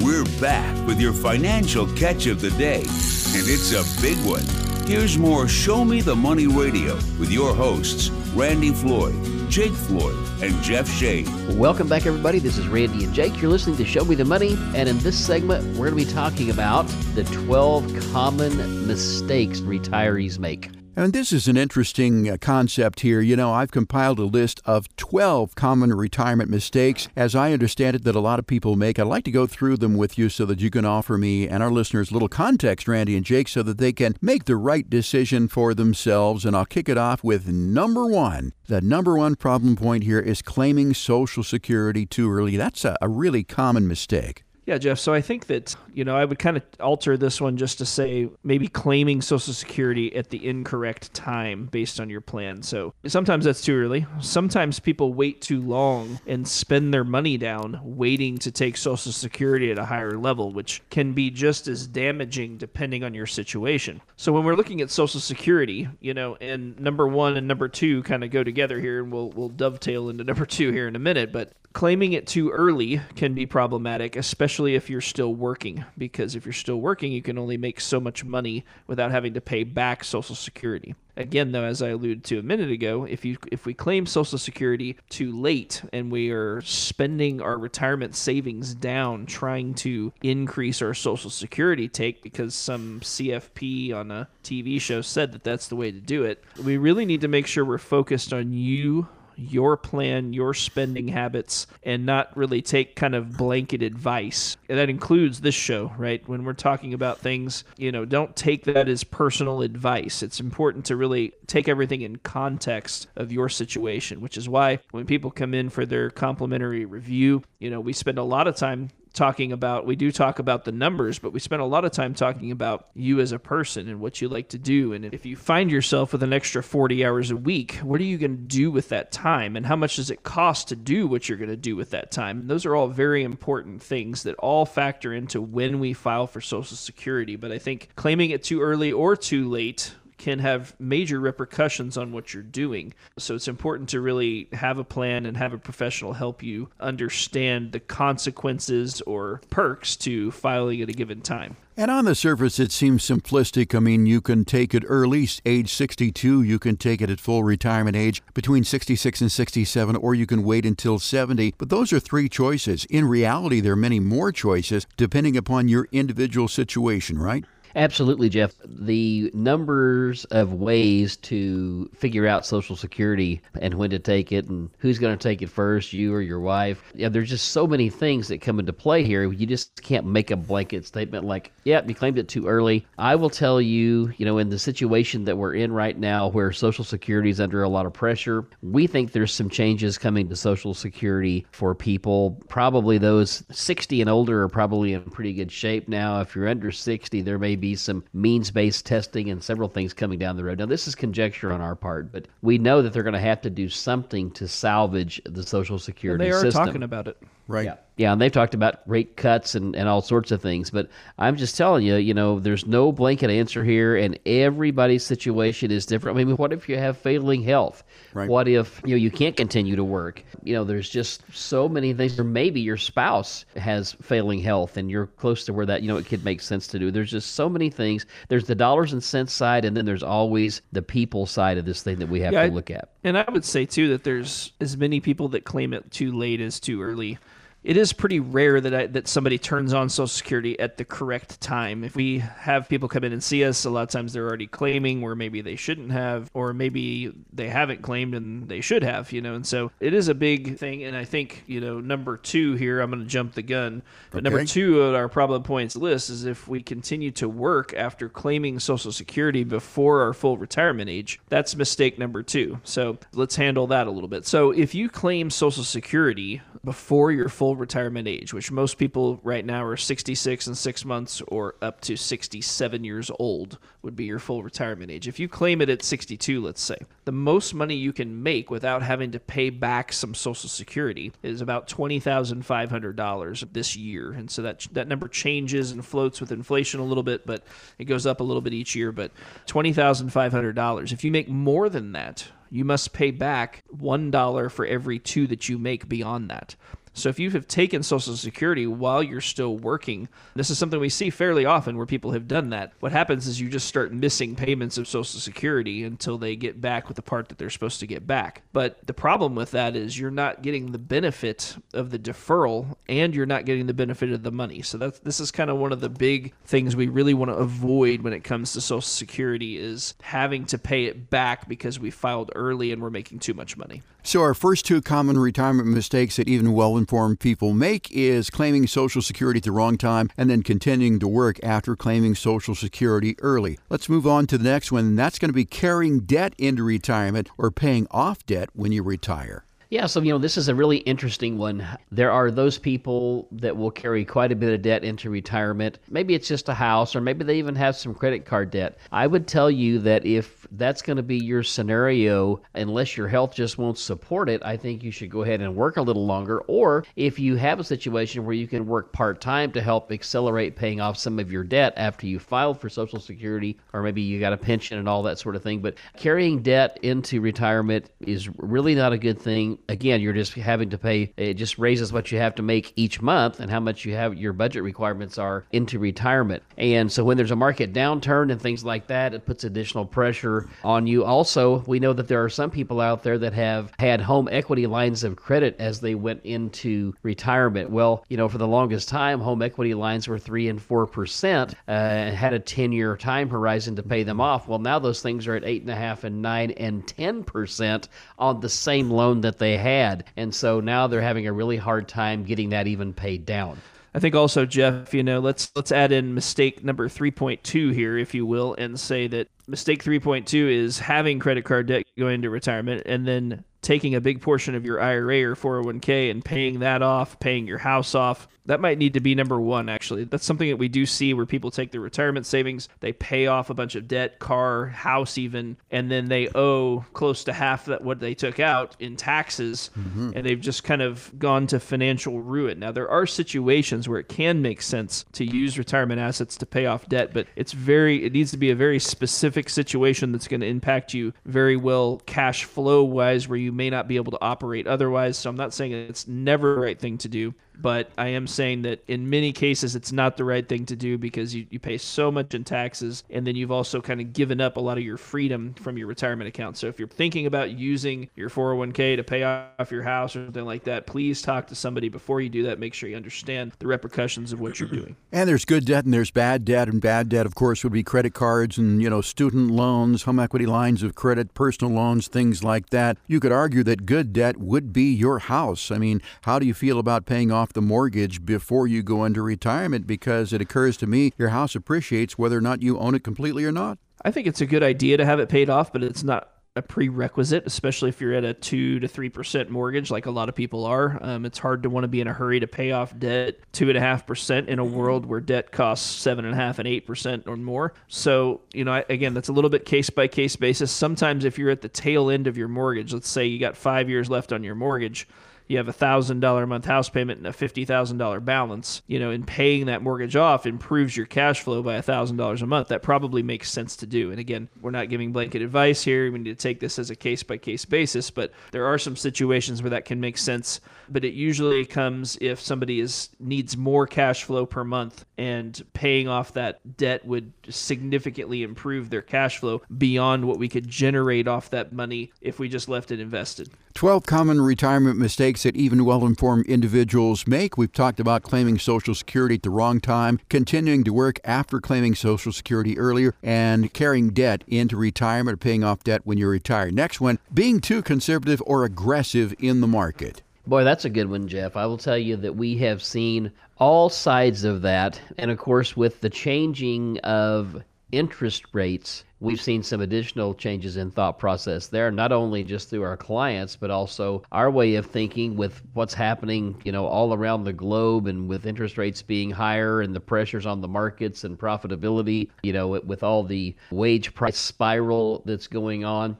We're 0.00 0.24
back 0.42 0.86
with 0.86 1.00
your 1.00 1.14
financial 1.14 1.86
catch 1.94 2.26
of 2.26 2.42
the 2.42 2.50
day, 2.50 2.80
and 2.80 3.48
it's 3.48 3.72
a 3.72 4.02
big 4.02 4.18
one. 4.26 4.44
Here's 4.86 5.16
more 5.16 5.48
Show 5.48 5.86
Me 5.86 6.02
the 6.02 6.14
Money 6.14 6.46
Radio 6.46 6.96
with 7.18 7.30
your 7.30 7.54
hosts, 7.54 8.10
Randy 8.34 8.72
Floyd, 8.72 9.14
Jake 9.48 9.72
Floyd, 9.72 10.14
and 10.42 10.62
Jeff 10.62 10.86
Shade. 10.86 11.26
Welcome 11.56 11.88
back, 11.88 12.04
everybody. 12.04 12.40
This 12.40 12.58
is 12.58 12.68
Randy 12.68 13.04
and 13.04 13.14
Jake. 13.14 13.40
You're 13.40 13.50
listening 13.50 13.78
to 13.78 13.86
Show 13.86 14.04
Me 14.04 14.14
the 14.14 14.26
Money, 14.26 14.58
and 14.74 14.86
in 14.86 14.98
this 14.98 15.18
segment, 15.18 15.64
we're 15.78 15.90
going 15.90 15.98
to 15.98 16.06
be 16.06 16.12
talking 16.12 16.50
about 16.50 16.86
the 17.14 17.24
12 17.24 18.12
common 18.12 18.86
mistakes 18.86 19.60
retirees 19.60 20.38
make. 20.38 20.75
And 20.98 21.12
this 21.12 21.30
is 21.30 21.46
an 21.46 21.58
interesting 21.58 22.26
uh, 22.26 22.38
concept 22.40 23.00
here. 23.00 23.20
You 23.20 23.36
know, 23.36 23.52
I've 23.52 23.70
compiled 23.70 24.18
a 24.18 24.24
list 24.24 24.62
of 24.64 24.88
12 24.96 25.54
common 25.54 25.92
retirement 25.92 26.48
mistakes, 26.48 27.06
as 27.14 27.34
I 27.34 27.52
understand 27.52 27.96
it, 27.96 28.04
that 28.04 28.16
a 28.16 28.20
lot 28.20 28.38
of 28.38 28.46
people 28.46 28.76
make. 28.76 28.98
I'd 28.98 29.02
like 29.02 29.24
to 29.24 29.30
go 29.30 29.46
through 29.46 29.76
them 29.76 29.98
with 29.98 30.16
you 30.16 30.30
so 30.30 30.46
that 30.46 30.60
you 30.60 30.70
can 30.70 30.86
offer 30.86 31.18
me 31.18 31.46
and 31.48 31.62
our 31.62 31.70
listeners 31.70 32.10
a 32.10 32.14
little 32.14 32.30
context, 32.30 32.88
Randy 32.88 33.14
and 33.14 33.26
Jake, 33.26 33.48
so 33.48 33.62
that 33.64 33.76
they 33.76 33.92
can 33.92 34.16
make 34.22 34.46
the 34.46 34.56
right 34.56 34.88
decision 34.88 35.48
for 35.48 35.74
themselves. 35.74 36.46
And 36.46 36.56
I'll 36.56 36.64
kick 36.64 36.88
it 36.88 36.96
off 36.96 37.22
with 37.22 37.46
number 37.46 38.06
one. 38.06 38.54
The 38.66 38.80
number 38.80 39.18
one 39.18 39.36
problem 39.36 39.76
point 39.76 40.02
here 40.02 40.20
is 40.20 40.40
claiming 40.40 40.94
Social 40.94 41.44
Security 41.44 42.06
too 42.06 42.32
early. 42.32 42.56
That's 42.56 42.86
a, 42.86 42.96
a 43.02 43.08
really 43.10 43.44
common 43.44 43.86
mistake. 43.86 44.45
Yeah, 44.66 44.78
Jeff. 44.78 44.98
So 44.98 45.14
I 45.14 45.20
think 45.20 45.46
that, 45.46 45.76
you 45.94 46.04
know, 46.04 46.16
I 46.16 46.24
would 46.24 46.40
kind 46.40 46.56
of 46.56 46.64
alter 46.80 47.16
this 47.16 47.40
one 47.40 47.56
just 47.56 47.78
to 47.78 47.86
say 47.86 48.28
maybe 48.42 48.66
claiming 48.66 49.22
Social 49.22 49.54
Security 49.54 50.14
at 50.16 50.30
the 50.30 50.44
incorrect 50.44 51.14
time 51.14 51.66
based 51.66 52.00
on 52.00 52.10
your 52.10 52.20
plan. 52.20 52.62
So 52.62 52.92
sometimes 53.06 53.44
that's 53.44 53.62
too 53.62 53.76
early. 53.76 54.06
Sometimes 54.20 54.80
people 54.80 55.14
wait 55.14 55.40
too 55.40 55.60
long 55.60 56.18
and 56.26 56.46
spend 56.46 56.92
their 56.92 57.04
money 57.04 57.38
down 57.38 57.80
waiting 57.84 58.38
to 58.38 58.50
take 58.50 58.76
Social 58.76 59.12
Security 59.12 59.70
at 59.70 59.78
a 59.78 59.84
higher 59.84 60.18
level, 60.18 60.50
which 60.50 60.82
can 60.90 61.12
be 61.12 61.30
just 61.30 61.68
as 61.68 61.86
damaging 61.86 62.56
depending 62.56 63.04
on 63.04 63.14
your 63.14 63.26
situation. 63.26 64.00
So 64.16 64.32
when 64.32 64.42
we're 64.42 64.56
looking 64.56 64.80
at 64.80 64.90
Social 64.90 65.20
Security, 65.20 65.88
you 66.00 66.12
know, 66.12 66.36
and 66.40 66.78
number 66.80 67.06
one 67.06 67.36
and 67.36 67.46
number 67.46 67.68
two 67.68 68.02
kind 68.02 68.24
of 68.24 68.30
go 68.30 68.42
together 68.42 68.80
here, 68.80 69.00
and 69.00 69.12
we'll, 69.12 69.30
we'll 69.30 69.48
dovetail 69.48 70.08
into 70.08 70.24
number 70.24 70.44
two 70.44 70.72
here 70.72 70.88
in 70.88 70.96
a 70.96 70.98
minute. 70.98 71.32
But 71.32 71.52
claiming 71.76 72.14
it 72.14 72.26
too 72.26 72.48
early 72.52 73.02
can 73.16 73.34
be 73.34 73.44
problematic, 73.44 74.16
especially 74.16 74.74
if 74.74 74.88
you're 74.88 74.98
still 74.98 75.34
working, 75.34 75.84
because 75.98 76.34
if 76.34 76.46
you're 76.46 76.52
still 76.54 76.80
working, 76.80 77.12
you 77.12 77.20
can 77.20 77.36
only 77.36 77.58
make 77.58 77.82
so 77.82 78.00
much 78.00 78.24
money 78.24 78.64
without 78.86 79.10
having 79.10 79.34
to 79.34 79.42
pay 79.42 79.62
back 79.62 80.02
Social 80.02 80.34
Security. 80.34 80.94
Again, 81.18 81.52
though, 81.52 81.64
as 81.64 81.82
I 81.82 81.90
alluded 81.90 82.24
to 82.24 82.38
a 82.38 82.42
minute 82.42 82.70
ago, 82.70 83.04
if 83.04 83.26
you 83.26 83.36
if 83.52 83.66
we 83.66 83.74
claim 83.74 84.06
Social 84.06 84.38
Security 84.38 84.96
too 85.10 85.38
late 85.38 85.82
and 85.92 86.10
we 86.10 86.30
are 86.30 86.62
spending 86.62 87.42
our 87.42 87.58
retirement 87.58 88.16
savings 88.16 88.74
down 88.74 89.26
trying 89.26 89.74
to 89.74 90.14
increase 90.22 90.80
our 90.80 90.94
Social 90.94 91.28
Security 91.28 91.88
take 91.88 92.22
because 92.22 92.54
some 92.54 93.00
CFP 93.00 93.94
on 93.94 94.10
a 94.10 94.28
TV 94.42 94.80
show 94.80 95.02
said 95.02 95.32
that 95.32 95.44
that's 95.44 95.68
the 95.68 95.76
way 95.76 95.92
to 95.92 96.00
do 96.00 96.24
it, 96.24 96.42
we 96.64 96.78
really 96.78 97.04
need 97.04 97.20
to 97.20 97.28
make 97.28 97.46
sure 97.46 97.66
we're 97.66 97.76
focused 97.76 98.32
on 98.32 98.54
you 98.54 99.08
your 99.36 99.76
plan, 99.76 100.32
your 100.32 100.54
spending 100.54 101.08
habits, 101.08 101.66
and 101.82 102.06
not 102.06 102.36
really 102.36 102.62
take 102.62 102.96
kind 102.96 103.14
of 103.14 103.36
blanket 103.36 103.82
advice. 103.82 104.56
And 104.68 104.78
that 104.78 104.90
includes 104.90 105.40
this 105.40 105.54
show, 105.54 105.92
right? 105.98 106.26
When 106.28 106.44
we're 106.44 106.54
talking 106.54 106.94
about 106.94 107.18
things, 107.18 107.64
you 107.76 107.92
know, 107.92 108.04
don't 108.04 108.34
take 108.34 108.64
that 108.64 108.88
as 108.88 109.04
personal 109.04 109.62
advice. 109.62 110.22
It's 110.22 110.40
important 110.40 110.86
to 110.86 110.96
really 110.96 111.32
take 111.46 111.68
everything 111.68 112.02
in 112.02 112.16
context 112.16 113.08
of 113.16 113.30
your 113.32 113.48
situation, 113.48 114.20
which 114.20 114.36
is 114.36 114.48
why 114.48 114.80
when 114.90 115.06
people 115.06 115.30
come 115.30 115.54
in 115.54 115.68
for 115.68 115.86
their 115.86 116.10
complimentary 116.10 116.84
review, 116.84 117.42
you 117.58 117.70
know, 117.70 117.80
we 117.80 117.92
spend 117.92 118.18
a 118.18 118.24
lot 118.24 118.48
of 118.48 118.56
time 118.56 118.90
talking 119.16 119.50
about 119.50 119.86
we 119.86 119.96
do 119.96 120.12
talk 120.12 120.38
about 120.38 120.64
the 120.64 120.72
numbers 120.72 121.18
but 121.18 121.32
we 121.32 121.40
spend 121.40 121.62
a 121.62 121.64
lot 121.64 121.84
of 121.84 121.90
time 121.90 122.14
talking 122.14 122.52
about 122.52 122.86
you 122.94 123.18
as 123.18 123.32
a 123.32 123.38
person 123.38 123.88
and 123.88 123.98
what 123.98 124.20
you 124.20 124.28
like 124.28 124.50
to 124.50 124.58
do. 124.58 124.92
And 124.92 125.06
if 125.06 125.26
you 125.26 125.36
find 125.36 125.70
yourself 125.70 126.12
with 126.12 126.22
an 126.22 126.32
extra 126.32 126.62
40 126.62 127.04
hours 127.04 127.30
a 127.30 127.36
week 127.36 127.76
what 127.76 128.00
are 128.00 128.04
you 128.04 128.18
going 128.18 128.36
to 128.36 128.42
do 128.42 128.70
with 128.70 128.90
that 128.90 129.10
time? 129.10 129.56
And 129.56 129.66
how 129.66 129.76
much 129.76 129.96
does 129.96 130.10
it 130.10 130.22
cost 130.22 130.68
to 130.68 130.76
do 130.76 131.06
what 131.06 131.28
you're 131.28 131.38
going 131.38 131.50
to 131.50 131.56
do 131.56 131.74
with 131.74 131.90
that 131.90 132.10
time? 132.10 132.40
And 132.40 132.50
those 132.50 132.66
are 132.66 132.76
all 132.76 132.88
very 132.88 133.24
important 133.24 133.82
things 133.82 134.22
that 134.24 134.36
all 134.36 134.66
factor 134.66 135.12
into 135.12 135.40
when 135.40 135.80
we 135.80 135.94
file 135.94 136.26
for 136.26 136.40
social 136.40 136.76
security. 136.76 137.36
But 137.36 137.52
i 137.52 137.58
think 137.58 137.88
claiming 137.96 138.30
it 138.30 138.44
too 138.44 138.60
early 138.60 138.92
or 138.92 139.16
too 139.16 139.48
late 139.48 139.94
can 140.18 140.38
have 140.38 140.74
major 140.78 141.20
repercussions 141.20 141.96
on 141.96 142.12
what 142.12 142.32
you're 142.32 142.42
doing. 142.42 142.94
So 143.18 143.34
it's 143.34 143.48
important 143.48 143.88
to 143.90 144.00
really 144.00 144.48
have 144.52 144.78
a 144.78 144.84
plan 144.84 145.26
and 145.26 145.36
have 145.36 145.52
a 145.52 145.58
professional 145.58 146.14
help 146.14 146.42
you 146.42 146.68
understand 146.80 147.72
the 147.72 147.80
consequences 147.80 149.00
or 149.02 149.40
perks 149.50 149.96
to 149.96 150.30
filing 150.30 150.80
at 150.80 150.88
a 150.88 150.92
given 150.92 151.20
time. 151.20 151.56
And 151.78 151.90
on 151.90 152.06
the 152.06 152.14
surface, 152.14 152.58
it 152.58 152.72
seems 152.72 153.04
simplistic. 153.04 153.74
I 153.74 153.80
mean, 153.80 154.06
you 154.06 154.22
can 154.22 154.46
take 154.46 154.74
it 154.74 154.82
early, 154.86 155.28
age 155.44 155.74
62, 155.74 156.40
you 156.40 156.58
can 156.58 156.78
take 156.78 157.02
it 157.02 157.10
at 157.10 157.20
full 157.20 157.44
retirement 157.44 157.94
age 157.94 158.22
between 158.32 158.64
66 158.64 159.20
and 159.20 159.30
67, 159.30 159.94
or 159.96 160.14
you 160.14 160.24
can 160.24 160.42
wait 160.42 160.64
until 160.64 160.98
70. 160.98 161.52
But 161.58 161.68
those 161.68 161.92
are 161.92 162.00
three 162.00 162.30
choices. 162.30 162.86
In 162.86 163.04
reality, 163.04 163.60
there 163.60 163.74
are 163.74 163.76
many 163.76 164.00
more 164.00 164.32
choices 164.32 164.86
depending 164.96 165.36
upon 165.36 165.68
your 165.68 165.86
individual 165.92 166.48
situation, 166.48 167.18
right? 167.18 167.44
Absolutely, 167.76 168.30
Jeff. 168.30 168.54
The 168.64 169.30
numbers 169.34 170.24
of 170.26 170.54
ways 170.54 171.18
to 171.18 171.90
figure 171.94 172.26
out 172.26 172.46
Social 172.46 172.74
Security 172.74 173.42
and 173.60 173.74
when 173.74 173.90
to 173.90 173.98
take 173.98 174.32
it 174.32 174.48
and 174.48 174.70
who's 174.78 174.98
going 174.98 175.16
to 175.16 175.22
take 175.22 175.42
it 175.42 175.50
first, 175.50 175.92
you 175.92 176.14
or 176.14 176.22
your 176.22 176.40
wife. 176.40 176.82
Yeah, 176.94 177.10
there's 177.10 177.28
just 177.28 177.50
so 177.50 177.66
many 177.66 177.90
things 177.90 178.28
that 178.28 178.40
come 178.40 178.58
into 178.58 178.72
play 178.72 179.04
here. 179.04 179.30
You 179.30 179.46
just 179.46 179.82
can't 179.82 180.06
make 180.06 180.30
a 180.30 180.36
blanket 180.36 180.86
statement 180.86 181.26
like, 181.26 181.52
yep, 181.64 181.86
you 181.86 181.94
claimed 181.94 182.18
it 182.18 182.28
too 182.28 182.46
early. 182.46 182.86
I 182.96 183.14
will 183.14 183.28
tell 183.28 183.60
you, 183.60 184.10
you 184.16 184.24
know, 184.24 184.38
in 184.38 184.48
the 184.48 184.58
situation 184.58 185.24
that 185.26 185.36
we're 185.36 185.54
in 185.54 185.70
right 185.70 185.98
now 185.98 186.28
where 186.28 186.52
Social 186.52 186.84
Security 186.84 187.28
is 187.28 187.40
under 187.40 187.62
a 187.62 187.68
lot 187.68 187.84
of 187.84 187.92
pressure, 187.92 188.46
we 188.62 188.86
think 188.86 189.12
there's 189.12 189.34
some 189.34 189.50
changes 189.50 189.98
coming 189.98 190.30
to 190.30 190.36
Social 190.36 190.72
Security 190.72 191.44
for 191.52 191.74
people. 191.74 192.42
Probably 192.48 192.96
those 192.96 193.44
60 193.50 194.00
and 194.00 194.08
older 194.08 194.44
are 194.44 194.48
probably 194.48 194.94
in 194.94 195.02
pretty 195.02 195.34
good 195.34 195.52
shape 195.52 195.88
now. 195.88 196.22
If 196.22 196.34
you're 196.34 196.48
under 196.48 196.72
60, 196.72 197.20
there 197.20 197.38
may 197.38 197.54
be 197.54 197.65
be 197.66 197.74
some 197.74 198.04
means 198.12 198.50
based 198.50 198.86
testing 198.86 199.30
and 199.30 199.42
several 199.42 199.68
things 199.68 199.92
coming 199.92 200.18
down 200.18 200.36
the 200.36 200.44
road. 200.44 200.58
Now, 200.58 200.66
this 200.66 200.86
is 200.86 200.94
conjecture 200.94 201.52
on 201.52 201.60
our 201.60 201.74
part, 201.74 202.12
but 202.12 202.28
we 202.42 202.58
know 202.58 202.82
that 202.82 202.92
they're 202.92 203.02
going 203.02 203.14
to 203.14 203.18
have 203.20 203.40
to 203.42 203.50
do 203.50 203.68
something 203.68 204.30
to 204.32 204.46
salvage 204.46 205.20
the 205.24 205.42
Social 205.42 205.78
Security 205.78 206.24
and 206.24 206.32
they 206.32 206.36
are 206.36 206.40
system. 206.40 206.66
talking 206.66 206.82
about 206.82 207.08
it. 207.08 207.16
Right. 207.48 207.66
Yeah. 207.66 207.76
Yeah, 207.96 208.12
and 208.12 208.20
they've 208.20 208.30
talked 208.30 208.52
about 208.52 208.80
rate 208.86 209.16
cuts 209.16 209.54
and, 209.54 209.74
and 209.74 209.88
all 209.88 210.02
sorts 210.02 210.30
of 210.30 210.42
things. 210.42 210.70
But 210.70 210.90
I'm 211.18 211.36
just 211.36 211.56
telling 211.56 211.82
you, 211.86 211.96
you 211.96 212.12
know, 212.12 212.38
there's 212.40 212.66
no 212.66 212.92
blanket 212.92 213.30
answer 213.30 213.64
here, 213.64 213.96
and 213.96 214.18
everybody's 214.26 215.02
situation 215.02 215.70
is 215.70 215.86
different. 215.86 216.18
I 216.18 216.24
mean, 216.24 216.36
what 216.36 216.52
if 216.52 216.68
you 216.68 216.76
have 216.76 216.98
failing 216.98 217.42
health? 217.42 217.82
Right. 218.12 218.28
What 218.28 218.48
if 218.48 218.82
you 218.84 218.90
know 218.90 218.96
you 218.96 219.10
can't 219.10 219.34
continue 219.34 219.76
to 219.76 219.84
work? 219.84 220.22
You 220.42 220.54
know, 220.54 220.64
there's 220.64 220.90
just 220.90 221.22
so 221.32 221.70
many 221.70 221.94
things. 221.94 222.18
Or 222.20 222.24
maybe 222.24 222.60
your 222.60 222.76
spouse 222.76 223.46
has 223.56 223.92
failing 224.02 224.40
health, 224.40 224.76
and 224.76 224.90
you're 224.90 225.06
close 225.06 225.46
to 225.46 225.54
where 225.54 225.64
that 225.64 225.80
you 225.80 225.88
know 225.88 225.96
it 225.96 226.04
could 226.04 226.22
make 226.22 226.42
sense 226.42 226.66
to 226.68 226.78
do. 226.78 226.90
There's 226.90 227.10
just 227.10 227.32
so 227.32 227.48
many 227.48 227.70
things. 227.70 228.04
There's 228.28 228.44
the 228.46 228.54
dollars 228.54 228.92
and 228.92 229.02
cents 229.02 229.32
side, 229.32 229.64
and 229.64 229.74
then 229.74 229.86
there's 229.86 230.02
always 230.02 230.60
the 230.70 230.82
people 230.82 231.24
side 231.24 231.56
of 231.56 231.64
this 231.64 231.82
thing 231.82 231.98
that 232.00 232.08
we 232.10 232.20
have 232.20 232.34
Yeah, 232.34 232.42
to 232.42 232.46
I- 232.48 232.50
look 232.50 232.70
at. 232.70 232.90
And 233.04 233.16
I 233.16 233.24
would 233.32 233.44
say 233.44 233.64
too 233.64 233.88
that 233.88 234.04
there's 234.04 234.52
as 234.60 234.76
many 234.76 235.00
people 235.00 235.28
that 235.28 235.44
claim 235.44 235.72
it 235.72 235.90
too 235.90 236.12
late 236.12 236.42
as 236.42 236.60
too 236.60 236.82
early. 236.82 237.18
It 237.66 237.76
is 237.76 237.92
pretty 237.92 238.20
rare 238.20 238.60
that 238.60 238.72
I, 238.72 238.86
that 238.86 239.08
somebody 239.08 239.38
turns 239.38 239.74
on 239.74 239.88
Social 239.88 240.06
Security 240.06 240.56
at 240.60 240.76
the 240.76 240.84
correct 240.84 241.40
time. 241.40 241.82
If 241.82 241.96
we 241.96 242.18
have 242.18 242.68
people 242.68 242.88
come 242.88 243.02
in 243.02 243.12
and 243.12 243.22
see 243.22 243.44
us, 243.44 243.64
a 243.64 243.70
lot 243.70 243.82
of 243.82 243.88
times 243.88 244.12
they're 244.12 244.24
already 244.24 244.46
claiming 244.46 245.00
where 245.00 245.16
maybe 245.16 245.40
they 245.40 245.56
shouldn't 245.56 245.90
have, 245.90 246.30
or 246.32 246.52
maybe 246.52 247.12
they 247.32 247.48
haven't 247.48 247.82
claimed 247.82 248.14
and 248.14 248.48
they 248.48 248.60
should 248.60 248.84
have, 248.84 249.10
you 249.10 249.20
know. 249.20 249.34
And 249.34 249.44
so 249.44 249.72
it 249.80 249.94
is 249.94 250.06
a 250.06 250.14
big 250.14 250.58
thing. 250.58 250.84
And 250.84 250.96
I 250.96 251.04
think 251.04 251.42
you 251.48 251.60
know 251.60 251.80
number 251.80 252.16
two 252.16 252.54
here, 252.54 252.80
I'm 252.80 252.88
going 252.92 253.02
to 253.02 253.08
jump 253.08 253.34
the 253.34 253.42
gun, 253.42 253.82
but 254.12 254.22
number 254.22 254.44
two 254.44 254.84
on 254.84 254.94
our 254.94 255.08
problem 255.08 255.42
points 255.42 255.74
list 255.74 256.08
is 256.08 256.24
if 256.24 256.46
we 256.46 256.62
continue 256.62 257.10
to 257.10 257.28
work 257.28 257.74
after 257.74 258.08
claiming 258.08 258.60
Social 258.60 258.92
Security 258.92 259.42
before 259.42 260.02
our 260.02 260.12
full 260.12 260.38
retirement 260.38 260.88
age. 260.88 261.18
That's 261.30 261.56
mistake 261.56 261.98
number 261.98 262.22
two. 262.22 262.60
So 262.62 262.98
let's 263.12 263.34
handle 263.34 263.66
that 263.66 263.88
a 263.88 263.90
little 263.90 264.08
bit. 264.08 264.24
So 264.24 264.52
if 264.52 264.72
you 264.72 264.88
claim 264.88 265.30
Social 265.30 265.64
Security 265.64 266.42
before 266.64 267.10
your 267.10 267.28
full 267.28 267.55
retirement 267.56 268.06
age, 268.06 268.32
which 268.32 268.50
most 268.50 268.78
people 268.78 269.20
right 269.22 269.44
now 269.44 269.64
are 269.64 269.76
66 269.76 270.46
and 270.46 270.56
six 270.56 270.84
months 270.84 271.22
or 271.28 271.56
up 271.60 271.80
to 271.82 271.96
67 271.96 272.84
years 272.84 273.10
old 273.18 273.58
would 273.82 273.96
be 273.96 274.04
your 274.04 274.18
full 274.18 274.42
retirement 274.42 274.90
age. 274.90 275.08
If 275.08 275.18
you 275.18 275.28
claim 275.28 275.60
it 275.60 275.68
at 275.68 275.82
62, 275.82 276.40
let's 276.40 276.62
say, 276.62 276.78
the 277.04 277.12
most 277.12 277.54
money 277.54 277.74
you 277.74 277.92
can 277.92 278.22
make 278.22 278.50
without 278.50 278.82
having 278.82 279.12
to 279.12 279.20
pay 279.20 279.50
back 279.50 279.92
some 279.92 280.14
Social 280.14 280.48
Security 280.48 281.12
is 281.22 281.40
about 281.40 281.68
$20,500 281.68 283.52
this 283.52 283.76
year. 283.76 284.12
And 284.12 284.30
so 284.30 284.42
that, 284.42 284.66
that 284.72 284.88
number 284.88 285.08
changes 285.08 285.70
and 285.70 285.84
floats 285.84 286.20
with 286.20 286.32
inflation 286.32 286.80
a 286.80 286.84
little 286.84 287.02
bit, 287.02 287.26
but 287.26 287.44
it 287.78 287.84
goes 287.84 288.06
up 288.06 288.20
a 288.20 288.24
little 288.24 288.42
bit 288.42 288.54
each 288.54 288.74
year. 288.74 288.92
But 288.92 289.12
$20,500. 289.46 290.92
If 290.92 291.04
you 291.04 291.10
make 291.10 291.28
more 291.28 291.68
than 291.68 291.92
that, 291.92 292.28
you 292.50 292.64
must 292.64 292.92
pay 292.92 293.10
back 293.10 293.64
$1 293.76 294.50
for 294.50 294.66
every 294.66 294.98
two 294.98 295.26
that 295.26 295.48
you 295.48 295.58
make 295.58 295.88
beyond 295.88 296.30
that. 296.30 296.56
So 296.96 297.10
if 297.10 297.18
you 297.18 297.30
have 297.32 297.46
taken 297.46 297.82
Social 297.82 298.16
Security 298.16 298.66
while 298.66 299.02
you're 299.02 299.20
still 299.20 299.58
working, 299.58 300.08
this 300.34 300.48
is 300.48 300.56
something 300.56 300.80
we 300.80 300.88
see 300.88 301.10
fairly 301.10 301.44
often 301.44 301.76
where 301.76 301.84
people 301.84 302.12
have 302.12 302.26
done 302.26 302.50
that. 302.50 302.72
What 302.80 302.90
happens 302.90 303.26
is 303.26 303.38
you 303.38 303.50
just 303.50 303.68
start 303.68 303.92
missing 303.92 304.34
payments 304.34 304.78
of 304.78 304.88
Social 304.88 305.20
Security 305.20 305.84
until 305.84 306.16
they 306.16 306.36
get 306.36 306.58
back 306.58 306.88
with 306.88 306.96
the 306.96 307.02
part 307.02 307.28
that 307.28 307.36
they're 307.36 307.50
supposed 307.50 307.80
to 307.80 307.86
get 307.86 308.06
back. 308.06 308.42
But 308.54 308.78
the 308.86 308.94
problem 308.94 309.34
with 309.34 309.50
that 309.50 309.76
is 309.76 309.98
you're 309.98 310.10
not 310.10 310.40
getting 310.40 310.72
the 310.72 310.78
benefit 310.78 311.56
of 311.74 311.90
the 311.90 311.98
deferral 311.98 312.76
and 312.88 313.14
you're 313.14 313.26
not 313.26 313.44
getting 313.44 313.66
the 313.66 313.74
benefit 313.74 314.10
of 314.10 314.22
the 314.22 314.32
money. 314.32 314.62
So 314.62 314.78
that's 314.78 314.98
this 315.00 315.20
is 315.20 315.30
kind 315.30 315.50
of 315.50 315.58
one 315.58 315.72
of 315.72 315.82
the 315.82 315.90
big 315.90 316.32
things 316.46 316.74
we 316.74 316.88
really 316.88 317.12
want 317.14 317.30
to 317.30 317.36
avoid 317.36 318.00
when 318.00 318.14
it 318.14 318.24
comes 318.24 318.54
to 318.54 318.62
Social 318.62 318.80
Security 318.80 319.58
is 319.58 319.92
having 320.00 320.46
to 320.46 320.56
pay 320.56 320.86
it 320.86 321.10
back 321.10 321.46
because 321.46 321.78
we 321.78 321.90
filed 321.90 322.32
early 322.34 322.72
and 322.72 322.80
we're 322.80 322.88
making 322.88 323.18
too 323.18 323.34
much 323.34 323.58
money. 323.58 323.82
So, 324.06 324.22
our 324.22 324.34
first 324.34 324.64
two 324.64 324.82
common 324.82 325.18
retirement 325.18 325.66
mistakes 325.66 326.14
that 326.14 326.28
even 326.28 326.52
well 326.52 326.76
informed 326.76 327.18
people 327.18 327.52
make 327.52 327.90
is 327.90 328.30
claiming 328.30 328.68
Social 328.68 329.02
Security 329.02 329.38
at 329.38 329.42
the 329.42 329.50
wrong 329.50 329.76
time 329.76 330.10
and 330.16 330.30
then 330.30 330.44
continuing 330.44 331.00
to 331.00 331.08
work 331.08 331.40
after 331.42 331.74
claiming 331.74 332.14
Social 332.14 332.54
Security 332.54 333.16
early. 333.18 333.58
Let's 333.68 333.88
move 333.88 334.06
on 334.06 334.28
to 334.28 334.38
the 334.38 334.44
next 334.44 334.70
one, 334.70 334.94
that's 334.94 335.18
going 335.18 335.30
to 335.30 335.34
be 335.34 335.44
carrying 335.44 336.02
debt 336.02 336.36
into 336.38 336.62
retirement 336.62 337.30
or 337.36 337.50
paying 337.50 337.88
off 337.90 338.24
debt 338.26 338.50
when 338.52 338.70
you 338.70 338.84
retire. 338.84 339.44
Yeah, 339.68 339.86
so 339.86 340.00
you 340.00 340.12
know, 340.12 340.18
this 340.18 340.36
is 340.36 340.48
a 340.48 340.54
really 340.54 340.78
interesting 340.78 341.38
one. 341.38 341.66
There 341.90 342.12
are 342.12 342.30
those 342.30 342.56
people 342.56 343.26
that 343.32 343.56
will 343.56 343.72
carry 343.72 344.04
quite 344.04 344.30
a 344.30 344.36
bit 344.36 344.54
of 344.54 344.62
debt 344.62 344.84
into 344.84 345.10
retirement. 345.10 345.80
Maybe 345.90 346.14
it's 346.14 346.28
just 346.28 346.48
a 346.48 346.54
house, 346.54 346.94
or 346.94 347.00
maybe 347.00 347.24
they 347.24 347.36
even 347.38 347.56
have 347.56 347.74
some 347.74 347.92
credit 347.92 348.24
card 348.24 348.52
debt. 348.52 348.78
I 348.92 349.08
would 349.08 349.26
tell 349.26 349.50
you 349.50 349.80
that 349.80 350.06
if 350.06 350.45
that's 350.52 350.82
going 350.82 350.96
to 350.96 351.02
be 351.02 351.18
your 351.18 351.42
scenario, 351.42 352.40
unless 352.54 352.96
your 352.96 353.08
health 353.08 353.34
just 353.34 353.58
won't 353.58 353.78
support 353.78 354.28
it, 354.28 354.42
I 354.44 354.56
think 354.56 354.82
you 354.82 354.90
should 354.90 355.10
go 355.10 355.22
ahead 355.22 355.40
and 355.40 355.54
work 355.54 355.76
a 355.76 355.82
little 355.82 356.06
longer. 356.06 356.40
Or 356.42 356.84
if 356.96 357.18
you 357.18 357.36
have 357.36 357.60
a 357.60 357.64
situation 357.64 358.24
where 358.24 358.34
you 358.34 358.46
can 358.46 358.66
work 358.66 358.92
part 358.92 359.20
time 359.20 359.52
to 359.52 359.60
help 359.60 359.92
accelerate 359.92 360.56
paying 360.56 360.80
off 360.80 360.96
some 360.96 361.18
of 361.18 361.32
your 361.32 361.44
debt 361.44 361.72
after 361.76 362.06
you 362.06 362.18
filed 362.18 362.60
for 362.60 362.68
Social 362.68 363.00
Security, 363.00 363.58
or 363.72 363.82
maybe 363.82 364.02
you 364.02 364.20
got 364.20 364.32
a 364.32 364.36
pension 364.36 364.78
and 364.78 364.88
all 364.88 365.02
that 365.02 365.18
sort 365.18 365.36
of 365.36 365.42
thing. 365.42 365.60
But 365.60 365.76
carrying 365.96 366.42
debt 366.42 366.78
into 366.82 367.20
retirement 367.20 367.90
is 368.00 368.28
really 368.38 368.74
not 368.74 368.92
a 368.92 368.98
good 368.98 369.20
thing 369.20 369.58
again, 369.68 370.00
you're 370.00 370.12
just 370.12 370.34
having 370.34 370.70
to 370.70 370.78
pay. 370.78 371.12
It 371.16 371.34
just 371.34 371.58
raises 371.58 371.92
what 371.92 372.12
you 372.12 372.18
have 372.18 372.34
to 372.36 372.42
make 372.42 372.72
each 372.76 373.00
month 373.00 373.40
and 373.40 373.50
how 373.50 373.60
much 373.60 373.84
you 373.84 373.94
have 373.94 374.16
your 374.16 374.32
budget 374.32 374.62
requirements 374.62 375.18
are 375.18 375.44
into 375.52 375.78
retirement. 375.78 376.42
And 376.58 376.90
so 376.90 377.04
when 377.04 377.16
there's 377.16 377.30
a 377.30 377.36
market 377.36 377.72
downturn 377.72 378.30
and 378.30 378.40
things 378.40 378.64
like 378.64 378.86
that, 378.88 379.14
it 379.14 379.26
puts 379.26 379.44
additional 379.44 379.84
pressure 379.84 380.35
on 380.64 380.86
you. 380.86 381.04
Also, 381.04 381.64
we 381.66 381.80
know 381.80 381.92
that 381.92 382.08
there 382.08 382.22
are 382.22 382.28
some 382.28 382.50
people 382.50 382.80
out 382.80 383.02
there 383.02 383.18
that 383.18 383.32
have 383.32 383.72
had 383.78 384.00
home 384.00 384.28
equity 384.30 384.66
lines 384.66 385.04
of 385.04 385.16
credit 385.16 385.56
as 385.58 385.80
they 385.80 385.94
went 385.94 386.24
into 386.24 386.92
retirement. 387.02 387.70
Well, 387.70 388.04
you 388.08 388.16
know, 388.16 388.28
for 388.28 388.38
the 388.38 388.48
longest 388.48 388.88
time, 388.88 389.20
home 389.20 389.42
equity 389.42 389.74
lines 389.74 390.08
were 390.08 390.18
three 390.18 390.48
and 390.48 390.60
four 390.60 390.86
percent 390.86 391.54
uh, 391.68 391.70
and 391.70 392.16
had 392.16 392.34
a 392.34 392.38
10 392.38 392.72
year 392.72 392.96
time 392.96 393.28
horizon 393.28 393.76
to 393.76 393.82
pay 393.82 394.02
them 394.02 394.20
off. 394.20 394.48
Well, 394.48 394.58
now 394.58 394.78
those 394.78 395.02
things 395.02 395.26
are 395.26 395.34
at 395.34 395.44
eight 395.44 395.62
and 395.62 395.70
a 395.70 395.76
half 395.76 396.04
and 396.04 396.22
nine 396.22 396.50
and 396.52 396.86
10 396.86 397.24
percent 397.24 397.88
on 398.18 398.40
the 398.40 398.48
same 398.48 398.90
loan 398.90 399.20
that 399.22 399.38
they 399.38 399.56
had. 399.56 400.04
And 400.16 400.34
so 400.34 400.60
now 400.60 400.86
they're 400.86 401.00
having 401.00 401.26
a 401.26 401.32
really 401.32 401.56
hard 401.56 401.88
time 401.88 402.24
getting 402.24 402.50
that 402.50 402.66
even 402.66 402.92
paid 402.92 403.26
down. 403.26 403.58
I 403.96 403.98
think 403.98 404.14
also 404.14 404.44
Jeff, 404.44 404.92
you 404.92 405.02
know, 405.02 405.20
let's 405.20 405.50
let's 405.56 405.72
add 405.72 405.90
in 405.90 406.12
mistake 406.12 406.62
number 406.62 406.86
3.2 406.86 407.72
here 407.72 407.96
if 407.96 408.12
you 408.12 408.26
will 408.26 408.54
and 408.58 408.78
say 408.78 409.06
that 409.06 409.28
mistake 409.48 409.82
3.2 409.82 410.34
is 410.34 410.78
having 410.78 411.18
credit 411.18 411.46
card 411.46 411.68
debt 411.68 411.86
going 411.96 412.16
into 412.16 412.28
retirement 412.28 412.82
and 412.84 413.08
then 413.08 413.42
taking 413.66 413.96
a 413.96 414.00
big 414.00 414.20
portion 414.20 414.54
of 414.54 414.64
your 414.64 414.80
IRA 414.80 415.24
or 415.24 415.34
401k 415.34 416.08
and 416.08 416.24
paying 416.24 416.60
that 416.60 416.82
off, 416.82 417.18
paying 417.18 417.48
your 417.48 417.58
house 417.58 417.96
off. 417.96 418.28
That 418.46 418.60
might 418.60 418.78
need 418.78 418.94
to 418.94 419.00
be 419.00 419.16
number 419.16 419.40
one, 419.40 419.68
actually. 419.68 420.04
That's 420.04 420.24
something 420.24 420.48
that 420.48 420.56
we 420.56 420.68
do 420.68 420.86
see 420.86 421.12
where 421.14 421.26
people 421.26 421.50
take 421.50 421.72
their 421.72 421.80
retirement 421.80 422.26
savings, 422.26 422.68
they 422.78 422.92
pay 422.92 423.26
off 423.26 423.50
a 423.50 423.54
bunch 423.54 423.74
of 423.74 423.88
debt, 423.88 424.20
car, 424.20 424.66
house, 424.66 425.18
even, 425.18 425.56
and 425.72 425.90
then 425.90 426.06
they 426.06 426.28
owe 426.32 426.84
close 426.92 427.24
to 427.24 427.32
half 427.32 427.64
that 427.64 427.82
what 427.82 427.98
they 427.98 428.14
took 428.14 428.38
out 428.38 428.76
in 428.78 428.94
taxes, 428.94 429.70
mm-hmm. 429.76 430.12
and 430.14 430.24
they've 430.24 430.40
just 430.40 430.62
kind 430.62 430.80
of 430.80 431.12
gone 431.18 431.48
to 431.48 431.58
financial 431.58 432.20
ruin. 432.20 432.60
Now, 432.60 432.70
there 432.70 432.88
are 432.88 433.04
situations 433.04 433.88
where 433.88 433.98
it 433.98 434.08
can 434.08 434.42
make 434.42 434.62
sense 434.62 435.04
to 435.14 435.24
use 435.24 435.58
retirement 435.58 436.00
assets 436.00 436.36
to 436.36 436.46
pay 436.46 436.66
off 436.66 436.88
debt, 436.88 437.12
but 437.12 437.26
it's 437.34 437.52
very, 437.52 438.04
it 438.04 438.12
needs 438.12 438.30
to 438.30 438.36
be 438.36 438.50
a 438.50 438.56
very 438.56 438.78
specific 438.78 439.48
situation 439.48 440.12
that's 440.12 440.28
going 440.28 440.42
to 440.42 440.46
impact 440.46 440.94
you 440.94 441.12
very 441.24 441.56
well 441.56 442.00
cash 442.06 442.44
flow 442.44 442.84
wise, 442.84 443.26
where 443.26 443.38
you 443.38 443.50
may 443.56 443.70
not 443.70 443.88
be 443.88 443.96
able 443.96 444.12
to 444.12 444.20
operate 444.20 444.66
otherwise. 444.66 445.18
So 445.18 445.30
I'm 445.30 445.36
not 445.36 445.54
saying 445.54 445.72
it's 445.72 446.06
never 446.06 446.54
the 446.54 446.60
right 446.60 446.78
thing 446.78 446.98
to 446.98 447.08
do, 447.08 447.34
but 447.60 447.90
I 447.98 448.08
am 448.08 448.26
saying 448.26 448.62
that 448.62 448.82
in 448.88 449.08
many 449.08 449.32
cases 449.32 449.76
it's 449.76 449.92
not 449.92 450.16
the 450.16 450.24
right 450.24 450.46
thing 450.46 450.66
to 450.66 450.76
do 450.76 450.98
because 450.98 451.34
you, 451.34 451.46
you 451.50 451.58
pay 451.58 451.78
so 451.78 452.10
much 452.10 452.34
in 452.34 452.44
taxes 452.44 453.04
and 453.10 453.26
then 453.26 453.36
you've 453.36 453.50
also 453.50 453.80
kind 453.80 454.00
of 454.00 454.12
given 454.12 454.40
up 454.40 454.56
a 454.56 454.60
lot 454.60 454.78
of 454.78 454.84
your 454.84 454.96
freedom 454.96 455.54
from 455.54 455.78
your 455.78 455.86
retirement 455.86 456.28
account. 456.28 456.56
So 456.56 456.66
if 456.68 456.78
you're 456.78 456.88
thinking 456.88 457.26
about 457.26 457.50
using 457.50 458.08
your 458.16 458.30
401k 458.30 458.96
to 458.96 459.04
pay 459.04 459.22
off 459.22 459.70
your 459.70 459.82
house 459.82 460.16
or 460.16 460.24
something 460.24 460.44
like 460.44 460.64
that, 460.64 460.86
please 460.86 461.22
talk 461.22 461.46
to 461.48 461.54
somebody 461.54 461.88
before 461.88 462.20
you 462.20 462.28
do 462.28 462.44
that. 462.44 462.58
Make 462.58 462.74
sure 462.74 462.88
you 462.88 462.96
understand 462.96 463.52
the 463.58 463.66
repercussions 463.66 464.32
of 464.32 464.40
what 464.40 464.60
you're 464.60 464.68
doing. 464.68 464.96
And 465.16 465.26
there's 465.26 465.46
good 465.46 465.64
debt 465.64 465.86
and 465.86 465.94
there's 465.94 466.10
bad 466.10 466.44
debt 466.44 466.68
and 466.68 466.78
bad 466.78 467.08
debt 467.08 467.24
of 467.24 467.34
course 467.34 467.64
would 467.64 467.72
be 467.72 467.82
credit 467.82 468.12
cards 468.12 468.58
and 468.58 468.82
you 468.82 468.90
know 468.90 469.00
student 469.00 469.50
loans, 469.50 470.02
home 470.02 470.18
equity 470.18 470.44
lines 470.44 470.82
of 470.82 470.94
credit, 470.94 471.32
personal 471.32 471.72
loans, 471.72 472.06
things 472.08 472.44
like 472.44 472.68
that. 472.70 472.98
You 473.06 473.18
could 473.18 473.32
argue 473.32 473.62
that 473.64 473.86
good 473.86 474.12
debt 474.12 474.36
would 474.36 474.72
be 474.72 474.92
your 474.92 475.20
house. 475.20 475.70
I 475.70 475.78
mean, 475.78 476.02
how 476.22 476.38
do 476.38 476.46
you 476.46 476.52
feel 476.52 476.78
about 476.78 477.06
paying 477.06 477.32
off 477.32 477.45
off 477.46 477.52
the 477.52 477.62
mortgage 477.62 478.26
before 478.26 478.66
you 478.66 478.82
go 478.82 479.04
into 479.04 479.22
retirement 479.22 479.86
because 479.86 480.32
it 480.32 480.40
occurs 480.40 480.76
to 480.76 480.84
me 480.84 481.12
your 481.16 481.28
house 481.28 481.54
appreciates 481.54 482.18
whether 482.18 482.36
or 482.36 482.40
not 482.40 482.60
you 482.60 482.76
own 482.76 482.96
it 482.96 483.04
completely 483.04 483.44
or 483.44 483.52
not. 483.52 483.78
I 484.04 484.10
think 484.10 484.26
it's 484.26 484.40
a 484.40 484.46
good 484.46 484.64
idea 484.64 484.96
to 484.96 485.04
have 485.04 485.20
it 485.20 485.28
paid 485.28 485.48
off, 485.48 485.72
but 485.72 485.84
it's 485.84 486.02
not 486.02 486.32
a 486.56 486.62
prerequisite, 486.62 487.46
especially 487.46 487.90
if 487.90 488.00
you're 488.00 488.14
at 488.14 488.24
a 488.24 488.34
two 488.34 488.80
to 488.80 488.88
three 488.88 489.10
percent 489.10 489.48
mortgage, 489.48 489.90
like 489.90 490.06
a 490.06 490.10
lot 490.10 490.28
of 490.28 490.34
people 490.34 490.64
are. 490.64 490.98
Um, 491.00 491.24
it's 491.24 491.38
hard 491.38 491.62
to 491.62 491.70
want 491.70 491.84
to 491.84 491.88
be 491.88 492.00
in 492.00 492.08
a 492.08 492.12
hurry 492.12 492.40
to 492.40 492.46
pay 492.48 492.72
off 492.72 492.98
debt 492.98 493.36
two 493.52 493.68
and 493.68 493.76
a 493.76 493.80
half 493.80 494.06
percent 494.06 494.48
in 494.48 494.58
a 494.58 494.64
world 494.64 495.06
where 495.06 495.20
debt 495.20 495.52
costs 495.52 495.88
seven 495.88 496.24
and 496.24 496.34
a 496.34 496.36
half 496.36 496.58
and 496.58 496.66
eight 496.66 496.86
percent 496.86 497.24
or 497.26 497.36
more. 497.36 497.74
So, 497.86 498.40
you 498.52 498.64
know, 498.64 498.82
again, 498.88 499.14
that's 499.14 499.28
a 499.28 499.32
little 499.32 499.50
bit 499.50 499.66
case 499.66 499.90
by 499.90 500.08
case 500.08 500.34
basis. 500.34 500.72
Sometimes, 500.72 501.24
if 501.24 501.38
you're 501.38 501.50
at 501.50 501.62
the 501.62 501.68
tail 501.68 502.10
end 502.10 502.26
of 502.26 502.36
your 502.36 502.48
mortgage, 502.48 502.92
let's 502.92 503.08
say 503.08 503.26
you 503.26 503.38
got 503.38 503.56
five 503.56 503.88
years 503.88 504.10
left 504.10 504.32
on 504.32 504.42
your 504.42 504.56
mortgage 504.56 505.06
you 505.48 505.56
have 505.58 505.68
a 505.68 505.72
thousand 505.72 506.20
dollar 506.20 506.42
a 506.42 506.46
month 506.46 506.64
house 506.64 506.88
payment 506.88 507.18
and 507.18 507.26
a 507.26 507.32
fifty 507.32 507.64
thousand 507.64 507.98
dollar 507.98 508.20
balance, 508.20 508.82
you 508.86 508.98
know, 508.98 509.10
and 509.10 509.26
paying 509.26 509.66
that 509.66 509.82
mortgage 509.82 510.16
off 510.16 510.46
improves 510.46 510.96
your 510.96 511.06
cash 511.06 511.40
flow 511.40 511.62
by 511.62 511.76
a 511.76 511.82
thousand 511.82 512.16
dollars 512.16 512.42
a 512.42 512.46
month. 512.46 512.68
That 512.68 512.82
probably 512.82 513.22
makes 513.22 513.50
sense 513.50 513.76
to 513.76 513.86
do. 513.86 514.10
And 514.10 514.18
again, 514.18 514.48
we're 514.60 514.70
not 514.70 514.88
giving 514.88 515.12
blanket 515.12 515.42
advice 515.42 515.82
here. 515.82 516.10
We 516.10 516.18
need 516.18 516.36
to 516.38 516.42
take 516.42 516.60
this 516.60 516.78
as 516.78 516.90
a 516.90 516.96
case 516.96 517.22
by 517.22 517.38
case 517.38 517.64
basis, 517.64 518.10
but 518.10 518.32
there 518.50 518.66
are 518.66 518.78
some 518.78 518.96
situations 518.96 519.62
where 519.62 519.70
that 519.70 519.84
can 519.84 520.00
make 520.00 520.18
sense. 520.18 520.60
But 520.88 521.04
it 521.04 521.14
usually 521.14 521.64
comes 521.64 522.16
if 522.20 522.40
somebody 522.40 522.80
is 522.80 523.10
needs 523.20 523.56
more 523.56 523.86
cash 523.86 524.24
flow 524.24 524.46
per 524.46 524.64
month 524.64 525.04
and 525.18 525.64
paying 525.72 526.08
off 526.08 526.32
that 526.34 526.76
debt 526.76 527.04
would 527.04 527.32
significantly 527.48 528.42
improve 528.42 528.90
their 528.90 529.02
cash 529.02 529.38
flow 529.38 529.62
beyond 529.78 530.24
what 530.24 530.38
we 530.38 530.48
could 530.48 530.68
generate 530.68 531.28
off 531.28 531.50
that 531.50 531.72
money 531.72 532.12
if 532.20 532.38
we 532.38 532.48
just 532.48 532.68
left 532.68 532.90
it 532.90 533.00
invested. 533.00 533.50
12 533.76 534.06
common 534.06 534.40
retirement 534.40 534.98
mistakes 534.98 535.42
that 535.42 535.54
even 535.54 535.84
well 535.84 536.06
informed 536.06 536.46
individuals 536.46 537.26
make. 537.26 537.58
We've 537.58 537.70
talked 537.70 538.00
about 538.00 538.22
claiming 538.22 538.58
Social 538.58 538.94
Security 538.94 539.34
at 539.34 539.42
the 539.42 539.50
wrong 539.50 539.80
time, 539.80 540.18
continuing 540.30 540.82
to 540.84 540.94
work 540.94 541.20
after 541.24 541.60
claiming 541.60 541.94
Social 541.94 542.32
Security 542.32 542.78
earlier, 542.78 543.14
and 543.22 543.70
carrying 543.74 544.14
debt 544.14 544.44
into 544.46 544.78
retirement 544.78 545.34
or 545.34 545.36
paying 545.36 545.62
off 545.62 545.84
debt 545.84 546.00
when 546.04 546.16
you 546.16 546.26
retire. 546.26 546.70
Next 546.70 547.02
one, 547.02 547.18
being 547.34 547.60
too 547.60 547.82
conservative 547.82 548.42
or 548.46 548.64
aggressive 548.64 549.34
in 549.40 549.60
the 549.60 549.66
market. 549.66 550.22
Boy, 550.46 550.64
that's 550.64 550.86
a 550.86 550.90
good 550.90 551.10
one, 551.10 551.28
Jeff. 551.28 551.54
I 551.54 551.66
will 551.66 551.76
tell 551.76 551.98
you 551.98 552.16
that 552.16 552.34
we 552.34 552.56
have 552.56 552.82
seen 552.82 553.30
all 553.58 553.90
sides 553.90 554.44
of 554.44 554.62
that. 554.62 554.98
And 555.18 555.30
of 555.30 555.36
course, 555.36 555.76
with 555.76 556.00
the 556.00 556.08
changing 556.08 556.96
of 557.00 557.62
interest 557.92 558.44
rates, 558.54 559.04
we've 559.20 559.40
seen 559.40 559.62
some 559.62 559.80
additional 559.80 560.34
changes 560.34 560.76
in 560.76 560.90
thought 560.90 561.18
process 561.18 561.68
there, 561.68 561.90
not 561.90 562.12
only 562.12 562.44
just 562.44 562.68
through 562.68 562.82
our 562.82 562.96
clients, 562.96 563.56
but 563.56 563.70
also 563.70 564.22
our 564.32 564.50
way 564.50 564.74
of 564.74 564.86
thinking 564.86 565.36
with 565.36 565.62
what's 565.74 565.94
happening, 565.94 566.60
you 566.64 566.72
know, 566.72 566.86
all 566.86 567.14
around 567.14 567.44
the 567.44 567.52
globe 567.52 568.06
and 568.06 568.28
with 568.28 568.46
interest 568.46 568.78
rates 568.78 569.02
being 569.02 569.30
higher 569.30 569.80
and 569.80 569.94
the 569.94 570.00
pressures 570.00 570.46
on 570.46 570.60
the 570.60 570.68
markets 570.68 571.24
and 571.24 571.38
profitability, 571.38 572.28
you 572.42 572.52
know, 572.52 572.68
with 572.68 573.02
all 573.02 573.22
the 573.22 573.54
wage 573.70 574.14
price 574.14 574.38
spiral 574.38 575.22
that's 575.24 575.46
going 575.46 575.84
on 575.84 576.16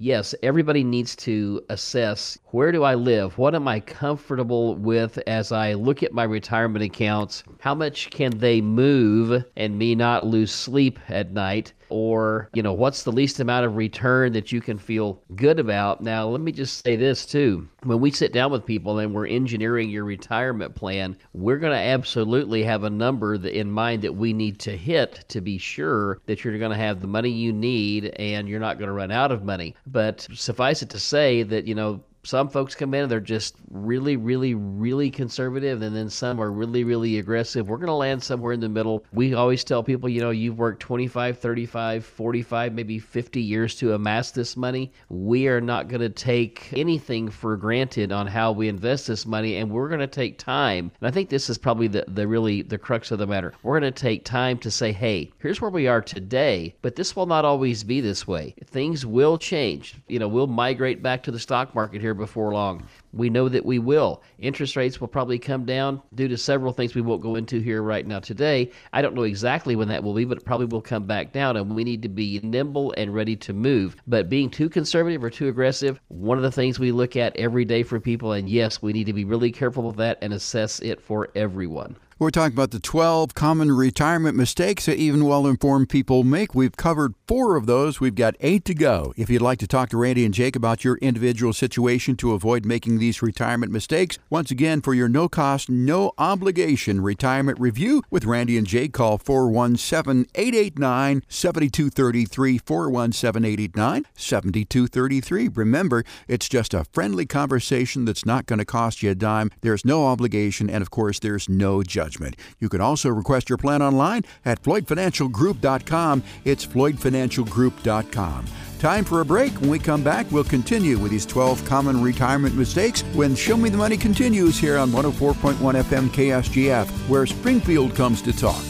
yes, 0.00 0.34
everybody 0.42 0.82
needs 0.82 1.14
to 1.14 1.62
assess 1.68 2.38
where 2.46 2.72
do 2.72 2.82
I 2.82 2.94
live? 2.94 3.38
What 3.38 3.54
am 3.54 3.68
I 3.68 3.78
comfortable 3.78 4.74
with 4.74 5.18
as 5.26 5.52
I 5.52 5.74
look 5.74 6.02
at 6.02 6.12
my 6.12 6.24
retirement 6.24 6.84
accounts? 6.84 7.44
How 7.60 7.74
much 7.74 8.10
can 8.10 8.38
they 8.38 8.60
move 8.60 9.44
and 9.56 9.78
me 9.78 9.94
not 9.94 10.26
lose 10.26 10.50
sleep 10.50 10.98
at 11.08 11.32
night? 11.32 11.74
or 11.90 12.48
you 12.54 12.62
know 12.62 12.72
what's 12.72 13.02
the 13.02 13.12
least 13.12 13.40
amount 13.40 13.66
of 13.66 13.76
return 13.76 14.32
that 14.32 14.50
you 14.52 14.60
can 14.60 14.78
feel 14.78 15.20
good 15.34 15.58
about 15.58 16.00
now 16.00 16.26
let 16.26 16.40
me 16.40 16.52
just 16.52 16.82
say 16.84 16.96
this 16.96 17.26
too 17.26 17.68
when 17.82 18.00
we 18.00 18.10
sit 18.10 18.32
down 18.32 18.50
with 18.50 18.64
people 18.64 18.98
and 18.98 19.12
we're 19.12 19.26
engineering 19.26 19.90
your 19.90 20.04
retirement 20.04 20.74
plan 20.74 21.16
we're 21.34 21.58
going 21.58 21.72
to 21.72 21.78
absolutely 21.78 22.62
have 22.62 22.84
a 22.84 22.90
number 22.90 23.34
in 23.34 23.70
mind 23.70 24.02
that 24.02 24.14
we 24.14 24.32
need 24.32 24.58
to 24.58 24.76
hit 24.76 25.24
to 25.28 25.40
be 25.40 25.58
sure 25.58 26.20
that 26.26 26.44
you're 26.44 26.58
going 26.58 26.70
to 26.70 26.76
have 26.76 27.00
the 27.00 27.06
money 27.06 27.30
you 27.30 27.52
need 27.52 28.06
and 28.16 28.48
you're 28.48 28.60
not 28.60 28.78
going 28.78 28.88
to 28.88 28.94
run 28.94 29.10
out 29.10 29.32
of 29.32 29.44
money 29.44 29.74
but 29.90 30.26
suffice 30.34 30.82
it 30.82 30.90
to 30.90 30.98
say 30.98 31.42
that 31.42 31.66
you 31.66 31.74
know 31.74 32.00
some 32.22 32.48
folks 32.48 32.74
come 32.74 32.94
in 32.94 33.02
and 33.02 33.10
they're 33.10 33.20
just 33.20 33.56
really, 33.70 34.16
really, 34.16 34.54
really 34.54 35.10
conservative, 35.10 35.82
and 35.82 35.94
then 35.96 36.10
some 36.10 36.40
are 36.40 36.50
really, 36.50 36.84
really 36.84 37.18
aggressive. 37.18 37.68
We're 37.68 37.78
going 37.78 37.86
to 37.86 37.94
land 37.94 38.22
somewhere 38.22 38.52
in 38.52 38.60
the 38.60 38.68
middle. 38.68 39.04
We 39.12 39.34
always 39.34 39.64
tell 39.64 39.82
people, 39.82 40.08
you 40.08 40.20
know, 40.20 40.30
you've 40.30 40.58
worked 40.58 40.80
25, 40.80 41.38
35, 41.38 42.04
45, 42.04 42.74
maybe 42.74 42.98
50 42.98 43.40
years 43.40 43.74
to 43.76 43.94
amass 43.94 44.30
this 44.30 44.56
money. 44.56 44.92
We 45.08 45.48
are 45.48 45.60
not 45.60 45.88
going 45.88 46.02
to 46.02 46.10
take 46.10 46.72
anything 46.72 47.30
for 47.30 47.56
granted 47.56 48.12
on 48.12 48.26
how 48.26 48.52
we 48.52 48.68
invest 48.68 49.06
this 49.06 49.24
money, 49.24 49.56
and 49.56 49.70
we're 49.70 49.88
going 49.88 50.00
to 50.00 50.06
take 50.06 50.38
time. 50.38 50.90
And 51.00 51.08
I 51.08 51.10
think 51.10 51.30
this 51.30 51.48
is 51.48 51.58
probably 51.58 51.88
the, 51.88 52.04
the 52.08 52.26
really 52.26 52.62
the 52.62 52.78
crux 52.78 53.10
of 53.10 53.18
the 53.18 53.26
matter. 53.26 53.54
We're 53.62 53.80
going 53.80 53.92
to 53.92 54.00
take 54.00 54.24
time 54.24 54.58
to 54.58 54.70
say, 54.70 54.92
hey, 54.92 55.32
here's 55.38 55.60
where 55.60 55.70
we 55.70 55.86
are 55.86 56.02
today, 56.02 56.74
but 56.82 56.96
this 56.96 57.16
will 57.16 57.26
not 57.26 57.44
always 57.44 57.82
be 57.82 58.00
this 58.00 58.26
way. 58.26 58.54
Things 58.66 59.06
will 59.06 59.38
change. 59.38 59.94
You 60.08 60.18
know, 60.18 60.28
we'll 60.28 60.46
migrate 60.46 61.02
back 61.02 61.22
to 61.22 61.30
the 61.30 61.38
stock 61.38 61.74
market 61.74 62.00
here 62.00 62.09
here 62.10 62.14
before 62.14 62.52
long. 62.52 62.84
We 63.12 63.30
know 63.30 63.48
that 63.48 63.64
we 63.64 63.78
will. 63.78 64.20
Interest 64.40 64.74
rates 64.74 65.00
will 65.00 65.06
probably 65.06 65.38
come 65.38 65.64
down 65.64 66.02
due 66.12 66.26
to 66.26 66.36
several 66.36 66.72
things 66.72 66.96
we 66.96 67.02
won't 67.02 67.22
go 67.22 67.36
into 67.36 67.60
here 67.60 67.82
right 67.82 68.04
now 68.04 68.18
today. 68.18 68.72
I 68.92 69.00
don't 69.00 69.14
know 69.14 69.22
exactly 69.22 69.76
when 69.76 69.86
that 69.88 70.02
will 70.02 70.14
be, 70.14 70.24
but 70.24 70.38
it 70.38 70.44
probably 70.44 70.66
will 70.66 70.80
come 70.80 71.04
back 71.04 71.32
down, 71.32 71.56
and 71.56 71.76
we 71.76 71.84
need 71.84 72.02
to 72.02 72.08
be 72.08 72.40
nimble 72.42 72.92
and 72.96 73.14
ready 73.14 73.36
to 73.36 73.52
move. 73.52 73.94
But 74.08 74.28
being 74.28 74.50
too 74.50 74.68
conservative 74.68 75.22
or 75.22 75.30
too 75.30 75.46
aggressive, 75.46 76.00
one 76.08 76.36
of 76.36 76.42
the 76.42 76.50
things 76.50 76.80
we 76.80 76.90
look 76.90 77.14
at 77.14 77.36
every 77.36 77.64
day 77.64 77.84
for 77.84 78.00
people, 78.00 78.32
and 78.32 78.48
yes, 78.48 78.82
we 78.82 78.92
need 78.92 79.06
to 79.06 79.12
be 79.12 79.24
really 79.24 79.52
careful 79.52 79.84
with 79.84 79.96
that 79.96 80.18
and 80.20 80.32
assess 80.32 80.80
it 80.80 81.00
for 81.00 81.28
everyone. 81.36 81.96
We're 82.20 82.28
talking 82.28 82.52
about 82.52 82.70
the 82.70 82.80
12 82.80 83.32
common 83.32 83.72
retirement 83.72 84.36
mistakes 84.36 84.84
that 84.84 84.98
even 84.98 85.24
well 85.24 85.46
informed 85.46 85.88
people 85.88 86.22
make. 86.22 86.54
We've 86.54 86.76
covered 86.76 87.14
four 87.26 87.56
of 87.56 87.64
those. 87.64 87.98
We've 87.98 88.14
got 88.14 88.36
eight 88.40 88.66
to 88.66 88.74
go. 88.74 89.14
If 89.16 89.30
you'd 89.30 89.40
like 89.40 89.58
to 89.60 89.66
talk 89.66 89.88
to 89.88 89.96
Randy 89.96 90.26
and 90.26 90.34
Jake 90.34 90.54
about 90.54 90.84
your 90.84 90.98
individual 90.98 91.54
situation 91.54 92.16
to 92.16 92.34
avoid 92.34 92.66
making 92.66 92.98
these 92.98 93.22
retirement 93.22 93.72
mistakes, 93.72 94.18
once 94.28 94.50
again, 94.50 94.82
for 94.82 94.92
your 94.92 95.08
no 95.08 95.30
cost, 95.30 95.70
no 95.70 96.12
obligation 96.18 97.00
retirement 97.00 97.58
review 97.58 98.02
with 98.10 98.26
Randy 98.26 98.58
and 98.58 98.66
Jake, 98.66 98.92
call 98.92 99.16
417 99.16 100.26
889 100.34 101.22
7233. 101.26 102.58
417 102.58 103.44
889 103.46 104.04
7233. 104.14 105.48
Remember, 105.54 106.04
it's 106.28 106.50
just 106.50 106.74
a 106.74 106.84
friendly 106.92 107.24
conversation 107.24 108.04
that's 108.04 108.26
not 108.26 108.44
going 108.44 108.58
to 108.58 108.66
cost 108.66 109.02
you 109.02 109.10
a 109.10 109.14
dime. 109.14 109.50
There's 109.62 109.86
no 109.86 110.04
obligation, 110.06 110.68
and 110.68 110.82
of 110.82 110.90
course, 110.90 111.18
there's 111.18 111.48
no 111.48 111.82
judgment 111.82 112.09
You 112.58 112.68
can 112.68 112.80
also 112.80 113.10
request 113.10 113.48
your 113.48 113.58
plan 113.58 113.82
online 113.82 114.24
at 114.44 114.62
FloydFinancialGroup.com. 114.62 116.22
It's 116.44 116.66
FloydFinancialGroup.com. 116.66 118.46
Time 118.80 119.04
for 119.04 119.20
a 119.20 119.24
break. 119.26 119.52
When 119.60 119.68
we 119.68 119.78
come 119.78 120.02
back, 120.02 120.24
we'll 120.30 120.42
continue 120.42 120.96
with 120.96 121.10
these 121.10 121.26
12 121.26 121.66
common 121.66 122.02
retirement 122.02 122.54
mistakes 122.54 123.02
when 123.12 123.34
Show 123.34 123.58
Me 123.58 123.68
the 123.68 123.76
Money 123.76 123.98
continues 123.98 124.58
here 124.58 124.78
on 124.78 124.90
104.1 124.90 125.54
FM 125.82 126.08
KSGF, 126.08 126.88
where 127.06 127.26
Springfield 127.26 127.94
comes 127.94 128.22
to 128.22 128.32
talk. 128.32 128.64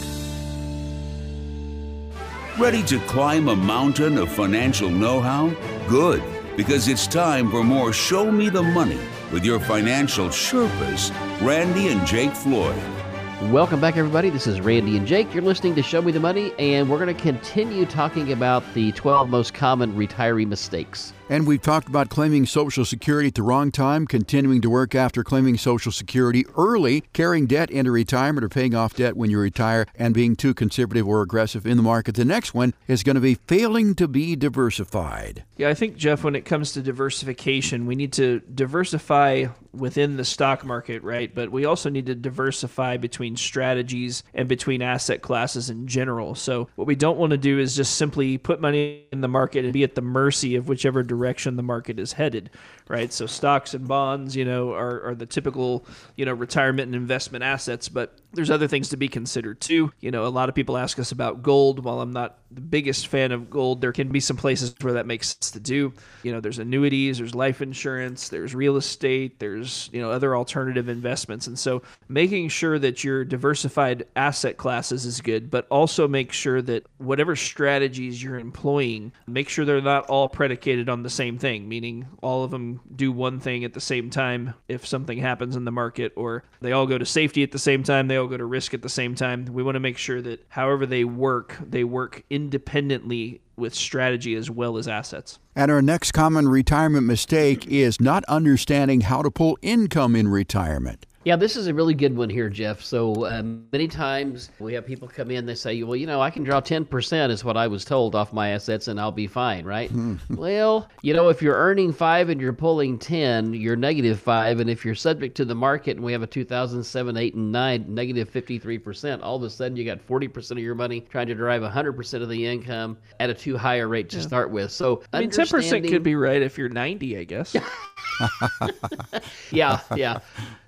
Ready 2.59 2.82
to 2.82 2.99
climb 3.07 3.49
a 3.49 3.57
mountain 3.57 4.18
of 4.18 4.30
financial 4.30 4.91
know 4.91 5.20
how? 5.20 5.51
Good, 5.88 6.22
because 6.57 6.88
it's 6.88 7.07
time 7.07 7.49
for 7.49 7.62
more 7.62 7.93
Show 7.93 8.32
Me 8.32 8.49
the 8.49 8.62
Money 8.62 8.99
with 9.32 9.45
your 9.45 9.61
financial 9.61 10.26
Sherpas, 10.26 11.11
Randy 11.41 11.88
and 11.88 12.05
Jake 12.05 12.32
Floyd. 12.32 12.99
Welcome 13.45 13.80
back, 13.80 13.97
everybody. 13.97 14.28
This 14.28 14.47
is 14.47 14.61
Randy 14.61 14.99
and 14.99 15.07
Jake. 15.07 15.32
You're 15.32 15.43
listening 15.43 15.74
to 15.76 15.82
Show 15.82 16.03
Me 16.03 16.12
the 16.12 16.20
Money, 16.20 16.53
and 16.59 16.91
we're 16.91 16.99
going 17.03 17.16
to 17.16 17.22
continue 17.22 17.86
talking 17.86 18.32
about 18.32 18.62
the 18.74 18.93
12 18.93 19.30
most 19.30 19.55
common 19.55 19.95
retiree 19.95 20.47
mistakes. 20.47 21.14
And 21.31 21.47
we've 21.47 21.62
talked 21.62 21.87
about 21.87 22.11
claiming 22.11 22.45
Social 22.45 22.85
Security 22.85 23.28
at 23.28 23.37
the 23.37 23.45
wrong 23.45 23.70
time, 23.70 24.05
continuing 24.05 24.61
to 24.62 24.68
work 24.68 24.97
after 24.97 25.22
claiming 25.22 25.57
Social 25.59 25.93
Security 25.93 26.45
early, 26.57 27.03
carrying 27.12 27.47
debt 27.47 27.70
into 27.70 27.93
retirement 27.93 28.43
or 28.43 28.49
paying 28.49 28.74
off 28.74 28.95
debt 28.95 29.16
when 29.16 29.31
you 29.31 29.39
retire, 29.39 29.87
and 29.95 30.12
being 30.12 30.35
too 30.35 30.55
conservative 30.55 31.07
or 31.07 31.22
aggressive 31.22 31.66
in 31.66 31.76
the 31.76 31.85
market. 31.85 32.16
The 32.16 32.24
next 32.24 32.53
one 32.53 32.74
is 32.89 33.05
going 33.05 33.14
to 33.14 33.20
be 33.20 33.37
failing 33.37 33.95
to 33.95 34.09
be 34.09 34.35
diversified. 34.35 35.45
Yeah, 35.57 35.68
I 35.68 35.74
think, 35.74 35.97
Jeff, 35.97 36.24
when 36.24 36.35
it 36.35 36.45
comes 36.45 36.72
to 36.72 36.83
diversification, 36.83 37.87
we 37.87 37.95
need 37.95 38.12
to 38.14 38.41
diversify 38.53 39.47
within 39.72 40.16
the 40.16 40.24
stock 40.24 40.64
market, 40.64 41.01
right? 41.05 41.33
But 41.33 41.53
we 41.53 41.64
also 41.64 41.91
need 41.91 42.07
to 42.07 42.16
diversify 42.16 42.97
between 42.97 43.37
strategies 43.37 44.24
and 44.35 44.49
between 44.49 44.83
asset 44.83 45.22
classes 45.22 45.70
in 45.70 45.87
general. 45.87 46.35
So, 46.35 46.68
what 46.74 46.89
we 46.89 46.97
don't 46.97 47.18
want 47.18 47.31
to 47.31 47.39
do 47.39 47.61
is 47.61 47.76
just 47.76 47.95
simply 47.95 48.37
put 48.37 48.61
money 48.61 49.05
in 49.12 49.20
the 49.20 49.28
market 49.28 49.62
and 49.64 49.72
be 49.72 49.85
at 49.85 49.95
the 49.95 50.03
mercy 50.03 50.57
of 50.57 50.66
whichever 50.66 51.05
direction 51.05 51.20
direction 51.21 51.57
the 51.57 51.62
market 51.62 51.99
is 51.99 52.14
headed, 52.14 52.51
right? 52.89 53.12
So 53.12 53.27
stocks 53.27 53.75
and 53.75 53.87
bonds, 53.87 54.35
you 54.35 54.45
know, 54.45 54.73
are, 54.73 55.03
are 55.03 55.14
the 55.14 55.27
typical, 55.27 55.85
you 56.16 56.25
know, 56.25 56.33
retirement 56.33 56.87
and 56.87 56.95
investment 56.95 57.45
assets, 57.45 57.89
but 57.89 58.18
there's 58.33 58.51
other 58.51 58.68
things 58.68 58.91
to 58.91 58.97
be 58.97 59.09
considered 59.09 59.61
too. 59.61 59.93
You 60.01 60.11
know, 60.11 60.26
a 60.26 60.28
lot 60.28 60.49
of 60.49 60.55
people 60.55 60.76
ask 60.76 60.99
us 60.99 61.12
about 61.12 61.43
gold. 61.43 61.85
While 61.85 62.01
I'm 62.01 62.12
not 62.12 62.39
the 62.51 62.61
biggest 62.61 63.09
fan 63.09 63.33
of 63.33 63.51
gold, 63.51 63.81
there 63.81 63.93
can 63.93 64.09
be 64.09 64.20
some 64.20 64.37
places 64.37 64.74
where 64.81 64.95
that 64.95 65.07
makes 65.07 65.28
sense 65.28 65.51
to 65.53 65.61
do. 65.61 65.93
You 66.22 66.33
know, 66.33 66.41
there's 66.41 66.59
annuities, 66.59 67.18
there's 67.18 67.35
life 67.35 67.62
insurance, 67.62 68.28
there's 68.28 68.55
real 68.55 68.76
estate, 68.76 69.39
there's, 69.39 69.91
you 69.93 70.01
know, 70.01 70.11
other 70.11 70.37
alternative 70.37 70.89
investments. 70.89 71.47
And 71.47 71.59
so 71.59 71.83
making 72.09 72.49
sure 72.49 72.78
that 72.78 73.03
your 73.03 73.24
diversified 73.24 74.07
asset 74.16 74.57
classes 74.57 75.07
is 75.07 75.20
good, 75.20 75.51
but 75.51 75.66
also 75.70 76.07
make 76.09 76.33
sure 76.33 76.62
that 76.62 76.87
whatever 76.99 77.37
strategies 77.37 78.22
you're 78.22 78.39
employing, 78.39 79.12
make 79.26 79.49
sure 79.49 79.64
they're 79.64 79.81
not 79.81 80.07
all 80.07 80.28
predicated 80.28 80.89
on 80.89 81.03
the 81.03 81.11
same 81.11 81.39
thing, 81.39 81.68
meaning 81.68 82.07
all 82.22 82.45
of 82.45 82.51
them 82.51 82.81
do 82.95 83.12
one 83.12 83.41
thing 83.41 83.64
at 83.64 83.72
the 83.72 83.81
same 83.81 84.11
time 84.11 84.55
if 84.68 84.87
something 84.87 85.18
happens 85.18 85.57
in 85.57 85.64
the 85.64 85.70
market, 85.70 86.12
or 86.16 86.45
they 86.61 86.72
all 86.72 86.87
go 86.87 86.99
to 86.99 87.07
safety 87.07 87.43
at 87.43 87.53
the 87.53 87.59
same 87.59 87.83
time, 87.83 88.09
they 88.09 88.20
go 88.29 88.37
to 88.37 88.45
risk 88.45 88.75
at 88.75 88.83
the 88.83 88.89
same 88.89 89.14
time. 89.14 89.47
We 89.47 89.62
want 89.62 89.77
to 89.77 89.81
make 89.81 89.99
sure 89.99 90.21
that 90.23 90.45
however 90.49 90.87
they 90.87 91.05
work, 91.05 91.59
they 91.61 91.85
work 91.85 92.25
independently 92.31 93.41
with 93.57 93.75
strategy 93.75 94.35
as 94.35 94.51
well 94.51 94.77
as 94.77 94.89
assets. 94.89 95.39
And 95.55 95.71
our 95.71 95.83
next 95.83 96.12
common 96.12 96.49
retirement 96.49 97.07
mistake 97.07 97.66
is 97.66 98.01
not 98.01 98.25
understanding 98.25 99.03
how 99.03 99.23
to 99.23 99.31
pull 99.31 99.59
income 99.62 100.16
in 100.16 100.29
retirement. 100.29 101.07
Yeah, 101.23 101.37
this 101.37 101.55
is 101.55 101.66
a 101.66 101.75
really 101.75 101.93
good 101.93 102.16
one 102.16 102.31
here, 102.31 102.49
Jeff. 102.49 102.81
So 102.81 103.27
um, 103.27 103.66
many 103.73 103.89
times 103.89 104.51
we 104.59 104.73
have 104.73 104.87
people 104.87 105.07
come 105.07 105.31
in, 105.31 105.45
they 105.45 105.55
say, 105.55 105.83
well, 105.83 105.95
you 105.95 106.07
know, 106.07 106.23
I 106.23 106.31
can 106.31 106.45
draw 106.45 106.62
10% 106.62 107.31
is 107.31 107.45
what 107.45 107.59
I 107.59 107.66
was 107.66 107.85
told 107.85 108.14
off 108.14 108.33
my 108.33 108.51
assets 108.51 108.89
and 108.89 108.99
I'll 108.99 109.12
be 109.12 109.27
fine, 109.27 109.66
right? 109.66 109.91
Hmm. 109.91 110.16
well, 110.31 110.89
you 111.03 111.12
know, 111.12 111.29
if 111.29 111.43
you're 111.43 111.57
earning 111.57 111.93
five 111.93 112.31
and 112.31 112.41
you're 112.41 112.55
pulling 112.55 112.99
10, 112.99 113.53
you're 113.53 113.77
negative 113.77 114.18
five. 114.18 114.61
And 114.61 114.71
if 114.71 114.83
you're 114.83 114.95
subject 114.95 115.37
to 115.37 115.45
the 115.45 115.55
market 115.55 115.97
and 115.97 116.05
we 116.05 116.12
have 116.12 116.23
a 116.23 116.27
2007, 116.27 117.16
8, 117.16 117.35
and 117.35 117.53
9, 117.53 117.85
negative 117.89 118.33
53%, 118.33 119.23
all 119.23 119.37
of 119.37 119.43
a 119.43 119.51
sudden 119.51 119.77
you 119.77 119.85
got 119.85 119.99
40% 119.99 120.53
of 120.53 120.59
your 120.59 120.75
money 120.75 121.03
trying 121.03 121.27
to 121.27 121.35
drive 121.35 121.61
100% 121.61 122.23
of 122.23 122.31
the 122.31 122.47
income 122.47 122.97
at 123.18 123.29
a 123.29 123.35
too 123.35 123.59
high 123.59 123.77
a 123.77 123.87
rate 123.87 124.09
to 124.09 124.16
yeah. 124.16 124.23
start 124.23 124.51
with. 124.51 124.71
So, 124.73 125.03
I 125.12 125.21
mean, 125.21 125.31
10% 125.31 125.87
could 125.87 126.03
be 126.03 126.14
right 126.14 126.41
if 126.41 126.57
you're 126.57 126.71
90, 126.71 127.18
I 127.18 127.25
guess. 127.25 127.55
yeah, 129.51 129.81
yeah. 129.95 130.21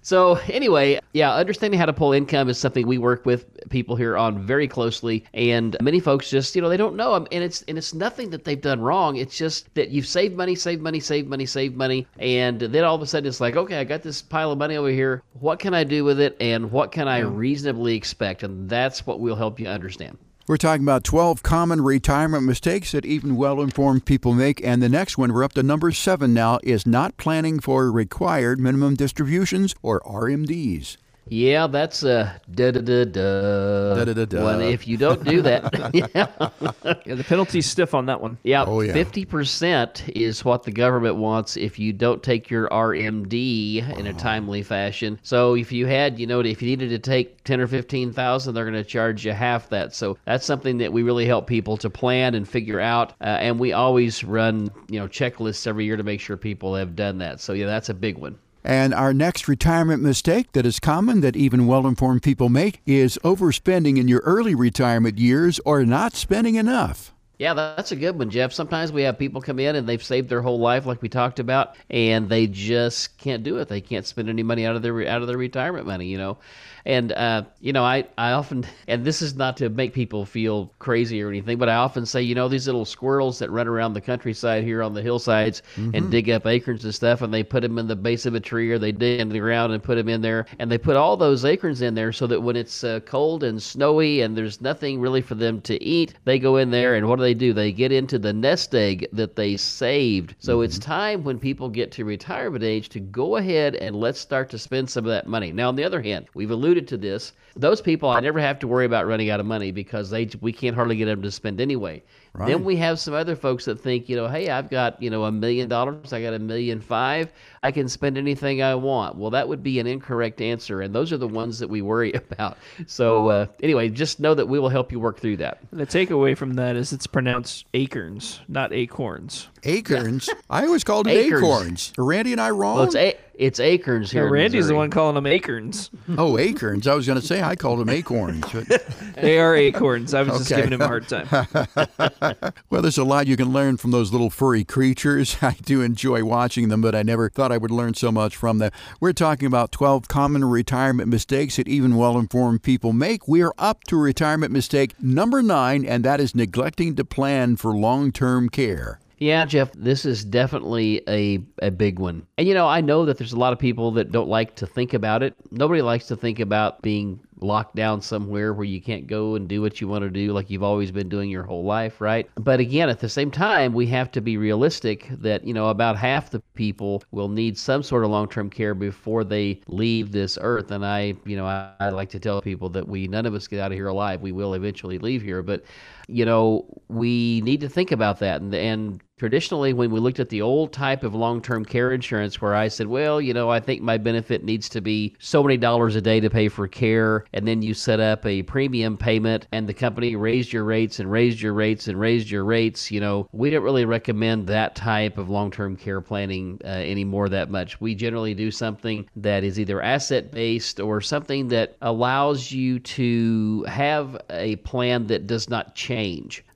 So 0.03 0.35
anyway, 0.49 0.99
yeah, 1.13 1.33
understanding 1.33 1.79
how 1.79 1.87
to 1.87 1.93
pull 1.93 2.13
income 2.13 2.49
is 2.49 2.59
something 2.59 2.87
we 2.89 2.99
work 2.99 3.25
with 3.25 3.47
people 3.71 3.95
here 3.95 4.17
on 4.17 4.45
very 4.45 4.67
closely, 4.67 5.25
and 5.33 5.77
many 5.81 6.01
folks 6.01 6.29
just 6.29 6.57
you 6.57 6.61
know 6.61 6.69
they 6.69 6.77
don't 6.77 6.97
know 6.97 7.15
and 7.15 7.45
it's 7.45 7.63
and 7.63 7.79
it's 7.79 7.95
nothing 7.95 8.31
that 8.31 8.45
they've 8.45 8.61
done 8.61 8.81
wrong. 8.81 9.17
It's 9.17 9.39
just 9.39 9.73
that 9.75 9.91
you've 9.91 10.07
saved 10.07 10.37
money, 10.37 10.57
saved 10.57 10.83
money, 10.83 10.99
saved 10.99 11.29
money, 11.29 11.47
saved 11.47 11.77
money, 11.77 12.07
and 12.19 12.61
then 12.61 12.83
all 12.83 12.97
of 12.97 13.03
a 13.03 13.07
sudden 13.07 13.29
it's 13.29 13.41
like, 13.41 13.57
okay, 13.57 13.79
I 13.79 13.85
got 13.85 14.03
this 14.03 14.23
pile 14.23 14.51
of 14.51 14.59
money 14.59 14.77
over 14.77 14.91
here. 14.91 15.23
What 15.35 15.61
can 15.61 15.73
I 15.73 15.85
do 15.85 16.03
with 16.05 16.21
it, 16.21 16.37
and 16.41 16.73
what 16.73 16.91
can 16.91 17.07
I 17.07 17.21
reasonably 17.21 17.95
expect? 17.95 18.43
And 18.43 18.69
that's 18.69 19.07
what 19.07 19.21
we'll 19.21 19.37
help 19.37 19.61
you 19.61 19.69
understand. 19.69 20.19
We're 20.53 20.59
talking 20.59 20.85
about 20.85 21.03
12 21.03 21.43
common 21.43 21.81
retirement 21.81 22.45
mistakes 22.45 22.93
that 22.93 23.07
even 23.07 23.37
well 23.37 23.63
informed 23.63 24.05
people 24.05 24.35
make. 24.35 24.63
And 24.63 24.83
the 24.83 24.89
next 24.91 25.17
one, 25.17 25.33
we're 25.33 25.45
up 25.45 25.55
to 25.55 25.63
number 25.63 25.93
seven 25.93 26.35
now, 26.35 26.59
is 26.63 26.87
not 26.87 27.17
planning 27.17 27.59
for 27.59 27.91
required 27.91 28.61
minimum 28.61 28.95
distributions 28.95 29.75
or 29.81 30.01
RMDs. 30.01 30.99
Yeah, 31.33 31.67
that's 31.67 32.03
a 32.03 32.39
da 32.55 32.73
da 32.73 32.81
da 32.83 33.05
da. 33.07 33.95
Da-da-da-da. 33.95 34.45
Well, 34.45 34.61
if 34.61 34.87
you 34.87 34.99
don't 34.99 35.25
do 35.25 35.41
that, 35.41 35.73
yeah, 35.95 36.07
Yeah, 37.07 37.15
the 37.15 37.25
penalty's 37.25 37.65
stiff 37.65 37.95
on 37.95 38.05
that 38.07 38.21
one. 38.21 38.37
yeah, 38.43 38.65
Oh, 38.67 38.83
yeah. 38.83 38.93
fifty 38.93 39.25
percent 39.25 40.05
is 40.15 40.45
what 40.45 40.65
the 40.65 40.71
government 40.73 41.17
wants 41.17 41.57
if 41.57 41.79
you 41.79 41.95
don't 41.95 42.23
take 42.23 42.51
your 42.51 42.69
RMD 42.69 43.99
in 43.99 44.07
a 44.07 44.13
timely 44.13 44.63
fashion. 44.63 45.19
So 45.23 45.55
if 45.55 45.73
you 45.73 45.87
had, 45.87 46.19
you 46.19 46.27
know, 46.27 46.41
if 46.41 46.61
you 46.61 46.69
needed 46.69 46.91
to 46.91 46.99
take 46.99 47.43
ten 47.45 47.63
or 47.63 47.67
fifteen 47.67 48.13
thousand, 48.13 48.53
they're 48.53 48.71
going 48.71 48.75
to 48.75 48.85
charge 48.85 49.25
you 49.25 49.33
half 49.33 49.71
that. 49.71 49.95
So 49.95 50.19
that's 50.27 50.45
something 50.45 50.77
that 50.79 50.93
we 50.93 51.03
really 51.03 51.25
help 51.25 51.47
people 51.47 51.79
to 51.79 51.89
plan 51.89 52.35
and 52.35 52.47
figure 52.47 52.79
out. 52.79 53.15
Uh, 53.23 53.39
and 53.41 53.59
we 53.59 53.73
always 53.73 54.23
run, 54.23 54.71
you 54.91 55.01
know, 55.01 55.09
checklists 55.09 55.67
every 55.67 55.87
year 55.87 55.97
to 55.97 56.03
make 56.03 56.21
sure 56.21 56.37
people 56.37 56.75
have 56.75 56.95
done 56.95 57.17
that. 57.19 57.41
So 57.41 57.55
yeah, 57.55 57.65
that's 57.65 57.89
a 57.89 57.95
big 57.95 58.19
one. 58.19 58.39
And 58.65 58.95
our 58.95 59.13
next 59.13 59.49
retirement 59.49 60.03
mistake 60.03 60.53
that 60.53 60.67
is 60.67 60.79
common 60.79 61.21
that 61.21 61.37
even 61.37 61.67
well 61.67 61.87
informed 61.87 62.23
people 62.23 62.49
make 62.49 62.81
is 62.87 63.19
overspending 63.25 63.99
in 63.99 64.09
your 64.09 64.21
early 64.21 64.55
retirement 64.55 65.19
years 65.19 65.61
or 65.65 65.85
not 65.85 66.15
spending 66.15 66.55
enough. 66.55 67.12
Yeah, 67.43 67.55
that's 67.55 67.91
a 67.91 67.97
good 67.97 68.17
one, 68.17 68.31
Jeff. 68.31 68.53
Sometimes 68.53 68.93
we 68.93 69.03
have 69.03 69.19
people 69.19 69.41
come 69.41 69.59
in 69.59 69.75
and 69.75 69.89
they've 69.89 70.01
saved 70.01 70.29
their 70.29 70.43
whole 70.43 70.61
life, 70.61 70.87
like 70.87 71.03
we 71.03 71.09
talked 71.09 71.41
about, 71.41 71.75
and 71.91 72.29
they 72.29 72.47
just 72.47 73.19
can't 73.19 73.43
do 73.43 73.59
it. 73.59 73.67
They 73.67 73.81
can't 73.81 74.07
spend 74.07 74.29
any 74.29 74.45
money 74.45 74.65
out 74.65 74.77
of 74.77 74.83
their 74.83 75.09
out 75.09 75.23
of 75.23 75.27
their 75.27 75.37
retirement 75.37 75.85
money, 75.85 76.07
you 76.07 76.19
know. 76.19 76.39
And 76.85 77.11
uh, 77.11 77.43
you 77.61 77.73
know, 77.73 77.83
I 77.83 78.07
I 78.17 78.31
often, 78.31 78.65
and 78.87 79.05
this 79.05 79.23
is 79.23 79.35
not 79.35 79.57
to 79.57 79.69
make 79.71 79.93
people 79.93 80.25
feel 80.25 80.73
crazy 80.79 81.21
or 81.21 81.29
anything, 81.29 81.59
but 81.59 81.69
I 81.69 81.75
often 81.75 82.07
say, 82.07 82.23
you 82.23 82.37
know, 82.37 82.47
these 82.47 82.67
little 82.67 82.85
squirrels 82.85 83.41
that 83.41 83.51
run 83.51 83.67
around 83.67 83.95
the 83.95 84.01
countryside 84.01 84.63
here 84.63 84.81
on 84.81 84.95
the 84.95 85.03
hillsides 85.03 85.63
and 85.77 86.13
dig 86.13 86.31
up 86.31 86.47
acorns 86.47 86.85
and 86.85 86.95
stuff, 86.95 87.23
and 87.23 87.35
they 87.35 87.43
put 87.43 87.63
them 87.63 87.77
in 87.77 87.89
the 87.89 87.97
base 87.97 88.25
of 88.25 88.37
a 88.37 88.41
tree 88.41 88.71
or 88.71 88.79
they 88.79 88.93
dig 88.93 89.19
in 89.19 89.29
the 89.29 89.41
ground 89.41 89.73
and 89.73 89.83
put 89.83 89.97
them 89.97 90.09
in 90.09 90.23
there, 90.23 90.47
and 90.61 90.71
they 90.71 90.79
put 90.79 90.97
all 90.97 91.17
those 91.17 91.45
acorns 91.45 91.83
in 91.83 91.97
there 91.97 92.13
so 92.13 92.29
that 92.29 92.41
when 92.41 92.55
it's 92.55 92.85
uh, 92.85 93.01
cold 93.01 93.43
and 93.43 93.61
snowy 93.61 94.21
and 94.21 94.37
there's 94.37 94.61
nothing 94.61 95.01
really 95.01 95.23
for 95.23 95.35
them 95.35 95.61
to 95.63 95.83
eat, 95.83 96.15
they 96.25 96.39
go 96.39 96.57
in 96.57 96.71
there 96.71 96.95
and 96.95 97.09
what 97.09 97.17
do 97.17 97.23
they 97.23 97.32
do? 97.35 97.53
They 97.53 97.73
get 97.73 97.93
into 97.93 98.19
the 98.19 98.33
nest 98.33 98.75
egg 98.75 99.07
that 99.13 99.37
they 99.37 99.57
saved. 99.57 100.35
So 100.39 100.61
it's 100.61 100.79
mm-hmm. 100.79 100.91
time 100.91 101.25
when 101.25 101.39
people 101.39 101.69
get 101.69 101.93
to 101.93 102.05
retirement 102.05 102.65
age 102.65 102.89
to 102.91 103.01
go 103.01 103.37
ahead 103.37 103.75
and 103.77 103.97
let's 103.97 104.21
start 104.21 104.51
to 104.51 104.59
spend 104.59 104.91
some 104.91 105.05
of 105.05 105.11
that 105.11 105.27
money. 105.27 105.53
Now, 105.53 105.69
on 105.69 105.77
the 105.77 105.85
other 105.85 106.03
hand, 106.03 106.27
we've 106.35 106.51
alluded 106.51 106.89
to 106.89 106.97
this. 106.97 107.33
Those 107.57 107.81
people, 107.81 108.09
I 108.09 108.21
never 108.21 108.41
have 108.41 108.59
to 108.61 108.69
worry 108.69 108.87
about 108.87 109.07
running 109.07 109.31
out 109.31 109.41
of 109.41 109.47
money 109.47 109.73
because 109.73 110.11
they 110.11 110.31
we 110.41 110.53
can't 110.53 110.75
hardly 110.75 110.97
get 110.97 111.07
them 111.07 111.23
to 111.23 111.31
spend 111.31 111.61
anyway. 111.61 112.03
Then 112.39 112.65
we 112.65 112.77
have 112.77 112.99
some 112.99 113.13
other 113.15 113.37
folks 113.37 113.67
that 113.67 113.79
think, 113.79 114.09
you 114.09 114.17
know, 114.17 114.27
hey, 114.27 114.49
I've 114.49 114.71
got 114.71 115.01
you 115.03 115.11
know 115.11 115.25
a 115.25 115.33
million 115.33 115.69
dollars, 115.69 116.13
I 116.13 116.23
got 116.23 116.33
a 116.33 116.39
million 116.39 116.81
five, 116.81 117.31
I 117.63 117.71
can 117.71 117.89
spend 117.89 118.17
anything 118.17 118.63
I 118.63 118.75
want. 118.75 119.17
Well, 119.17 119.31
that 119.31 119.47
would 119.47 119.63
be 119.63 119.79
an 119.81 119.87
incorrect 119.87 120.41
answer, 120.41 120.81
and 120.81 120.95
those 120.95 121.13
are 121.13 121.19
the 121.19 121.29
ones 121.29 121.59
that 121.59 121.69
we 121.69 121.83
worry 121.83 122.13
about. 122.31 122.57
So 122.87 123.29
uh, 123.29 123.47
anyway, 123.63 123.91
just 123.91 124.19
know 124.19 124.35
that 124.35 124.49
we 124.49 124.59
will 124.59 124.71
help 124.71 124.91
you 124.93 124.99
work 124.99 125.21
through 125.21 125.37
that. 125.39 125.59
The 125.73 125.87
takeaway 125.87 126.37
from 126.37 126.55
that 126.55 126.75
is 126.75 126.93
it's 126.93 127.07
pronounced 127.07 127.67
acorns, 127.75 128.41
not 128.49 128.73
acorns. 128.73 129.49
Acorns? 129.65 130.29
I 130.51 130.65
always 130.65 130.85
called 130.85 131.07
it 131.07 131.11
Acorns. 131.13 131.43
acorns. 131.45 131.93
Are 131.99 132.05
Randy 132.05 132.33
and 132.33 132.41
I 132.41 132.51
wrong? 132.51 132.77
Well, 132.77 132.85
it's 132.87 132.97
a- 132.97 133.17
it's 133.43 133.59
acorns 133.59 134.13
here. 134.13 134.27
in 134.27 134.33
Randy's 134.33 134.69
the 134.69 134.75
one 134.77 134.89
calling 134.89 135.17
them 135.17 135.27
acorns. 135.27 135.91
oh, 136.17 136.39
acorns. 136.39 136.87
I 136.87 136.95
was 136.95 137.07
going 137.07 137.21
to 137.21 137.27
say 137.27 137.43
I 137.43 137.57
called 137.57 137.81
them 137.81 137.89
acorns. 137.89 138.45
But, 138.53 138.69
They 139.17 139.41
are 139.41 139.57
acorns. 139.57 140.15
I 140.15 140.23
was 140.23 140.39
just 140.39 140.51
giving 140.51 140.73
him 140.73 140.81
a 140.81 140.87
hard 140.87 141.09
time. 141.09 141.27
well, 142.71 142.83
there's 142.83 142.99
a 142.99 143.05
lot 143.05 143.27
you 143.27 143.37
can 143.37 143.53
learn 143.53 143.79
from 143.79 143.91
those 143.91 144.13
little 144.13 144.31
furry 144.31 144.65
creatures. 144.65 145.37
I 145.43 145.57
do 145.63 145.83
enjoy 145.83 146.25
watching 146.25 146.69
them, 146.69 146.81
but 146.81 146.95
I 146.95 147.03
never 147.03 147.29
thought 147.29 147.51
I 147.51 147.59
would 147.59 147.73
learn 147.73 147.95
so 147.95 148.13
much 148.13 148.37
from 148.37 148.59
them. 148.59 148.71
We're 149.01 149.13
talking 149.13 149.47
about 149.47 149.73
12 149.73 150.07
common 150.07 150.45
retirement 150.45 151.09
mistakes 151.09 151.57
that 151.57 151.67
even 151.67 151.97
well 151.97 152.19
informed 152.19 152.63
people 152.63 152.93
make. 152.93 153.27
We 153.27 153.43
are 153.43 153.55
up 153.59 153.83
to 153.85 153.97
retirement 153.97 154.53
mistake 154.53 154.95
number 155.03 155.43
nine, 155.43 155.85
and 155.85 156.05
that 156.05 156.21
is 156.21 156.35
neglecting 156.35 156.95
to 156.95 157.05
plan 157.05 157.57
for 157.57 157.77
long 157.77 158.13
term 158.13 158.49
care. 158.49 159.01
Yeah, 159.23 159.45
Jeff, 159.45 159.71
this 159.73 160.05
is 160.05 160.25
definitely 160.25 161.01
a, 161.09 161.39
a 161.63 161.71
big 161.71 162.01
one. 162.01 162.27
And 162.39 162.49
you 162.49 162.55
know, 162.55 162.67
I 162.67 162.81
know 162.81 163.05
that 163.05 163.19
there's 163.19 163.33
a 163.33 163.39
lot 163.39 163.53
of 163.53 163.59
people 163.61 163.93
that 163.93 164.11
don't 164.11 164.29
like 164.29 164.57
to 164.57 164.67
think 164.67 164.95
about 164.95 165.23
it. 165.23 165.37
Nobody 165.53 165.81
likes 165.81 166.09
to 166.09 166.17
think 166.17 166.41
about 166.41 166.83
being 166.83 167.21
locked 167.43 167.77
down 167.77 168.01
somewhere 168.01 168.53
where 168.53 168.65
you 168.65 168.81
can't 168.81 169.07
go 169.07 169.35
and 169.35 169.49
do 169.49 169.61
what 169.61 169.81
you 169.81 169.89
want 169.89 170.03
to 170.03 170.11
do 170.11 170.33
like 170.33 170.51
you've 170.51 170.63
always 170.63 170.91
been 170.91 171.09
doing 171.09 171.31
your 171.31 171.43
whole 171.43 171.65
life, 171.65 172.01
right? 172.01 172.29
But 172.37 172.61
again, 172.61 172.89
at 172.89 173.01
the 173.01 173.09
same 173.09 173.31
time, 173.31 173.73
we 173.73 173.87
have 173.89 174.11
to 174.13 174.21
be 174.21 174.37
realistic 174.37 175.09
that, 175.21 175.45
you 175.45 175.55
know, 175.55 175.69
about 175.69 175.97
half 175.97 176.31
the 176.31 176.41
people 176.55 177.03
will 177.11 177.29
need 177.29 177.57
some 177.59 177.83
sort 177.83 178.05
of 178.05 178.11
long-term 178.11 178.51
care 178.51 178.75
before 178.75 179.25
they 179.25 179.61
leave 179.69 180.13
this 180.13 180.39
earth. 180.41 180.71
And 180.71 180.85
I, 180.85 181.15
you 181.25 181.37
know, 181.37 181.47
I, 181.47 181.73
I 181.81 181.89
like 181.91 182.11
to 182.11 182.21
tell 182.21 182.41
people 182.43 182.69
that 182.71 182.89
we 182.89 183.07
none 183.07 183.27
of 183.27 183.35
us 183.35 183.47
get 183.47 183.61
out 183.61 183.73
of 183.73 183.79
here 183.79 183.89
alive. 183.89 184.21
We 184.21 184.33
will 184.33 184.55
eventually 184.55 184.99
leave 184.99 185.23
here, 185.23 185.43
but 185.43 185.65
you 186.13 186.25
know, 186.25 186.67
we 186.89 187.41
need 187.43 187.61
to 187.61 187.69
think 187.69 187.91
about 187.93 188.19
that 188.21 188.41
and 188.41 188.55
and 188.55 189.01
traditionally 189.23 189.73
when 189.73 189.93
we 189.93 190.01
looked 190.01 190.19
at 190.19 190.31
the 190.31 190.43
old 190.43 190.73
type 190.73 191.05
of 191.05 191.15
long-term 191.15 191.65
care 191.65 191.93
insurance 191.93 192.41
where 192.41 192.57
I 192.57 192.67
said, 192.67 192.89
well, 192.89 193.21
you 193.21 193.33
know, 193.33 193.51
I 193.51 193.61
think 193.61 193.81
my 193.81 193.97
benefit 193.97 194.43
needs 194.43 194.69
to 194.71 194.81
be 194.81 195.15
so 195.21 195.45
many 195.45 195.57
dollars 195.57 195.95
a 195.95 196.01
day 196.01 196.19
to 196.19 196.29
pay 196.29 196.49
for 196.49 196.67
care 196.67 197.25
and 197.33 197.47
then 197.47 197.63
you 197.63 197.73
set 197.73 198.01
up 198.01 198.27
a 198.27 198.43
premium 198.43 198.97
payment 198.97 199.47
and 199.53 199.69
the 199.69 199.75
company 199.75 200.17
raised 200.17 200.53
your 200.53 200.65
rates 200.65 200.99
and 200.99 201.09
raised 201.09 201.41
your 201.41 201.53
rates 201.53 201.87
and 201.87 202.01
raised 202.01 202.31
your 202.31 202.45
rates, 202.45 202.91
you 202.91 202.99
know, 202.99 203.29
we 203.31 203.49
don't 203.49 203.63
really 203.63 203.85
recommend 203.85 204.49
that 204.49 204.75
type 204.75 205.17
of 205.19 205.31
long-term 205.31 205.77
care 205.77 206.01
planning 206.01 206.61
uh, 206.65 206.67
anymore 206.67 207.29
that 207.29 207.49
much. 207.49 207.81
We 207.81 207.95
generally 207.95 208.35
do 208.35 208.51
something 208.51 209.09
that 209.15 209.45
is 209.45 209.61
either 209.61 209.81
asset-based 209.81 210.81
or 210.81 211.01
something 211.01 211.47
that 211.47 211.77
allows 211.81 212.51
you 212.51 212.81
to 212.81 213.65
have 213.69 214.21
a 214.31 214.57
plan 214.57 215.07
that 215.07 215.29
does 215.29 215.49
not 215.49 215.77
change. 215.77 216.02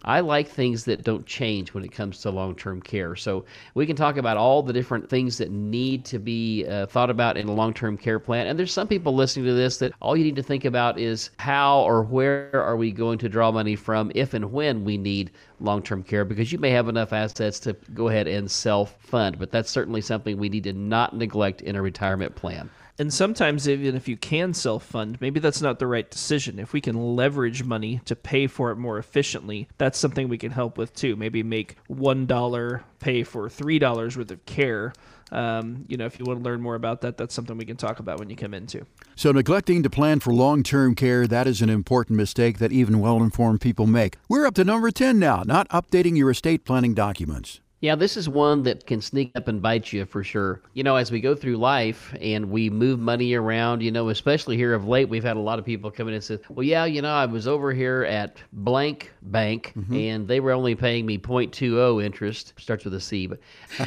I 0.02 0.20
like 0.20 0.48
things 0.48 0.84
that 0.84 1.02
don't 1.02 1.26
change 1.26 1.74
when 1.74 1.84
it 1.84 1.92
comes 1.92 2.20
to 2.20 2.30
long 2.30 2.54
term 2.54 2.80
care. 2.80 3.16
So 3.16 3.44
we 3.74 3.86
can 3.86 3.96
talk 3.96 4.16
about 4.16 4.36
all 4.36 4.62
the 4.62 4.72
different 4.72 5.08
things 5.08 5.38
that 5.38 5.50
need 5.50 6.04
to 6.06 6.18
be 6.18 6.64
uh, 6.66 6.86
thought 6.86 7.10
about 7.10 7.36
in 7.36 7.48
a 7.48 7.52
long 7.52 7.74
term 7.74 7.96
care 7.96 8.18
plan. 8.18 8.46
And 8.46 8.58
there's 8.58 8.72
some 8.72 8.88
people 8.88 9.14
listening 9.14 9.46
to 9.46 9.54
this 9.54 9.78
that 9.78 9.92
all 10.00 10.16
you 10.16 10.24
need 10.24 10.36
to 10.36 10.42
think 10.42 10.64
about 10.64 10.98
is 10.98 11.30
how 11.38 11.80
or 11.80 12.02
where 12.02 12.50
are 12.54 12.76
we 12.76 12.92
going 12.92 13.18
to 13.18 13.28
draw 13.28 13.50
money 13.50 13.76
from 13.76 14.12
if 14.14 14.34
and 14.34 14.52
when 14.52 14.84
we 14.84 14.96
need 14.96 15.30
long 15.60 15.82
term 15.82 16.02
care 16.02 16.24
because 16.24 16.52
you 16.52 16.58
may 16.58 16.70
have 16.70 16.88
enough 16.88 17.12
assets 17.12 17.58
to 17.60 17.72
go 17.94 18.08
ahead 18.08 18.26
and 18.28 18.50
self 18.50 18.96
fund. 19.00 19.38
But 19.38 19.50
that's 19.50 19.70
certainly 19.70 20.00
something 20.00 20.38
we 20.38 20.48
need 20.48 20.64
to 20.64 20.72
not 20.72 21.16
neglect 21.16 21.62
in 21.62 21.76
a 21.76 21.82
retirement 21.82 22.34
plan. 22.36 22.70
And 22.98 23.12
sometimes, 23.12 23.68
even 23.68 23.94
if 23.94 24.08
you 24.08 24.16
can 24.16 24.54
self 24.54 24.84
fund, 24.84 25.20
maybe 25.20 25.38
that's 25.38 25.60
not 25.60 25.78
the 25.78 25.86
right 25.86 26.10
decision. 26.10 26.58
If 26.58 26.72
we 26.72 26.80
can 26.80 27.16
leverage 27.16 27.62
money 27.62 28.00
to 28.06 28.16
pay 28.16 28.46
for 28.46 28.70
it 28.70 28.76
more 28.76 28.98
efficiently, 28.98 29.68
that's 29.76 29.98
something 29.98 30.28
we 30.28 30.38
can 30.38 30.52
help 30.52 30.78
with 30.78 30.94
too. 30.94 31.14
Maybe 31.14 31.42
make 31.42 31.76
$1 31.90 32.82
pay 32.98 33.22
for 33.22 33.48
$3 33.48 34.16
worth 34.16 34.30
of 34.30 34.46
care. 34.46 34.94
Um, 35.32 35.84
you 35.88 35.96
know, 35.96 36.06
if 36.06 36.18
you 36.18 36.24
want 36.24 36.38
to 36.38 36.44
learn 36.44 36.60
more 36.60 36.76
about 36.76 37.00
that, 37.00 37.16
that's 37.16 37.34
something 37.34 37.58
we 37.58 37.64
can 37.64 37.76
talk 37.76 37.98
about 37.98 38.18
when 38.18 38.30
you 38.30 38.36
come 38.36 38.54
in 38.54 38.66
too. 38.66 38.86
So, 39.16 39.32
neglecting 39.32 39.82
to 39.82 39.90
plan 39.90 40.20
for 40.20 40.32
long 40.32 40.62
term 40.62 40.94
care, 40.94 41.26
that 41.26 41.46
is 41.46 41.60
an 41.60 41.68
important 41.68 42.16
mistake 42.16 42.58
that 42.58 42.72
even 42.72 43.00
well 43.00 43.22
informed 43.22 43.60
people 43.60 43.86
make. 43.86 44.16
We're 44.28 44.46
up 44.46 44.54
to 44.54 44.64
number 44.64 44.90
10 44.90 45.18
now, 45.18 45.42
not 45.44 45.68
updating 45.68 46.16
your 46.16 46.30
estate 46.30 46.64
planning 46.64 46.94
documents. 46.94 47.60
Yeah, 47.86 47.94
this 47.94 48.16
is 48.16 48.28
one 48.28 48.64
that 48.64 48.84
can 48.84 49.00
sneak 49.00 49.30
up 49.36 49.46
and 49.46 49.62
bite 49.62 49.92
you 49.92 50.06
for 50.06 50.24
sure. 50.24 50.60
You 50.74 50.82
know, 50.82 50.96
as 50.96 51.12
we 51.12 51.20
go 51.20 51.36
through 51.36 51.58
life 51.58 52.12
and 52.20 52.50
we 52.50 52.68
move 52.68 52.98
money 52.98 53.34
around, 53.34 53.80
you 53.80 53.92
know, 53.92 54.08
especially 54.08 54.56
here 54.56 54.74
of 54.74 54.88
late, 54.88 55.08
we've 55.08 55.22
had 55.22 55.36
a 55.36 55.40
lot 55.40 55.60
of 55.60 55.64
people 55.64 55.92
come 55.92 56.08
in 56.08 56.14
and 56.14 56.24
say, 56.24 56.40
well, 56.48 56.64
yeah, 56.64 56.84
you 56.84 57.00
know, 57.00 57.14
I 57.14 57.26
was 57.26 57.46
over 57.46 57.72
here 57.72 58.02
at 58.02 58.38
blank 58.52 59.12
bank 59.22 59.72
mm-hmm. 59.78 59.94
and 59.94 60.26
they 60.26 60.40
were 60.40 60.50
only 60.50 60.74
paying 60.74 61.06
me 61.06 61.16
0.20 61.16 62.04
interest, 62.04 62.54
starts 62.58 62.84
with 62.84 62.94
a 62.94 63.00
C, 63.00 63.28
but, 63.28 63.38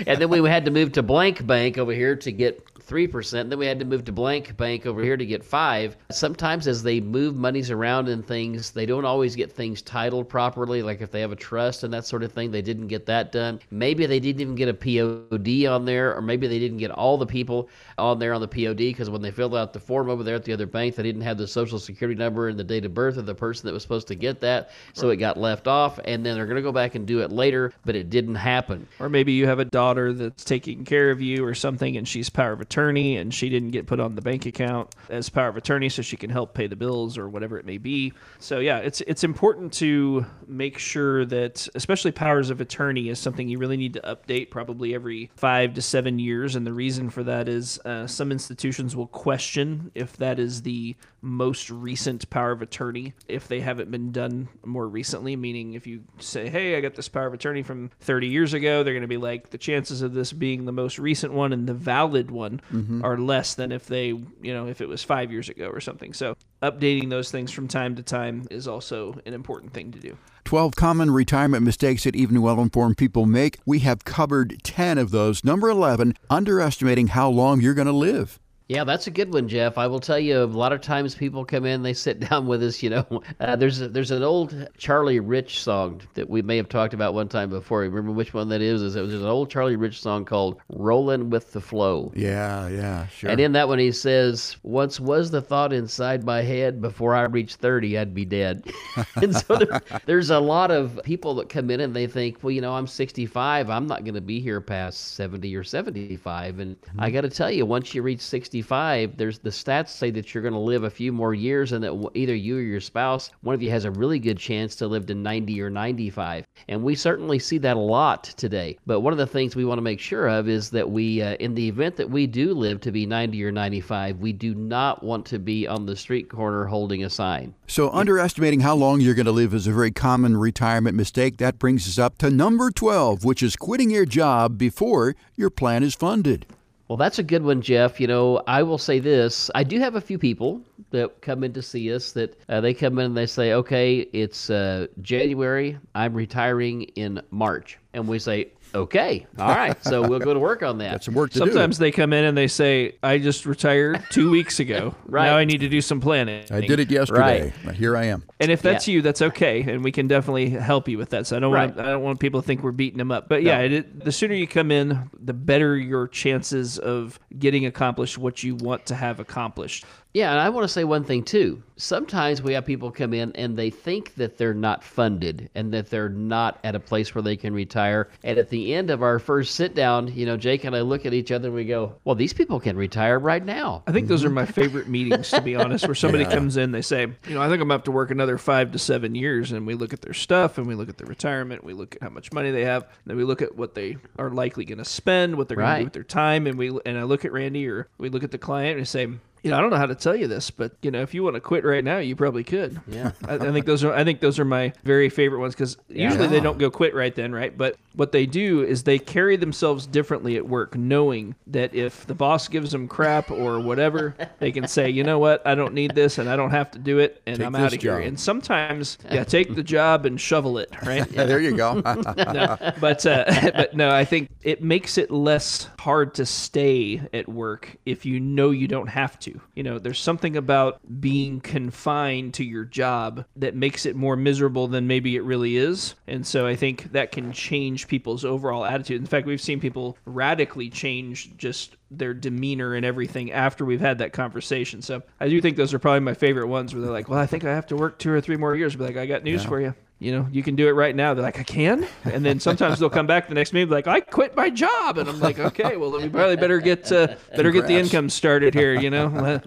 and 0.07 0.21
then 0.21 0.29
we 0.29 0.47
had 0.47 0.63
to 0.63 0.71
move 0.71 0.93
to 0.93 1.03
blank 1.03 1.45
bank 1.45 1.77
over 1.77 1.91
here 1.91 2.15
to 2.15 2.31
get 2.31 2.65
3%. 2.89 3.49
Then 3.49 3.59
we 3.59 3.67
had 3.67 3.79
to 3.79 3.85
move 3.85 4.03
to 4.05 4.11
blank 4.11 4.57
bank 4.57 4.85
over 4.85 5.03
here 5.03 5.15
to 5.15 5.25
get 5.25 5.43
5. 5.43 5.95
Sometimes 6.11 6.67
as 6.67 6.81
they 6.81 6.99
move 6.99 7.35
monies 7.35 7.69
around 7.69 8.09
and 8.09 8.25
things, 8.25 8.71
they 8.71 8.85
don't 8.85 9.05
always 9.05 9.35
get 9.35 9.51
things 9.51 9.81
titled 9.81 10.27
properly 10.27 10.81
like 10.81 11.01
if 11.01 11.11
they 11.11 11.21
have 11.21 11.31
a 11.31 11.35
trust 11.35 11.83
and 11.83 11.93
that 11.93 12.05
sort 12.05 12.23
of 12.23 12.31
thing, 12.33 12.51
they 12.51 12.61
didn't 12.61 12.87
get 12.87 13.05
that 13.05 13.31
done. 13.31 13.59
Maybe 13.69 13.88
they 13.93 14.19
didn't 14.19 14.41
even 14.41 14.55
get 14.55 14.69
a 14.69 14.73
POD 14.73 15.65
on 15.65 15.85
there 15.85 16.15
or 16.15 16.21
maybe 16.21 16.47
they 16.47 16.59
didn't 16.59 16.77
get 16.77 16.91
all 16.91 17.17
the 17.17 17.25
people 17.25 17.69
on 17.97 18.19
there 18.19 18.33
on 18.33 18.41
the 18.41 18.47
POD 18.47 18.77
because 18.77 19.09
when 19.09 19.21
they 19.21 19.31
filled 19.31 19.55
out 19.55 19.73
the 19.73 19.79
form 19.79 20.09
over 20.09 20.23
there 20.23 20.35
at 20.35 20.43
the 20.43 20.53
other 20.53 20.65
bank, 20.65 20.95
they 20.95 21.03
didn't 21.03 21.21
have 21.21 21.37
the 21.37 21.47
social 21.47 21.79
security 21.79 22.17
number 22.17 22.47
and 22.47 22.59
the 22.59 22.63
date 22.63 22.85
of 22.85 22.93
birth 22.93 23.17
of 23.17 23.25
the 23.25 23.35
person 23.35 23.67
that 23.67 23.73
was 23.73 23.81
supposed 23.81 24.07
to 24.07 24.15
get 24.15 24.41
that, 24.41 24.71
so 24.93 25.09
it 25.09 25.17
got 25.17 25.37
left 25.37 25.67
off 25.67 25.99
and 26.05 26.25
then 26.25 26.35
they're 26.35 26.45
going 26.45 26.55
to 26.55 26.61
go 26.61 26.71
back 26.71 26.95
and 26.95 27.05
do 27.05 27.21
it 27.21 27.31
later, 27.31 27.73
but 27.85 27.95
it 27.95 28.09
didn't 28.09 28.35
happen. 28.35 28.87
Or 28.99 29.09
maybe 29.09 29.33
you 29.33 29.47
have 29.47 29.59
a 29.59 29.65
daughter 29.65 30.13
that's 30.13 30.43
taking 30.43 30.85
care 30.85 31.11
of 31.11 31.21
you 31.21 31.45
or 31.45 31.53
something 31.53 31.97
and 31.97 32.07
she's 32.07 32.29
power 32.29 32.51
of 32.53 32.61
attorney 32.61 33.17
and 33.17 33.33
she 33.33 33.49
didn't 33.49 33.71
get 33.71 33.87
put 33.87 33.99
on 33.99 34.15
the 34.15 34.21
bank 34.21 34.45
account 34.45 34.95
as 35.09 35.29
power 35.29 35.49
of 35.49 35.57
attorney 35.57 35.89
so 35.89 36.01
she 36.01 36.17
can 36.17 36.29
help 36.29 36.53
pay 36.53 36.67
the 36.67 36.75
bills 36.75 37.17
or 37.17 37.29
whatever 37.29 37.57
it 37.57 37.65
may 37.65 37.77
be. 37.77 38.13
So 38.39 38.59
yeah, 38.59 38.79
it's 38.79 39.01
it's 39.01 39.23
important 39.23 39.73
to 39.73 40.25
make 40.47 40.77
sure 40.77 41.25
that 41.25 41.67
especially 41.75 42.11
powers 42.11 42.49
of 42.49 42.61
attorney 42.61 43.09
is 43.09 43.19
something 43.19 43.47
you 43.47 43.57
really 43.57 43.68
really 43.69 43.77
need 43.77 43.93
to 43.93 44.01
update 44.01 44.49
probably 44.49 44.95
every 44.95 45.29
five 45.35 45.75
to 45.75 45.81
seven 45.81 46.17
years. 46.17 46.55
And 46.55 46.65
the 46.65 46.73
reason 46.73 47.09
for 47.09 47.23
that 47.23 47.47
is 47.47 47.79
uh, 47.85 48.07
some 48.07 48.31
institutions 48.31 48.95
will 48.95 49.07
question 49.07 49.91
if 49.93 50.17
that 50.17 50.39
is 50.39 50.63
the 50.63 50.95
most 51.21 51.69
recent 51.69 52.29
power 52.29 52.51
of 52.51 52.61
attorney 52.61 53.13
if 53.27 53.47
they 53.47 53.59
haven't 53.59 53.91
been 53.91 54.11
done 54.11 54.49
more 54.65 54.87
recently. 54.87 55.35
Meaning, 55.35 55.73
if 55.73 55.85
you 55.85 56.03
say, 56.19 56.49
hey, 56.49 56.75
I 56.75 56.81
got 56.81 56.95
this 56.95 57.09
power 57.09 57.27
of 57.27 57.33
attorney 57.33 57.61
from 57.61 57.91
30 58.01 58.27
years 58.27 58.53
ago, 58.53 58.83
they're 58.83 58.93
going 58.93 59.01
to 59.01 59.07
be 59.07 59.17
like, 59.17 59.51
the 59.51 59.57
chances 59.57 60.01
of 60.01 60.13
this 60.13 60.33
being 60.33 60.65
the 60.65 60.71
most 60.71 60.97
recent 60.97 61.33
one 61.33 61.53
and 61.53 61.67
the 61.67 61.73
valid 61.73 62.31
one 62.31 62.61
mm-hmm. 62.73 63.05
are 63.05 63.17
less 63.17 63.53
than 63.53 63.71
if 63.71 63.85
they, 63.85 64.07
you 64.07 64.53
know, 64.53 64.67
if 64.67 64.81
it 64.81 64.89
was 64.89 65.03
five 65.03 65.31
years 65.31 65.49
ago 65.49 65.67
or 65.67 65.79
something. 65.79 66.13
So 66.13 66.35
updating 66.63 67.09
those 67.09 67.29
things 67.29 67.51
from 67.51 67.67
time 67.67 67.95
to 67.97 68.03
time 68.03 68.47
is 68.49 68.67
also 68.67 69.19
an 69.25 69.33
important 69.33 69.73
thing 69.73 69.91
to 69.91 69.99
do. 69.99 70.17
12 70.49 70.75
common 70.75 71.11
retirement 71.11 71.63
mistakes 71.63 72.05
that 72.05 72.15
even 72.15 72.41
well 72.41 72.59
informed 72.59 72.97
people 72.97 73.27
make. 73.27 73.59
We 73.67 73.81
have 73.81 74.03
covered 74.03 74.57
10 74.63 74.97
of 74.97 75.11
those. 75.11 75.43
Number 75.43 75.69
11, 75.69 76.15
underestimating 76.27 77.09
how 77.09 77.29
long 77.29 77.61
you're 77.61 77.75
going 77.75 77.85
to 77.85 77.93
live. 77.93 78.39
Yeah, 78.69 78.83
that's 78.83 79.07
a 79.07 79.11
good 79.11 79.33
one, 79.33 79.47
Jeff. 79.47 79.79
I 79.79 79.87
will 79.87 79.99
tell 79.99 80.19
you, 80.19 80.43
a 80.43 80.45
lot 80.45 80.71
of 80.71 80.79
times 80.79 81.15
people 81.15 81.43
come 81.43 81.65
in, 81.65 81.81
they 81.81 81.93
sit 81.93 82.19
down 82.29 82.45
with 82.45 82.61
us. 82.61 82.83
You 82.83 82.91
know, 82.91 83.23
uh, 83.39 83.55
there's 83.55 83.81
a, 83.81 83.87
there's 83.87 84.11
an 84.11 84.21
old 84.21 84.69
Charlie 84.77 85.19
Rich 85.19 85.63
song 85.63 86.01
that 86.13 86.29
we 86.29 86.43
may 86.43 86.55
have 86.57 86.69
talked 86.69 86.93
about 86.93 87.15
one 87.15 87.27
time 87.27 87.49
before. 87.49 87.79
Remember 87.79 88.11
which 88.11 88.35
one 88.35 88.47
that 88.49 88.61
is? 88.61 88.83
Is 88.83 88.95
it 88.95 89.01
was 89.01 89.15
an 89.15 89.25
old 89.25 89.49
Charlie 89.49 89.75
Rich 89.75 89.99
song 89.99 90.23
called 90.23 90.61
"Rolling 90.69 91.31
with 91.31 91.51
the 91.51 91.59
Flow." 91.59 92.11
Yeah, 92.15 92.67
yeah, 92.67 93.07
sure. 93.07 93.31
And 93.31 93.39
in 93.39 93.53
that 93.53 93.67
one, 93.67 93.79
he 93.79 93.91
says, 93.91 94.57
"Once 94.61 94.99
was 94.99 95.31
the 95.31 95.41
thought 95.41 95.73
inside 95.73 96.23
my 96.23 96.43
head, 96.43 96.79
before 96.79 97.15
I 97.15 97.23
reached 97.23 97.55
thirty, 97.55 97.97
I'd 97.97 98.13
be 98.13 98.25
dead." 98.25 98.71
and 99.15 99.35
so 99.35 99.55
there, 99.55 99.81
there's 100.05 100.29
a 100.29 100.39
lot 100.39 100.69
of 100.69 100.99
people 101.03 101.33
that 101.35 101.49
come 101.49 101.71
in 101.71 101.79
and 101.79 101.95
they 101.95 102.05
think, 102.05 102.43
well, 102.43 102.51
you 102.51 102.61
know, 102.61 102.75
I'm 102.75 102.85
65, 102.85 103.71
I'm 103.71 103.87
not 103.87 104.03
going 104.03 104.13
to 104.13 104.21
be 104.21 104.39
here 104.39 104.61
past 104.61 105.15
70 105.15 105.55
or 105.55 105.63
75, 105.63 106.59
and 106.59 106.79
mm-hmm. 106.79 107.01
I 107.01 107.09
got 107.09 107.21
to 107.21 107.29
tell 107.31 107.49
you, 107.49 107.65
once 107.65 107.95
you 107.95 108.03
reach 108.03 108.21
60 108.21 108.58
65, 108.59 109.15
there's 109.15 109.39
the 109.39 109.49
stats 109.49 109.89
say 109.89 110.11
that 110.11 110.33
you're 110.33 110.41
going 110.41 110.53
to 110.53 110.59
live 110.59 110.83
a 110.83 110.89
few 110.89 111.13
more 111.13 111.33
years 111.33 111.71
and 111.71 111.83
that 111.83 112.11
either 112.13 112.35
you 112.35 112.57
or 112.57 112.61
your 112.61 112.81
spouse, 112.81 113.31
one 113.41 113.55
of 113.55 113.61
you 113.61 113.69
has 113.69 113.85
a 113.85 113.91
really 113.91 114.19
good 114.19 114.37
chance 114.37 114.75
to 114.75 114.87
live 114.87 115.05
to 115.05 115.15
90 115.15 115.61
or 115.61 115.69
95. 115.69 116.45
And 116.67 116.83
we 116.83 116.95
certainly 116.95 117.39
see 117.39 117.57
that 117.59 117.77
a 117.77 117.79
lot 117.79 118.25
today. 118.25 118.77
But 118.85 118.99
one 118.99 119.13
of 119.13 119.17
the 119.17 119.27
things 119.27 119.55
we 119.55 119.63
want 119.63 119.77
to 119.77 119.83
make 119.83 120.01
sure 120.01 120.27
of 120.27 120.49
is 120.49 120.69
that 120.71 120.89
we, 120.89 121.21
uh, 121.21 121.35
in 121.35 121.55
the 121.55 121.67
event 121.67 121.95
that 121.95 122.09
we 122.09 122.27
do 122.27 122.53
live 122.53 122.81
to 122.81 122.91
be 122.91 123.05
90 123.05 123.43
or 123.45 123.51
95, 123.51 124.19
we 124.19 124.33
do 124.33 124.53
not 124.53 125.03
want 125.03 125.25
to 125.27 125.39
be 125.39 125.65
on 125.65 125.85
the 125.85 125.95
street 125.95 126.29
corner 126.29 126.65
holding 126.65 127.03
a 127.03 127.09
sign. 127.09 127.53
So, 127.67 127.89
underestimating 127.91 128.59
how 128.59 128.75
long 128.75 128.99
you're 128.99 129.15
going 129.15 129.25
to 129.25 129.31
live 129.31 129.53
is 129.53 129.67
a 129.67 129.71
very 129.71 129.91
common 129.91 130.35
retirement 130.35 130.97
mistake. 130.97 131.37
That 131.37 131.59
brings 131.59 131.87
us 131.87 131.97
up 131.97 132.17
to 132.17 132.29
number 132.29 132.71
12, 132.71 133.23
which 133.23 133.41
is 133.41 133.55
quitting 133.55 133.89
your 133.89 134.05
job 134.05 134.57
before 134.57 135.15
your 135.35 135.49
plan 135.49 135.83
is 135.83 135.95
funded. 135.95 136.45
Well, 136.89 136.97
that's 136.97 137.19
a 137.19 137.23
good 137.23 137.43
one, 137.43 137.61
Jeff. 137.61 138.01
You 138.01 138.07
know, 138.07 138.41
I 138.47 138.63
will 138.63 138.79
say 138.79 138.97
this. 138.97 139.51
I 139.53 139.63
do 139.63 139.79
have 139.79 139.93
a 139.93 140.01
few 140.01 140.17
people 140.17 140.61
that 140.89 141.21
come 141.21 141.43
in 141.43 141.53
to 141.53 141.61
see 141.61 141.93
us 141.93 142.13
that 142.13 142.35
uh, 142.49 142.61
they 142.61 142.73
come 142.73 142.97
in 142.97 143.05
and 143.05 143.15
they 143.15 143.27
say, 143.27 143.53
okay, 143.53 143.99
it's 144.11 144.49
uh, 144.49 144.87
January. 144.99 145.77
I'm 145.93 146.15
retiring 146.15 146.81
in 146.95 147.21
March. 147.29 147.77
And 147.93 148.07
we 148.07 148.17
say, 148.17 148.53
Okay. 148.73 149.25
All 149.37 149.47
right. 149.47 149.75
So 149.89 150.07
we'll 150.07 150.19
go 150.19 150.33
to 150.33 150.39
work 150.39 150.61
on 150.61 150.77
that. 150.79 150.91
Got 150.91 151.03
some 151.03 151.13
work 151.15 151.31
to 151.31 151.39
Sometimes 151.39 151.77
do. 151.77 151.85
they 151.85 151.91
come 151.91 152.13
in 152.13 152.23
and 152.25 152.37
they 152.37 152.47
say, 152.47 152.97
I 153.01 153.17
just 153.17 153.47
retired 153.47 154.03
two 154.11 154.29
weeks 154.31 154.59
ago. 154.59 154.93
right. 155.05 155.25
Now 155.25 155.37
I 155.37 155.45
need 155.45 155.61
to 155.61 155.69
do 155.69 155.81
some 155.81 155.99
planning. 155.99 156.45
I 156.51 156.61
did 156.61 156.79
it 156.79 156.91
yesterday. 156.91 157.53
Right. 157.65 157.75
Here 157.75 157.97
I 157.97 158.05
am. 158.05 158.23
And 158.39 158.51
if 158.51 158.61
that's 158.61 158.87
yeah. 158.87 158.95
you, 158.95 159.01
that's 159.01 159.21
okay. 159.21 159.61
And 159.61 159.83
we 159.83 159.91
can 159.91 160.07
definitely 160.07 160.49
help 160.49 160.87
you 160.87 160.97
with 160.97 161.09
that. 161.09 161.25
So 161.25 161.37
I 161.37 161.39
don't 161.39 161.51
right. 161.51 161.73
want 161.75 161.87
I 161.87 161.91
don't 161.91 162.03
want 162.03 162.19
people 162.19 162.41
to 162.41 162.45
think 162.45 162.61
we're 162.61 162.71
beating 162.71 162.99
them 162.99 163.11
up. 163.11 163.29
But 163.29 163.41
yeah, 163.41 163.65
no. 163.67 163.77
it, 163.77 164.05
the 164.05 164.11
sooner 164.11 164.35
you 164.35 164.47
come 164.47 164.69
in, 164.69 165.09
the 165.19 165.33
better 165.33 165.75
your 165.75 166.07
chances 166.07 166.77
of 166.77 167.19
getting 167.39 167.65
accomplished 167.65 168.17
what 168.17 168.43
you 168.43 168.55
want 168.55 168.85
to 168.87 168.95
have 168.95 169.19
accomplished. 169.19 169.85
Yeah, 170.13 170.31
and 170.31 170.39
I 170.39 170.49
want 170.49 170.63
to 170.63 170.67
say 170.67 170.83
one 170.83 171.03
thing 171.03 171.23
too. 171.23 171.61
Sometimes 171.77 172.41
we 172.41 172.53
have 172.53 172.65
people 172.65 172.91
come 172.91 173.13
in 173.13 173.31
and 173.35 173.55
they 173.55 173.69
think 173.69 174.15
that 174.15 174.37
they're 174.37 174.55
not 174.55 174.83
funded 174.83 175.49
and 175.53 175.71
that 175.73 175.89
they're 175.89 176.09
not 176.09 176.59
at 176.63 176.75
a 176.75 176.79
place 176.79 177.13
where 177.13 177.21
they 177.21 177.37
can 177.37 177.53
retire. 177.53 178.09
And 178.23 178.39
at 178.39 178.49
the 178.49 178.73
end 178.73 178.89
of 178.89 179.03
our 179.03 179.19
first 179.19 179.53
sit 179.53 179.75
down, 179.75 180.13
you 180.13 180.25
know, 180.25 180.35
Jake 180.35 180.63
and 180.63 180.75
I 180.75 180.81
look 180.81 181.05
at 181.05 181.13
each 181.13 181.31
other 181.31 181.49
and 181.49 181.55
we 181.55 181.65
go, 181.65 181.95
"Well, 182.03 182.15
these 182.15 182.33
people 182.33 182.59
can 182.59 182.75
retire 182.75 183.19
right 183.19 183.43
now." 183.45 183.83
I 183.85 183.91
think 183.91 184.07
those 184.07 184.25
are 184.25 184.31
my 184.31 184.45
favorite 184.47 184.87
meetings, 184.87 185.29
to 185.29 185.41
be 185.41 185.55
honest. 185.55 185.87
Where 185.87 185.95
somebody 185.95 186.23
yeah. 186.23 186.31
comes 186.31 186.57
in, 186.57 186.71
they 186.71 186.81
say, 186.81 187.01
"You 187.27 187.35
know, 187.35 187.41
I 187.41 187.47
think 187.47 187.61
I'm 187.61 187.69
have 187.69 187.83
to 187.83 187.91
work 187.91 188.09
another 188.09 188.39
five 188.39 188.71
to 188.71 188.79
seven 188.79 189.13
years," 189.13 189.51
and 189.51 189.67
we 189.67 189.75
look 189.75 189.93
at 189.93 190.01
their 190.01 190.13
stuff 190.13 190.57
and 190.57 190.67
we 190.67 190.73
look 190.73 190.89
at 190.89 190.97
their 190.97 191.07
retirement, 191.07 191.63
we 191.63 191.73
look 191.73 191.95
at 191.95 192.01
how 192.01 192.09
much 192.09 192.33
money 192.33 192.49
they 192.49 192.65
have, 192.65 192.87
then 193.05 193.15
we 193.15 193.23
look 193.23 193.43
at 193.43 193.55
what 193.55 193.75
they 193.75 193.95
are 194.17 194.31
likely 194.31 194.65
going 194.65 194.79
to 194.79 194.85
spend, 194.85 195.37
what 195.37 195.47
they're 195.47 195.57
going 195.57 195.69
right. 195.69 195.75
to 195.75 195.81
do 195.81 195.85
with 195.85 195.93
their 195.93 196.03
time, 196.03 196.47
and 196.47 196.57
we 196.57 196.77
and 196.85 196.97
I 196.97 197.03
look 197.03 197.25
at 197.25 197.31
Randy 197.31 197.67
or 197.67 197.87
we 197.99 198.09
look 198.09 198.23
at 198.23 198.31
the 198.31 198.39
client 198.39 198.79
and 198.79 198.87
say 198.87 199.07
you 199.43 199.51
know, 199.51 199.57
I 199.57 199.61
don't 199.61 199.69
know 199.69 199.77
how 199.77 199.85
to 199.85 199.95
tell 199.95 200.15
you 200.15 200.27
this, 200.27 200.51
but 200.51 200.73
you 200.81 200.91
know, 200.91 201.01
if 201.01 201.13
you 201.13 201.23
want 201.23 201.35
to 201.35 201.39
quit 201.39 201.63
right 201.63 201.83
now, 201.83 201.99
you 201.99 202.15
probably 202.15 202.43
could. 202.43 202.79
Yeah, 202.87 203.11
I, 203.27 203.35
I 203.35 203.51
think 203.51 203.65
those 203.65 203.83
are 203.83 203.93
I 203.93 204.03
think 204.03 204.19
those 204.19 204.39
are 204.39 204.45
my 204.45 204.73
very 204.83 205.09
favorite 205.09 205.39
ones 205.39 205.55
because 205.55 205.77
yeah. 205.87 206.09
usually 206.09 206.27
they 206.27 206.39
don't 206.39 206.57
go 206.57 206.69
quit 206.69 206.93
right 206.93 207.13
then, 207.13 207.31
right? 207.31 207.55
But 207.55 207.77
what 207.99 208.11
they 208.11 208.25
do 208.25 208.63
is 208.63 208.83
they 208.83 208.99
carry 208.99 209.37
themselves 209.37 209.85
differently 209.85 210.35
at 210.35 210.47
work, 210.47 210.75
knowing 210.75 211.35
that 211.47 211.75
if 211.75 212.05
the 212.07 212.15
boss 212.15 212.47
gives 212.47 212.71
them 212.71 212.87
crap 212.87 213.31
or 213.31 213.59
whatever, 213.59 214.15
they 214.39 214.51
can 214.51 214.67
say, 214.67 214.89
you 214.89 215.03
know 215.03 215.19
what, 215.19 215.45
I 215.45 215.55
don't 215.55 215.73
need 215.73 215.95
this 215.95 216.17
and 216.17 216.27
I 216.27 216.35
don't 216.35 216.51
have 216.51 216.71
to 216.71 216.79
do 216.79 216.99
it, 216.99 217.21
and 217.25 217.37
take 217.37 217.45
I'm 217.45 217.55
out 217.55 217.73
of 217.73 217.81
here. 217.81 217.99
And 217.99 218.19
sometimes, 218.19 218.97
yeah, 219.11 219.23
take 219.23 219.55
the 219.55 219.63
job 219.63 220.05
and 220.05 220.19
shovel 220.19 220.57
it, 220.57 220.73
right? 220.85 221.09
Yeah, 221.11 221.25
there 221.25 221.39
you 221.39 221.55
go. 221.55 221.75
no, 221.83 222.57
but 222.81 223.05
uh, 223.05 223.25
but 223.55 223.75
no, 223.75 223.89
I 223.89 224.05
think 224.05 224.29
it 224.41 224.63
makes 224.63 224.97
it 224.97 225.11
less 225.11 225.69
hard 225.79 226.15
to 226.15 226.25
stay 226.25 227.01
at 227.13 227.29
work 227.29 227.77
if 227.85 228.05
you 228.05 228.19
know 228.19 228.49
you 228.49 228.67
don't 228.67 228.87
have 228.87 229.17
to 229.19 229.29
to. 229.31 229.41
You 229.55 229.63
know, 229.63 229.79
there's 229.79 229.99
something 229.99 230.37
about 230.37 230.79
being 230.99 231.41
confined 231.41 232.33
to 232.35 232.43
your 232.43 232.65
job 232.65 233.25
that 233.35 233.55
makes 233.55 233.85
it 233.85 233.95
more 233.95 234.15
miserable 234.15 234.67
than 234.67 234.87
maybe 234.87 235.15
it 235.15 235.23
really 235.23 235.57
is. 235.57 235.95
And 236.07 236.25
so 236.25 236.47
I 236.47 236.55
think 236.55 236.91
that 236.93 237.11
can 237.11 237.31
change 237.31 237.87
people's 237.89 238.23
overall 238.23 238.63
attitude. 238.63 239.01
In 239.01 239.07
fact, 239.07 239.27
we've 239.27 239.41
seen 239.41 239.59
people 239.59 239.97
radically 240.05 240.69
change 240.69 241.35
just 241.37 241.75
their 241.91 242.13
demeanor 242.13 242.75
and 242.75 242.85
everything 242.85 243.31
after 243.31 243.65
we've 243.65 243.81
had 243.81 243.97
that 243.97 244.13
conversation. 244.13 244.81
So 244.81 245.01
I 245.19 245.27
do 245.27 245.41
think 245.41 245.57
those 245.57 245.73
are 245.73 245.79
probably 245.79 246.01
my 246.01 246.13
favorite 246.13 246.47
ones 246.47 246.73
where 246.73 246.81
they're 246.81 246.91
like, 246.91 247.09
well, 247.09 247.19
I 247.19 247.25
think 247.25 247.43
I 247.43 247.53
have 247.53 247.67
to 247.67 247.75
work 247.75 247.99
two 247.99 248.11
or 248.11 248.21
three 248.21 248.37
more 248.37 248.55
years. 248.55 248.75
But 248.75 248.87
like, 248.87 248.97
I 248.97 249.05
got 249.05 249.23
news 249.23 249.43
yeah. 249.43 249.49
for 249.49 249.59
you 249.59 249.75
you 249.99 250.13
know, 250.13 250.27
you 250.31 250.43
can 250.43 250.55
do 250.55 250.69
it 250.69 250.71
right 250.71 250.95
now. 250.95 251.13
They're 251.13 251.23
like, 251.23 251.39
I 251.39 251.43
can. 251.43 251.85
And 252.05 252.25
then 252.25 252.39
sometimes 252.39 252.79
they'll 252.79 252.89
come 252.89 253.05
back 253.05 253.27
the 253.27 253.35
next 253.35 253.51
meeting 253.51 253.69
like, 253.69 253.85
I 253.85 253.99
quit 253.99 254.33
my 254.33 254.49
job. 254.49 254.97
And 254.97 255.09
I'm 255.09 255.19
like, 255.19 255.39
okay, 255.39 255.75
well, 255.75 255.91
we 255.91 256.07
probably 256.07 256.37
better 256.37 256.59
get 256.61 256.89
uh, 256.89 257.15
better 257.35 257.51
get 257.51 257.67
the 257.67 257.75
income 257.75 258.09
started 258.09 258.53
here. 258.53 258.79
You 258.79 258.89
know. 258.89 259.41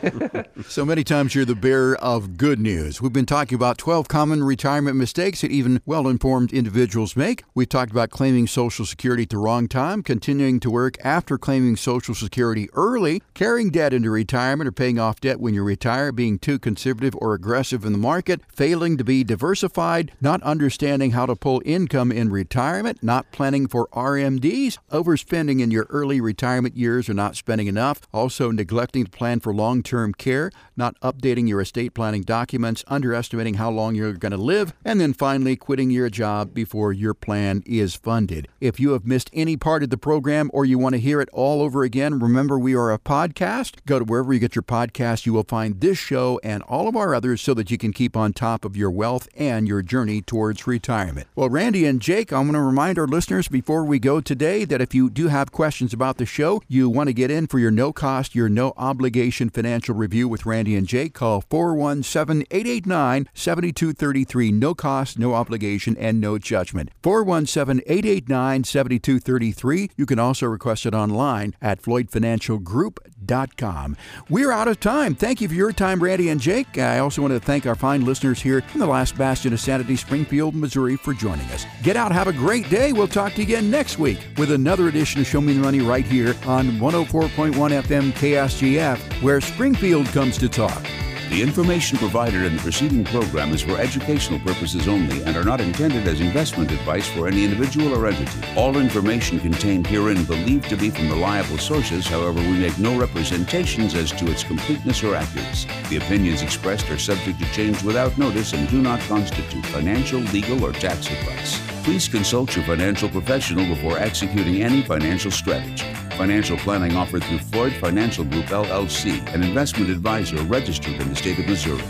so 0.66 0.86
many 0.86 1.04
times 1.04 1.34
you're 1.34 1.44
the 1.44 1.54
bearer 1.54 1.96
of 1.96 2.38
good 2.38 2.58
news. 2.58 3.02
We've 3.02 3.12
been 3.12 3.26
talking 3.26 3.56
about 3.56 3.76
12 3.76 4.08
common 4.08 4.42
retirement 4.42 4.96
mistakes 4.96 5.42
that 5.42 5.50
even 5.50 5.82
well-informed 5.84 6.54
individuals 6.54 7.14
make. 7.14 7.44
We've 7.54 7.68
talked 7.68 7.92
about 7.92 8.08
claiming 8.08 8.46
Social 8.46 8.86
Security 8.86 9.24
at 9.24 9.28
the 9.28 9.36
wrong 9.36 9.68
time, 9.68 10.02
continuing 10.02 10.60
to 10.60 10.70
work 10.70 10.96
after 11.04 11.36
claiming 11.36 11.76
Social 11.76 12.14
Security 12.14 12.70
early, 12.72 13.22
carrying 13.34 13.70
debt 13.70 13.92
into 13.92 14.08
retirement 14.08 14.66
or 14.66 14.72
paying 14.72 14.98
off 14.98 15.20
debt 15.20 15.40
when 15.40 15.52
you 15.52 15.62
retire, 15.62 16.10
being 16.10 16.38
too 16.38 16.58
conservative 16.58 17.14
or 17.16 17.34
aggressive 17.34 17.84
in 17.84 17.92
the 17.92 17.98
market, 17.98 18.40
failing 18.50 18.96
to 18.96 19.04
be 19.04 19.22
diversified 19.22 19.89
not 20.20 20.42
understanding 20.42 21.10
how 21.10 21.26
to 21.26 21.34
pull 21.34 21.60
income 21.64 22.12
in 22.12 22.30
retirement, 22.30 23.02
not 23.02 23.30
planning 23.32 23.66
for 23.66 23.88
RMDs, 23.88 24.78
overspending 24.92 25.60
in 25.60 25.70
your 25.70 25.86
early 25.90 26.20
retirement 26.20 26.76
years 26.76 27.08
or 27.08 27.14
not 27.14 27.34
spending 27.36 27.66
enough, 27.66 28.00
also 28.12 28.50
neglecting 28.50 29.04
to 29.04 29.10
plan 29.10 29.40
for 29.40 29.52
long 29.52 29.82
term 29.82 30.12
care, 30.14 30.50
not 30.76 30.98
updating 31.00 31.48
your 31.48 31.60
estate 31.60 31.92
planning 31.94 32.22
documents, 32.22 32.84
underestimating 32.86 33.54
how 33.54 33.70
long 33.70 33.94
you're 33.94 34.12
going 34.12 34.32
to 34.32 34.38
live, 34.38 34.72
and 34.84 35.00
then 35.00 35.12
finally 35.12 35.56
quitting 35.56 35.90
your 35.90 36.08
job 36.08 36.54
before 36.54 36.92
your 36.92 37.14
plan 37.14 37.62
is 37.66 37.94
funded. 37.94 38.46
If 38.60 38.78
you 38.78 38.90
have 38.90 39.04
missed 39.04 39.30
any 39.32 39.56
part 39.56 39.82
of 39.82 39.90
the 39.90 39.98
program 39.98 40.50
or 40.52 40.64
you 40.64 40.78
want 40.78 40.94
to 40.94 41.00
hear 41.00 41.20
it 41.20 41.28
all 41.32 41.62
over 41.62 41.82
again, 41.82 42.18
remember 42.20 42.58
we 42.58 42.76
are 42.76 42.92
a 42.92 42.98
podcast. 42.98 43.84
Go 43.86 43.98
to 43.98 44.04
wherever 44.04 44.32
you 44.32 44.38
get 44.38 44.54
your 44.54 44.62
podcast. 44.62 45.26
You 45.26 45.32
will 45.32 45.44
find 45.44 45.80
this 45.80 45.98
show 45.98 46.40
and 46.44 46.62
all 46.62 46.88
of 46.88 46.96
our 46.96 47.14
others 47.14 47.40
so 47.40 47.54
that 47.54 47.70
you 47.70 47.78
can 47.78 47.92
keep 47.92 48.16
on 48.16 48.32
top 48.32 48.64
of 48.64 48.76
your 48.76 48.90
wealth 48.90 49.28
and 49.36 49.66
your 49.66 49.79
your 49.80 49.86
journey 49.86 50.20
towards 50.20 50.66
retirement. 50.66 51.26
Well, 51.34 51.48
Randy 51.48 51.86
and 51.86 52.02
Jake, 52.02 52.34
I 52.34 52.38
want 52.38 52.52
to 52.52 52.60
remind 52.60 52.98
our 52.98 53.06
listeners 53.06 53.48
before 53.48 53.82
we 53.82 53.98
go 53.98 54.20
today 54.20 54.66
that 54.66 54.82
if 54.82 54.94
you 54.94 55.08
do 55.08 55.28
have 55.28 55.52
questions 55.52 55.94
about 55.94 56.18
the 56.18 56.26
show, 56.26 56.60
you 56.68 56.90
want 56.90 57.08
to 57.08 57.14
get 57.14 57.30
in 57.30 57.46
for 57.46 57.58
your 57.58 57.70
no 57.70 57.94
cost, 57.94 58.34
your 58.34 58.50
no 58.50 58.74
obligation 58.76 59.48
financial 59.48 59.94
review 59.94 60.28
with 60.28 60.44
Randy 60.44 60.76
and 60.76 60.86
Jake, 60.86 61.14
call 61.14 61.42
417 61.48 62.46
889 62.50 63.30
7233. 63.32 64.52
No 64.52 64.74
cost, 64.74 65.18
no 65.18 65.32
obligation, 65.32 65.96
and 65.96 66.20
no 66.20 66.36
judgment. 66.36 66.90
417 67.02 67.82
889 67.86 68.64
7233. 68.64 69.92
You 69.96 70.04
can 70.04 70.18
also 70.18 70.44
request 70.46 70.84
it 70.84 70.94
online 70.94 71.54
at 71.62 71.80
floydfinancialgroup.com. 71.80 73.96
We're 74.28 74.52
out 74.52 74.68
of 74.68 74.78
time. 74.78 75.14
Thank 75.14 75.40
you 75.40 75.48
for 75.48 75.54
your 75.54 75.72
time, 75.72 76.02
Randy 76.02 76.28
and 76.28 76.40
Jake. 76.40 76.76
I 76.76 76.98
also 76.98 77.22
want 77.22 77.32
to 77.32 77.40
thank 77.40 77.66
our 77.66 77.74
fine 77.74 78.04
listeners 78.04 78.42
here 78.42 78.62
in 78.74 78.80
the 78.80 78.86
last 78.86 79.16
bastion 79.16 79.54
of 79.54 79.60
Springfield, 79.96 80.54
Missouri, 80.54 80.96
for 80.96 81.14
joining 81.14 81.46
us. 81.46 81.64
Get 81.82 81.96
out, 81.96 82.12
have 82.12 82.28
a 82.28 82.32
great 82.32 82.68
day. 82.68 82.92
We'll 82.92 83.08
talk 83.08 83.32
to 83.34 83.38
you 83.38 83.44
again 83.44 83.70
next 83.70 83.98
week 83.98 84.18
with 84.36 84.50
another 84.52 84.88
edition 84.88 85.20
of 85.20 85.26
Show 85.26 85.40
Me 85.40 85.52
the 85.52 85.60
Money 85.60 85.80
right 85.80 86.04
here 86.04 86.34
on 86.46 86.72
104.1 86.72 87.52
FM 87.52 88.12
KSGF, 88.12 89.22
where 89.22 89.40
Springfield 89.40 90.06
comes 90.08 90.38
to 90.38 90.48
talk. 90.48 90.84
The 91.30 91.40
information 91.40 91.96
provided 91.96 92.42
in 92.42 92.56
the 92.56 92.60
preceding 92.60 93.04
program 93.04 93.52
is 93.52 93.62
for 93.62 93.78
educational 93.78 94.40
purposes 94.40 94.88
only 94.88 95.22
and 95.22 95.36
are 95.36 95.44
not 95.44 95.60
intended 95.60 96.08
as 96.08 96.20
investment 96.20 96.72
advice 96.72 97.06
for 97.06 97.28
any 97.28 97.44
individual 97.44 97.94
or 97.94 98.08
entity. 98.08 98.40
All 98.56 98.76
information 98.76 99.38
contained 99.38 99.86
herein 99.86 100.24
believed 100.24 100.68
to 100.70 100.76
be 100.76 100.90
from 100.90 101.08
reliable 101.08 101.56
sources, 101.56 102.08
however, 102.08 102.40
we 102.40 102.58
make 102.58 102.76
no 102.80 102.98
representations 102.98 103.94
as 103.94 104.10
to 104.10 104.28
its 104.28 104.42
completeness 104.42 105.04
or 105.04 105.14
accuracy. 105.14 105.68
The 105.88 105.98
opinions 105.98 106.42
expressed 106.42 106.90
are 106.90 106.98
subject 106.98 107.38
to 107.38 107.52
change 107.52 107.80
without 107.84 108.18
notice 108.18 108.52
and 108.52 108.68
do 108.68 108.82
not 108.82 108.98
constitute 109.02 109.64
financial, 109.66 110.18
legal, 110.32 110.64
or 110.64 110.72
tax 110.72 111.06
advice. 111.06 111.60
Please 111.84 112.08
consult 112.08 112.56
your 112.56 112.64
financial 112.64 113.08
professional 113.08 113.72
before 113.72 113.98
executing 113.98 114.62
any 114.64 114.82
financial 114.82 115.30
strategy. 115.30 115.86
Financial 116.16 116.56
planning 116.58 116.96
offered 116.96 117.24
through 117.24 117.38
Floyd 117.38 117.72
Financial 117.74 118.24
Group 118.24 118.46
LLC, 118.46 119.26
an 119.34 119.42
investment 119.42 119.90
advisor 119.90 120.36
registered 120.42 121.00
in 121.00 121.08
the 121.08 121.16
state 121.16 121.38
of 121.38 121.46
Missouri. 121.46 121.82